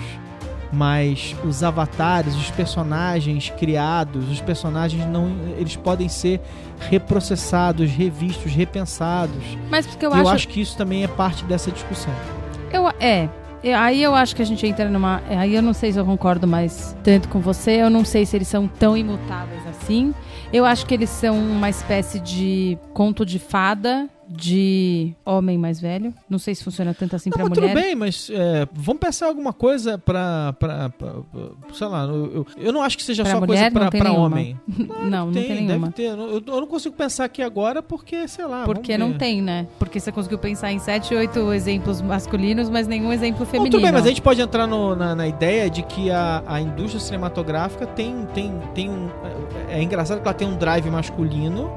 Mas 0.75 1.35
os 1.45 1.63
avatares, 1.63 2.35
os 2.35 2.51
personagens 2.51 3.51
criados, 3.59 4.29
os 4.31 4.41
personagens 4.41 5.07
não. 5.07 5.33
Eles 5.57 5.77
podem 5.77 6.09
ser 6.09 6.41
reprocessados, 6.91 7.91
revistos, 7.91 8.53
repensados. 8.53 9.43
Mas 9.71 9.87
porque 9.87 10.05
eu, 10.07 10.11
eu 10.11 10.17
acho, 10.17 10.31
acho 10.31 10.49
que 10.49 10.61
isso 10.61 10.77
também 10.77 11.05
é 11.05 11.09
parte 11.09 11.45
dessa 11.45 11.71
discussão. 11.71 12.13
Eu, 12.73 12.89
é. 13.01 13.29
Eu- 13.63 13.79
aí 13.79 14.03
eu 14.03 14.15
acho 14.15 14.35
que 14.37 14.43
a 14.43 14.45
gente 14.45 14.67
entra 14.67 14.89
numa. 14.91 15.23
é, 15.29 15.37
Aí 15.39 15.55
eu 15.55 15.63
não 15.63 15.73
sei 15.73 15.93
se 15.93 15.99
eu 15.99 16.05
concordo 16.05 16.47
mais 16.47 16.97
tanto 17.03 17.29
com 17.29 17.41
você. 17.41 17.73
Eu 17.83 17.89
não 17.91 18.05
sei 18.05 18.27
se 18.27 18.37
eles 18.37 18.49
são 18.49 18.67
tão 18.69 18.97
imutáveis 18.97 19.63
assim. 19.69 20.15
Eu 20.53 20.65
acho 20.65 20.85
que 20.87 20.93
eles 20.95 21.09
são 21.11 21.39
uma 21.39 21.69
espécie 21.71 22.21
de 22.21 22.79
conto 22.93 23.25
de 23.25 23.39
fada 23.39 24.09
de 24.29 25.15
homem 25.25 25.57
mais 25.59 25.81
velho. 25.81 26.13
Não 26.29 26.39
sei 26.39 26.55
se 26.55 26.65
funciona 26.65 26.95
tanto 26.95 27.15
assim 27.17 27.31
Não, 27.31 27.39
mas 27.47 27.49
mulher. 27.59 27.73
tudo 27.73 27.83
bem, 27.83 27.95
mas 27.95 28.31
é, 28.33 28.67
vamos 28.73 29.01
pensar 29.01 29.27
alguma 29.27 29.53
coisa 29.53 29.99
pra- 29.99 30.55
sei 31.73 31.87
lá, 31.87 32.05
eu, 32.05 32.47
eu, 32.57 32.73
não 32.73 32.83
acho 32.83 32.97
que 32.97 33.03
seja 33.03 33.23
Pra 33.23 33.33
só 33.33 33.41
mulher, 33.41 33.71
coisa 33.73 33.91
não 33.91 34.01
nenhuma. 34.03 34.27
homem. 34.27 34.61
não, 35.09 35.27
não 35.27 35.33
tem, 35.33 35.43
tem, 35.45 35.67
nenhuma. 35.67 35.91
ter. 35.93 36.05
Eu, 36.09 36.43
eu 36.47 36.61
não 36.61 36.67
consigo 36.67 36.95
pensar 36.95 37.25
aqui 37.25 37.43
agora 37.43 37.83
porque, 37.83 38.27
sei 38.29 38.47
lá. 38.47 38.65
Porque 38.65 38.97
não 38.97 39.13
tem, 39.13 39.43
né? 39.43 39.67
Porque 39.79 40.01
você 40.01 40.11
conseguiu 40.13 40.39
pensar 40.39 40.73
em 40.73 40.79
sete, 40.79 41.15
oito 41.15 41.53
exemplos 41.53 42.01
masculinos, 42.01 42.69
mas 42.71 42.87
nenhum 42.87 43.13
exemplo 43.13 43.41
Não, 43.41 43.47
feminino. 43.47 43.71
tudo 43.71 43.83
bem, 43.83 43.93
mas 43.93 44.05
a 44.05 44.09
gente 44.09 44.23
pode 44.23 44.41
entrar 44.41 44.67
no- 44.67 44.95
na, 44.97 45.15
na 45.15 45.29
ideia 45.29 45.69
de 45.71 45.83
que 45.83 46.11
a, 46.11 46.43
a 46.47 46.61
indústria 46.61 47.01
cinematográfica 47.01 47.87
tem, 47.87 48.27
tem, 48.35 48.53
tem 48.75 48.91
um. 48.91 49.09
É, 49.69 49.79
é 49.79 49.83
engraçado 49.83 50.21
que 50.21 50.27
ela 50.29 50.35
tem 50.35 50.47
um 50.49 50.57
drive 50.57 50.89
masculino, 50.91 51.71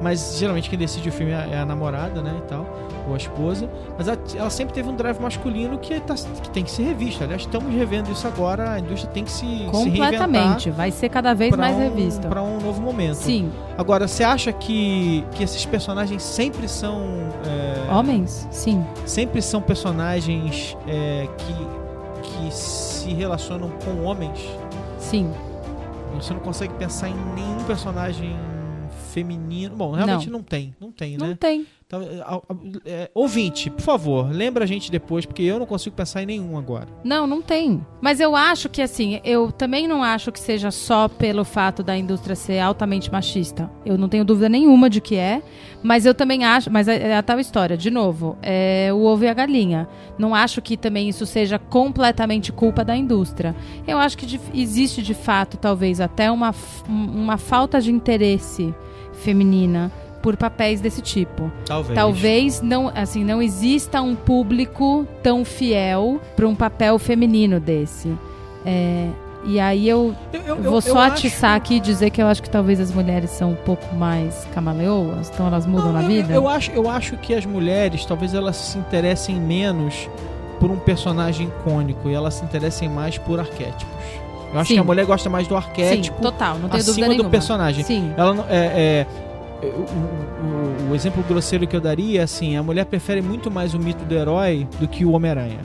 mas 0.00 0.36
geralmente 0.38 0.68
quem 0.70 0.78
decide 0.78 1.08
o 1.08 1.12
filme 1.12 1.32
é 1.32 1.48
é 1.52 1.58
a 1.60 1.64
namorada, 1.66 2.22
né? 2.22 2.34
E 2.38 2.42
tal, 2.48 2.66
ou 3.06 3.14
a 3.14 3.16
esposa. 3.16 3.68
Mas 3.96 4.06
ela, 4.08 4.18
ela 4.36 4.50
sempre 4.50 4.74
teve 4.74 4.88
um 4.88 4.94
drive 4.94 5.18
masculino 5.20 5.78
que, 5.78 5.98
tá- 6.00 6.14
que 6.42 6.50
tem 6.50 6.62
que 6.64 6.70
ser 6.70 6.82
revisto. 6.84 7.24
Aliás, 7.24 7.42
estamos 7.42 7.72
revendo 7.74 8.10
isso 8.12 8.26
agora, 8.26 8.72
a 8.72 8.78
indústria 8.80 9.12
tem 9.12 9.24
que 9.24 9.30
se, 9.30 9.46
se 9.46 9.64
Completamente. 9.70 10.70
Vai 10.70 10.90
ser 10.90 11.08
cada 11.08 11.34
vez 11.34 11.54
mais 11.56 11.74
um, 11.76 11.80
revista. 11.80 12.28
Pra 12.28 12.42
um 12.42 12.60
novo 12.60 12.80
momento. 12.80 13.14
Sim. 13.16 13.50
Agora, 13.76 14.06
você 14.06 14.22
acha 14.24 14.52
que, 14.52 15.24
que 15.32 15.42
esses 15.42 15.64
personagens 15.64 16.22
sempre 16.22 16.68
são. 16.68 17.02
é, 17.46 17.92
Homens? 17.92 18.46
Sim. 18.50 18.84
sempre 19.06 19.40
são 19.40 19.60
personagens 19.62 20.76
é, 20.86 21.26
que, 21.38 22.28
que 22.28 22.54
se 22.54 23.12
relacionam 23.14 23.70
com 23.84 24.04
homens. 24.04 24.38
Sim. 24.98 25.32
Você 26.14 26.32
não 26.34 26.40
consegue 26.40 26.74
pensar 26.74 27.08
em 27.08 27.14
nenhum 27.34 27.62
personagem 27.66 28.36
feminino. 29.08 29.74
Bom, 29.76 29.92
realmente 29.92 30.30
não, 30.30 30.42
tem, 30.42 30.74
não 30.80 30.92
tem, 30.92 31.16
Não 31.16 31.28
né? 31.28 31.36
tem. 31.38 31.66
Tá, 31.90 31.96
é, 32.84 33.10
ouvinte, 33.14 33.70
por 33.70 33.80
favor, 33.80 34.30
lembra 34.30 34.64
a 34.64 34.66
gente 34.66 34.90
depois, 34.90 35.24
porque 35.24 35.42
eu 35.42 35.58
não 35.58 35.64
consigo 35.64 35.96
pensar 35.96 36.22
em 36.22 36.26
nenhum 36.26 36.58
agora. 36.58 36.86
Não, 37.02 37.26
não 37.26 37.40
tem. 37.40 37.82
Mas 37.98 38.20
eu 38.20 38.36
acho 38.36 38.68
que, 38.68 38.82
assim, 38.82 39.22
eu 39.24 39.50
também 39.50 39.88
não 39.88 40.02
acho 40.02 40.30
que 40.30 40.38
seja 40.38 40.70
só 40.70 41.08
pelo 41.08 41.46
fato 41.46 41.82
da 41.82 41.96
indústria 41.96 42.36
ser 42.36 42.58
altamente 42.58 43.10
machista. 43.10 43.70
Eu 43.86 43.96
não 43.96 44.06
tenho 44.06 44.22
dúvida 44.22 44.50
nenhuma 44.50 44.90
de 44.90 45.00
que 45.00 45.16
é. 45.16 45.42
Mas 45.82 46.04
eu 46.04 46.12
também 46.12 46.44
acho. 46.44 46.70
Mas 46.70 46.88
é, 46.88 47.12
é 47.12 47.16
a 47.16 47.22
tal 47.22 47.40
história, 47.40 47.74
de 47.74 47.90
novo, 47.90 48.36
é 48.42 48.90
o 48.92 49.04
ovo 49.04 49.24
e 49.24 49.28
a 49.28 49.32
galinha. 49.32 49.88
Não 50.18 50.34
acho 50.34 50.60
que 50.60 50.76
também 50.76 51.08
isso 51.08 51.24
seja 51.24 51.58
completamente 51.58 52.52
culpa 52.52 52.84
da 52.84 52.94
indústria. 52.94 53.56
Eu 53.86 53.96
acho 53.96 54.18
que 54.18 54.26
de, 54.26 54.38
existe, 54.52 55.00
de 55.00 55.14
fato, 55.14 55.56
talvez 55.56 56.02
até 56.02 56.30
uma, 56.30 56.54
uma 56.86 57.38
falta 57.38 57.80
de 57.80 57.90
interesse 57.90 58.74
feminina 59.14 59.90
por 60.22 60.36
papéis 60.36 60.80
desse 60.80 61.00
tipo. 61.00 61.50
Talvez. 61.64 61.94
Talvez 61.94 62.62
não, 62.62 62.90
assim, 62.94 63.24
não 63.24 63.40
exista 63.40 64.00
um 64.02 64.14
público 64.14 65.06
tão 65.22 65.44
fiel 65.44 66.20
para 66.36 66.46
um 66.46 66.54
papel 66.54 66.98
feminino 66.98 67.60
desse. 67.60 68.16
É, 68.64 69.08
e 69.44 69.60
aí 69.60 69.88
eu, 69.88 70.14
eu, 70.32 70.42
eu 70.56 70.70
vou 70.70 70.80
só 70.80 70.98
atiçar 71.00 71.52
acho... 71.52 71.56
aqui 71.56 71.74
e 71.76 71.80
dizer 71.80 72.10
que 72.10 72.20
eu 72.20 72.26
acho 72.26 72.42
que 72.42 72.50
talvez 72.50 72.80
as 72.80 72.92
mulheres 72.92 73.30
são 73.30 73.52
um 73.52 73.56
pouco 73.56 73.94
mais 73.94 74.46
camaleoas, 74.52 75.30
então 75.32 75.46
elas 75.46 75.64
mudam 75.64 75.92
não, 75.92 76.02
na 76.02 76.08
vida. 76.08 76.34
Eu, 76.34 76.48
acho, 76.48 76.70
eu 76.72 76.88
acho 76.90 77.16
que 77.16 77.34
as 77.34 77.46
mulheres 77.46 78.04
talvez 78.04 78.34
elas 78.34 78.56
se 78.56 78.78
interessem 78.78 79.36
menos 79.36 80.08
por 80.58 80.70
um 80.70 80.78
personagem 80.78 81.46
icônico 81.46 82.08
e 82.08 82.14
elas 82.14 82.34
se 82.34 82.44
interessem 82.44 82.88
mais 82.88 83.16
por 83.16 83.38
arquétipos. 83.38 83.86
Eu 84.52 84.58
acho 84.58 84.68
Sim. 84.68 84.74
que 84.74 84.80
a 84.80 84.84
mulher 84.84 85.06
gosta 85.06 85.28
mais 85.28 85.46
do 85.46 85.54
arquétipo 85.54 86.16
Sim, 86.16 86.22
total, 86.22 86.58
não 86.58 86.68
tenho 86.68 86.80
acima 86.80 87.06
dúvida 87.06 87.22
do 87.22 87.30
personagem. 87.30 87.84
Sim. 87.84 88.12
Ela 88.16 88.46
é, 88.48 88.56
é 88.56 89.06
o, 89.66 90.86
o, 90.86 90.90
o, 90.90 90.94
exemplo 90.94 91.22
grosseiro 91.24 91.66
que 91.66 91.74
eu 91.74 91.80
daria 91.80 92.20
é 92.20 92.22
assim: 92.24 92.56
a 92.56 92.62
mulher 92.62 92.84
prefere 92.84 93.20
muito 93.20 93.50
mais 93.50 93.74
o 93.74 93.78
mito 93.78 94.04
do 94.04 94.14
herói 94.14 94.68
do 94.78 94.86
que 94.86 95.04
o 95.04 95.12
Homem-Aranha. 95.12 95.58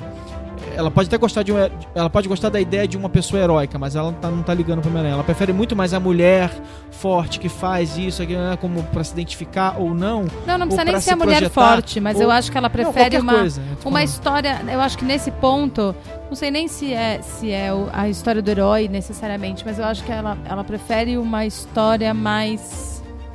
Ela 0.75 0.89
pode 0.89 1.07
até 1.07 1.19
gostar 1.19 1.43
de 1.43 1.51
um, 1.51 1.57
ela 1.93 2.09
pode 2.09 2.27
gostar 2.27 2.49
da 2.49 2.59
ideia 2.59 2.87
de 2.87 2.97
uma 2.97 3.07
pessoa 3.07 3.39
heróica, 3.39 3.77
mas 3.77 3.95
ela 3.95 4.09
não 4.09 4.19
tá, 4.19 4.31
não 4.31 4.41
tá 4.41 4.53
ligando 4.55 4.81
pro 4.81 4.89
Homem-Aranha. 4.89 5.13
Ela 5.13 5.23
prefere 5.23 5.53
muito 5.53 5.75
mais 5.75 5.93
a 5.93 5.99
mulher 5.99 6.49
forte 6.89 7.39
que 7.39 7.47
faz 7.47 7.95
isso, 7.95 8.23
aqui, 8.23 8.35
né, 8.35 8.57
como 8.59 8.81
para 8.85 9.03
se 9.03 9.13
identificar 9.13 9.75
ou 9.77 9.93
não. 9.93 10.25
Não, 10.47 10.57
não 10.57 10.67
precisa 10.67 10.85
nem 10.85 10.99
ser 10.99 11.11
a 11.11 11.15
mulher 11.15 11.49
forte, 11.51 11.99
mas 11.99 12.17
ou, 12.17 12.23
eu 12.23 12.31
acho 12.31 12.51
que 12.51 12.57
ela 12.57 12.71
prefere 12.71 13.17
não, 13.17 13.23
uma, 13.23 13.33
coisa, 13.33 13.61
uma 13.85 14.03
história. 14.03 14.61
Eu 14.71 14.81
acho 14.81 14.97
que 14.97 15.05
nesse 15.05 15.29
ponto, 15.29 15.95
não 16.27 16.35
sei 16.35 16.49
nem 16.49 16.67
se 16.67 16.91
é 16.91 17.21
se 17.21 17.51
é 17.51 17.69
a 17.91 18.09
história 18.09 18.41
do 18.41 18.49
herói 18.49 18.87
necessariamente, 18.87 19.63
mas 19.63 19.77
eu 19.77 19.85
acho 19.85 20.03
que 20.03 20.11
ela, 20.11 20.35
ela 20.45 20.63
prefere 20.63 21.19
uma 21.19 21.45
história 21.45 22.15
mais 22.15 22.92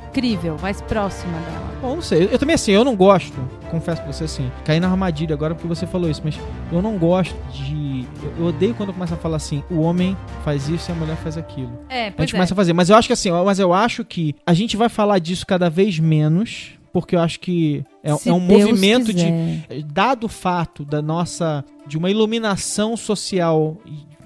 incrível, 0.09 0.57
mais 0.61 0.81
próxima 0.81 1.33
dela. 1.33 1.69
Bom, 1.81 1.95
não 1.95 2.01
sei. 2.01 2.27
Eu 2.31 2.37
também, 2.37 2.55
assim, 2.55 2.71
eu 2.71 2.83
não 2.83 2.95
gosto, 2.95 3.37
confesso 3.71 4.01
pra 4.01 4.11
você, 4.11 4.25
assim, 4.25 4.51
caí 4.65 4.79
na 4.79 4.89
armadilha 4.89 5.33
agora 5.33 5.55
porque 5.55 5.67
você 5.67 5.87
falou 5.87 6.09
isso, 6.09 6.21
mas 6.23 6.37
eu 6.71 6.81
não 6.81 6.97
gosto 6.97 7.35
de. 7.51 8.05
Eu 8.37 8.47
odeio 8.47 8.73
quando 8.73 8.91
começa 8.91 9.13
a 9.13 9.17
falar 9.17 9.37
assim: 9.37 9.63
o 9.69 9.79
homem 9.79 10.17
faz 10.43 10.67
isso 10.67 10.89
e 10.89 10.91
a 10.91 10.95
mulher 10.95 11.15
faz 11.17 11.37
aquilo. 11.37 11.71
É, 11.87 12.09
pois 12.11 12.17
A 12.17 12.21
gente 12.23 12.35
é. 12.35 12.37
começa 12.37 12.53
a 12.53 12.57
fazer. 12.57 12.73
Mas 12.73 12.89
eu 12.89 12.95
acho 12.95 13.07
que 13.07 13.13
assim, 13.13 13.31
mas 13.31 13.59
eu 13.59 13.73
acho 13.73 14.03
que 14.03 14.35
a 14.45 14.53
gente 14.53 14.75
vai 14.75 14.89
falar 14.89 15.19
disso 15.19 15.45
cada 15.45 15.69
vez 15.69 15.99
menos 15.99 16.71
porque 16.91 17.15
eu 17.15 17.19
acho 17.19 17.39
que 17.39 17.83
é, 18.03 18.09
é 18.09 18.33
um 18.33 18.45
Deus 18.45 18.61
movimento 18.65 19.13
quiser. 19.13 19.61
de 19.69 19.83
dado 19.83 20.25
o 20.25 20.29
fato 20.29 20.83
da 20.83 21.01
nossa 21.03 21.63
de 21.87 21.97
uma 21.97 22.09
iluminação 22.09 22.97
social 22.97 23.77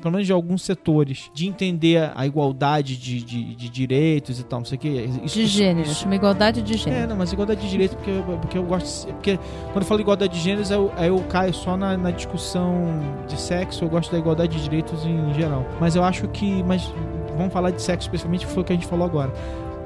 pelo 0.03 0.11
menos 0.11 0.27
de 0.27 0.33
alguns 0.33 0.63
setores, 0.63 1.31
de 1.33 1.47
entender 1.47 2.11
a 2.13 2.27
igualdade 2.27 2.97
de, 2.97 3.23
de, 3.23 3.55
de 3.55 3.69
direitos 3.69 4.37
e 4.37 4.43
tal, 4.43 4.59
não 4.59 4.65
sei 4.65 4.75
o 4.75 4.81
que. 4.81 4.89
Isso, 5.23 5.35
de 5.35 5.45
gênero, 5.45 5.87
isso, 5.87 6.01
chama 6.01 6.15
igualdade 6.15 6.61
de 6.61 6.75
gênero. 6.75 7.03
É, 7.03 7.07
não, 7.07 7.15
mas 7.15 7.31
igualdade 7.31 7.61
de 7.61 7.69
direitos 7.69 7.95
porque, 7.95 8.11
porque 8.41 8.57
eu 8.57 8.63
gosto. 8.63 9.07
Porque 9.13 9.39
quando 9.71 9.77
eu 9.77 9.85
falo 9.85 10.01
igualdade 10.01 10.33
de 10.33 10.41
gêneros, 10.41 10.69
eu, 10.71 10.91
eu 10.97 11.19
caio 11.29 11.53
só 11.53 11.77
na, 11.77 11.95
na 11.95 12.11
discussão 12.11 12.83
de 13.29 13.39
sexo, 13.39 13.85
eu 13.85 13.89
gosto 13.89 14.11
da 14.11 14.17
igualdade 14.17 14.57
de 14.57 14.63
direitos 14.63 15.05
em 15.05 15.33
geral. 15.35 15.65
Mas 15.79 15.95
eu 15.95 16.03
acho 16.03 16.27
que. 16.27 16.61
Mas 16.63 16.93
vamos 17.37 17.53
falar 17.53 17.71
de 17.71 17.81
sexo 17.81 18.05
especificamente, 18.07 18.45
que 18.45 18.51
foi 18.51 18.61
o 18.61 18.65
que 18.65 18.73
a 18.73 18.75
gente 18.75 18.87
falou 18.87 19.05
agora. 19.05 19.33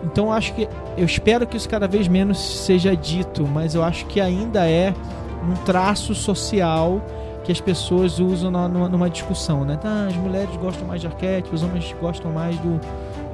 Então 0.04 0.26
eu 0.26 0.32
acho 0.32 0.52
que. 0.56 0.68
Eu 0.98 1.06
espero 1.06 1.46
que 1.46 1.56
isso 1.56 1.70
cada 1.70 1.88
vez 1.88 2.08
menos 2.08 2.40
seja 2.40 2.96
dito, 2.96 3.46
mas 3.46 3.76
eu 3.76 3.84
acho 3.84 4.08
que 4.08 4.20
ainda 4.20 4.68
é 4.68 4.96
um 5.48 5.54
traço 5.64 6.16
social 6.16 7.04
que 7.48 7.52
as 7.54 7.62
pessoas 7.62 8.20
usam 8.20 8.52
na, 8.52 8.68
numa, 8.68 8.90
numa, 8.90 9.10
discussão, 9.10 9.64
né? 9.64 9.78
Tá, 9.78 10.08
as 10.08 10.16
mulheres 10.18 10.54
gostam 10.58 10.86
mais 10.86 11.00
de 11.00 11.08
arquétipos, 11.08 11.64
os 11.64 11.70
homens 11.70 11.96
gostam 12.02 12.30
mais 12.30 12.58
do, 12.58 12.78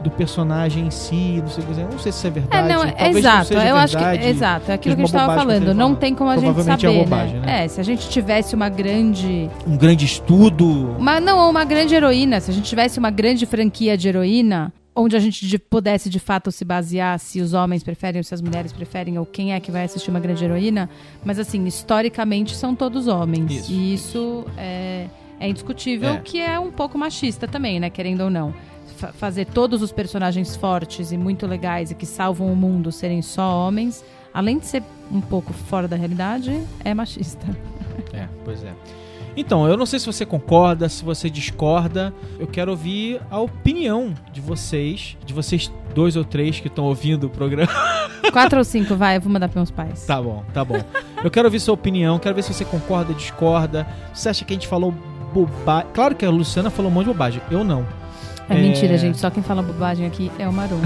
do 0.04 0.12
personagem 0.12 0.86
em 0.86 0.92
si, 0.92 1.42
não 1.42 1.48
sei 1.48 1.64
Não 1.92 1.98
sei 1.98 2.12
se 2.12 2.20
isso 2.20 2.28
é 2.28 2.30
verdade. 2.30 2.72
É, 2.72 2.76
não, 2.76 2.84
exato. 3.18 3.54
Não 3.56 3.62
eu 3.64 3.76
verdade, 3.76 3.98
acho 3.98 4.20
que 4.20 4.28
exato, 4.28 4.70
é 4.72 4.74
aquilo 4.76 4.96
que 4.96 5.02
a 5.02 5.06
gente 5.06 5.16
estava 5.16 5.36
falando. 5.36 5.74
Não 5.74 5.96
tem 5.96 6.14
como 6.14 6.30
a 6.30 6.38
gente 6.38 6.60
é 6.60 6.64
saber, 6.64 6.86
é 6.86 7.04
bobagem, 7.04 7.40
né? 7.40 7.46
né? 7.48 7.66
É, 7.66 7.68
se 7.68 7.82
a 7.82 7.84
gente 7.84 8.08
tivesse 8.08 8.54
uma 8.54 8.70
grande 8.70 9.50
um 9.66 9.76
grande 9.76 10.06
estudo, 10.06 10.96
uma 11.00 11.20
não, 11.20 11.50
uma 11.50 11.66
grande 11.66 11.96
heroína, 11.96 12.40
se 12.40 12.52
a 12.52 12.54
gente 12.54 12.70
tivesse 12.70 13.00
uma 13.00 13.10
grande 13.10 13.48
franquia 13.48 13.98
de 13.98 14.10
heroína, 14.10 14.72
onde 14.96 15.16
a 15.16 15.20
gente 15.20 15.48
de, 15.48 15.58
pudesse 15.58 16.10
de 16.10 16.20
fato 16.20 16.52
se 16.52 16.64
basear 16.64 17.20
se 17.20 17.42
os 17.42 17.54
homens 17.54 17.84
preferem 17.84 18.20
ou 18.20 18.24
se 18.24 18.34
as 18.34 18.42
mulheres 18.42 18.72
preferem 18.72 19.18
ou 19.18 19.26
quem 19.26 19.54
é 19.54 19.60
que 19.60 19.72
vai 19.72 19.84
assistir 19.84 20.10
uma 20.10 20.20
grande 20.20 20.44
heroína, 20.44 20.90
mas 21.24 21.40
assim, 21.40 21.66
historicamente 21.66 22.56
são 22.56 22.76
todos 22.76 23.08
homens. 23.08 23.52
Isso. 23.52 23.72
E 23.72 23.94
isso 23.94 24.46
é, 24.58 25.08
é 25.40 25.50
indiscutível 25.50 26.14
é. 26.14 26.18
que 26.18 26.40
é 26.40 26.60
um 26.60 26.72
pouco 26.72 26.98
machista 26.98 27.48
também, 27.48 27.80
né, 27.80 27.90
querendo 27.90 28.22
ou 28.22 28.30
não. 28.30 28.54
F 28.98 29.12
fazer 29.14 29.46
todos 29.46 29.82
os 29.82 29.92
personagens 29.92 30.56
fortes 30.56 31.12
e 31.12 31.18
muito 31.18 31.48
legais 31.48 31.92
e 31.92 31.96
que 31.96 32.06
salvam 32.06 32.52
o 32.52 32.56
mundo 32.56 32.92
serem 32.92 33.22
só 33.22 33.68
homens, 33.68 34.04
além 34.34 34.60
de 34.60 34.66
ser 34.66 34.84
um 35.12 35.22
pouco 35.22 35.52
fora 35.54 35.88
da 35.88 35.96
realidade, 35.96 36.62
é 36.84 36.94
machista. 36.94 37.46
É, 38.14 38.28
pois 38.44 38.64
é. 38.64 38.74
Então, 39.36 39.68
eu 39.68 39.76
não 39.76 39.86
sei 39.86 40.00
se 40.00 40.06
você 40.06 40.26
concorda, 40.26 40.88
se 40.88 41.04
você 41.04 41.30
discorda. 41.30 42.14
Eu 42.40 42.48
quero 42.48 42.72
ouvir 42.72 43.20
a 43.32 43.40
opinião 43.40 44.14
de 44.32 44.40
vocês, 44.40 45.18
de 45.26 45.34
vocês 45.34 45.72
dois 45.94 46.16
ou 46.16 46.24
três 46.24 46.60
que 46.60 46.68
estão 46.68 46.86
ouvindo 46.86 47.28
o 47.28 47.30
programa. 47.30 47.72
Quatro 48.32 48.60
ou 48.60 48.64
cinco, 48.64 48.96
vai, 48.96 49.18
eu 49.18 49.22
vou 49.22 49.32
mandar 49.32 49.50
para 49.50 49.60
meus 49.60 49.72
pais. 49.72 50.06
Tá 50.06 50.22
bom, 50.22 50.44
tá 50.54 50.64
bom. 50.64 50.82
Eu 51.24 51.32
quero 51.32 51.48
ouvir 51.48 51.60
sua 51.60 51.74
opinião, 51.74 52.20
quero 52.20 52.36
ver 52.36 52.44
se 52.44 52.54
você 52.54 52.66
concorda, 52.66 53.14
discorda. 53.14 53.88
Você 54.14 54.30
acha 54.30 54.46
que 54.46 54.54
a 54.54 54.56
gente 54.56 54.68
falou 54.68 54.94
bobagem? 55.34 55.90
Claro 55.94 56.16
que 56.16 56.26
a 56.26 56.30
Luciana 56.30 56.70
falou 56.70 56.90
um 56.92 56.94
monte 56.94 57.06
de 57.06 57.12
bobagem, 57.12 57.42
eu 57.50 57.64
não. 57.64 57.86
É, 58.50 58.56
é... 58.56 58.62
mentira, 58.62 58.98
gente. 58.98 59.18
Só 59.18 59.30
quem 59.30 59.44
fala 59.44 59.62
bobagem 59.62 60.06
aqui 60.06 60.32
é 60.38 60.48
o 60.48 60.54
Marum. 60.54 60.82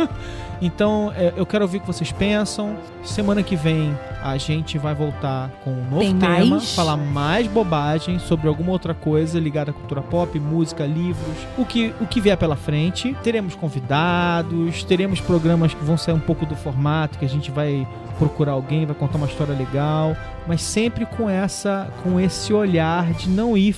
Então, 0.60 1.12
é, 1.14 1.32
eu 1.36 1.44
quero 1.44 1.64
ouvir 1.64 1.78
o 1.78 1.80
que 1.80 1.86
vocês 1.86 2.10
pensam. 2.12 2.76
Semana 3.04 3.42
que 3.42 3.56
vem 3.56 3.96
a 4.22 4.36
gente 4.38 4.78
vai 4.78 4.94
voltar 4.94 5.50
com 5.62 5.70
um 5.70 5.84
novo 5.84 6.00
Tem 6.00 6.18
tema, 6.18 6.56
mais? 6.56 6.74
falar 6.74 6.96
mais 6.96 7.46
bobagem 7.46 8.18
sobre 8.18 8.48
alguma 8.48 8.72
outra 8.72 8.94
coisa 8.94 9.38
ligada 9.38 9.70
à 9.70 9.74
cultura 9.74 10.02
pop, 10.02 10.38
música, 10.40 10.84
livros, 10.84 11.36
o 11.56 11.64
que, 11.64 11.94
o 12.00 12.06
que 12.06 12.20
vier 12.20 12.36
pela 12.36 12.56
frente. 12.56 13.16
Teremos 13.22 13.54
convidados, 13.54 14.82
teremos 14.84 15.20
programas 15.20 15.74
que 15.74 15.84
vão 15.84 15.96
sair 15.96 16.14
um 16.14 16.20
pouco 16.20 16.44
do 16.44 16.56
formato, 16.56 17.18
que 17.18 17.24
a 17.24 17.28
gente 17.28 17.50
vai 17.50 17.86
procurar 18.18 18.52
alguém, 18.52 18.86
vai 18.86 18.96
contar 18.96 19.18
uma 19.18 19.26
história 19.26 19.54
legal, 19.54 20.16
mas 20.46 20.62
sempre 20.62 21.04
com 21.04 21.28
essa 21.28 21.92
com 22.02 22.18
esse 22.18 22.52
olhar 22.52 23.12
de 23.12 23.28
não 23.28 23.56
ir, 23.56 23.76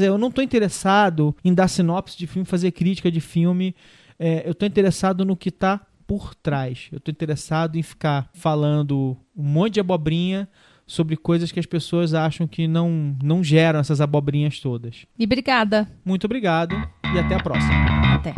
eu 0.00 0.16
não 0.16 0.28
estou 0.28 0.42
interessado 0.42 1.34
em 1.44 1.52
dar 1.52 1.68
sinopse 1.68 2.16
de 2.16 2.26
filme, 2.26 2.46
fazer 2.46 2.70
crítica 2.70 3.10
de 3.10 3.20
filme. 3.20 3.74
É, 4.18 4.46
eu 4.46 4.52
estou 4.52 4.68
interessado 4.68 5.24
no 5.24 5.36
que 5.36 5.48
está 5.48 5.80
por 6.06 6.34
trás. 6.34 6.88
Eu 6.90 6.98
estou 6.98 7.12
interessado 7.12 7.76
em 7.76 7.82
ficar 7.82 8.28
falando 8.34 9.16
um 9.36 9.42
monte 9.42 9.74
de 9.74 9.80
abobrinha 9.80 10.48
sobre 10.86 11.16
coisas 11.16 11.50
que 11.50 11.60
as 11.60 11.66
pessoas 11.66 12.12
acham 12.12 12.46
que 12.46 12.68
não, 12.68 13.16
não 13.22 13.42
geram 13.42 13.80
essas 13.80 14.00
abobrinhas 14.00 14.60
todas. 14.60 15.06
E 15.18 15.24
obrigada. 15.24 15.88
Muito 16.04 16.24
obrigado 16.24 16.74
e 17.14 17.18
até 17.18 17.34
a 17.34 17.42
próxima. 17.42 18.14
Até. 18.14 18.34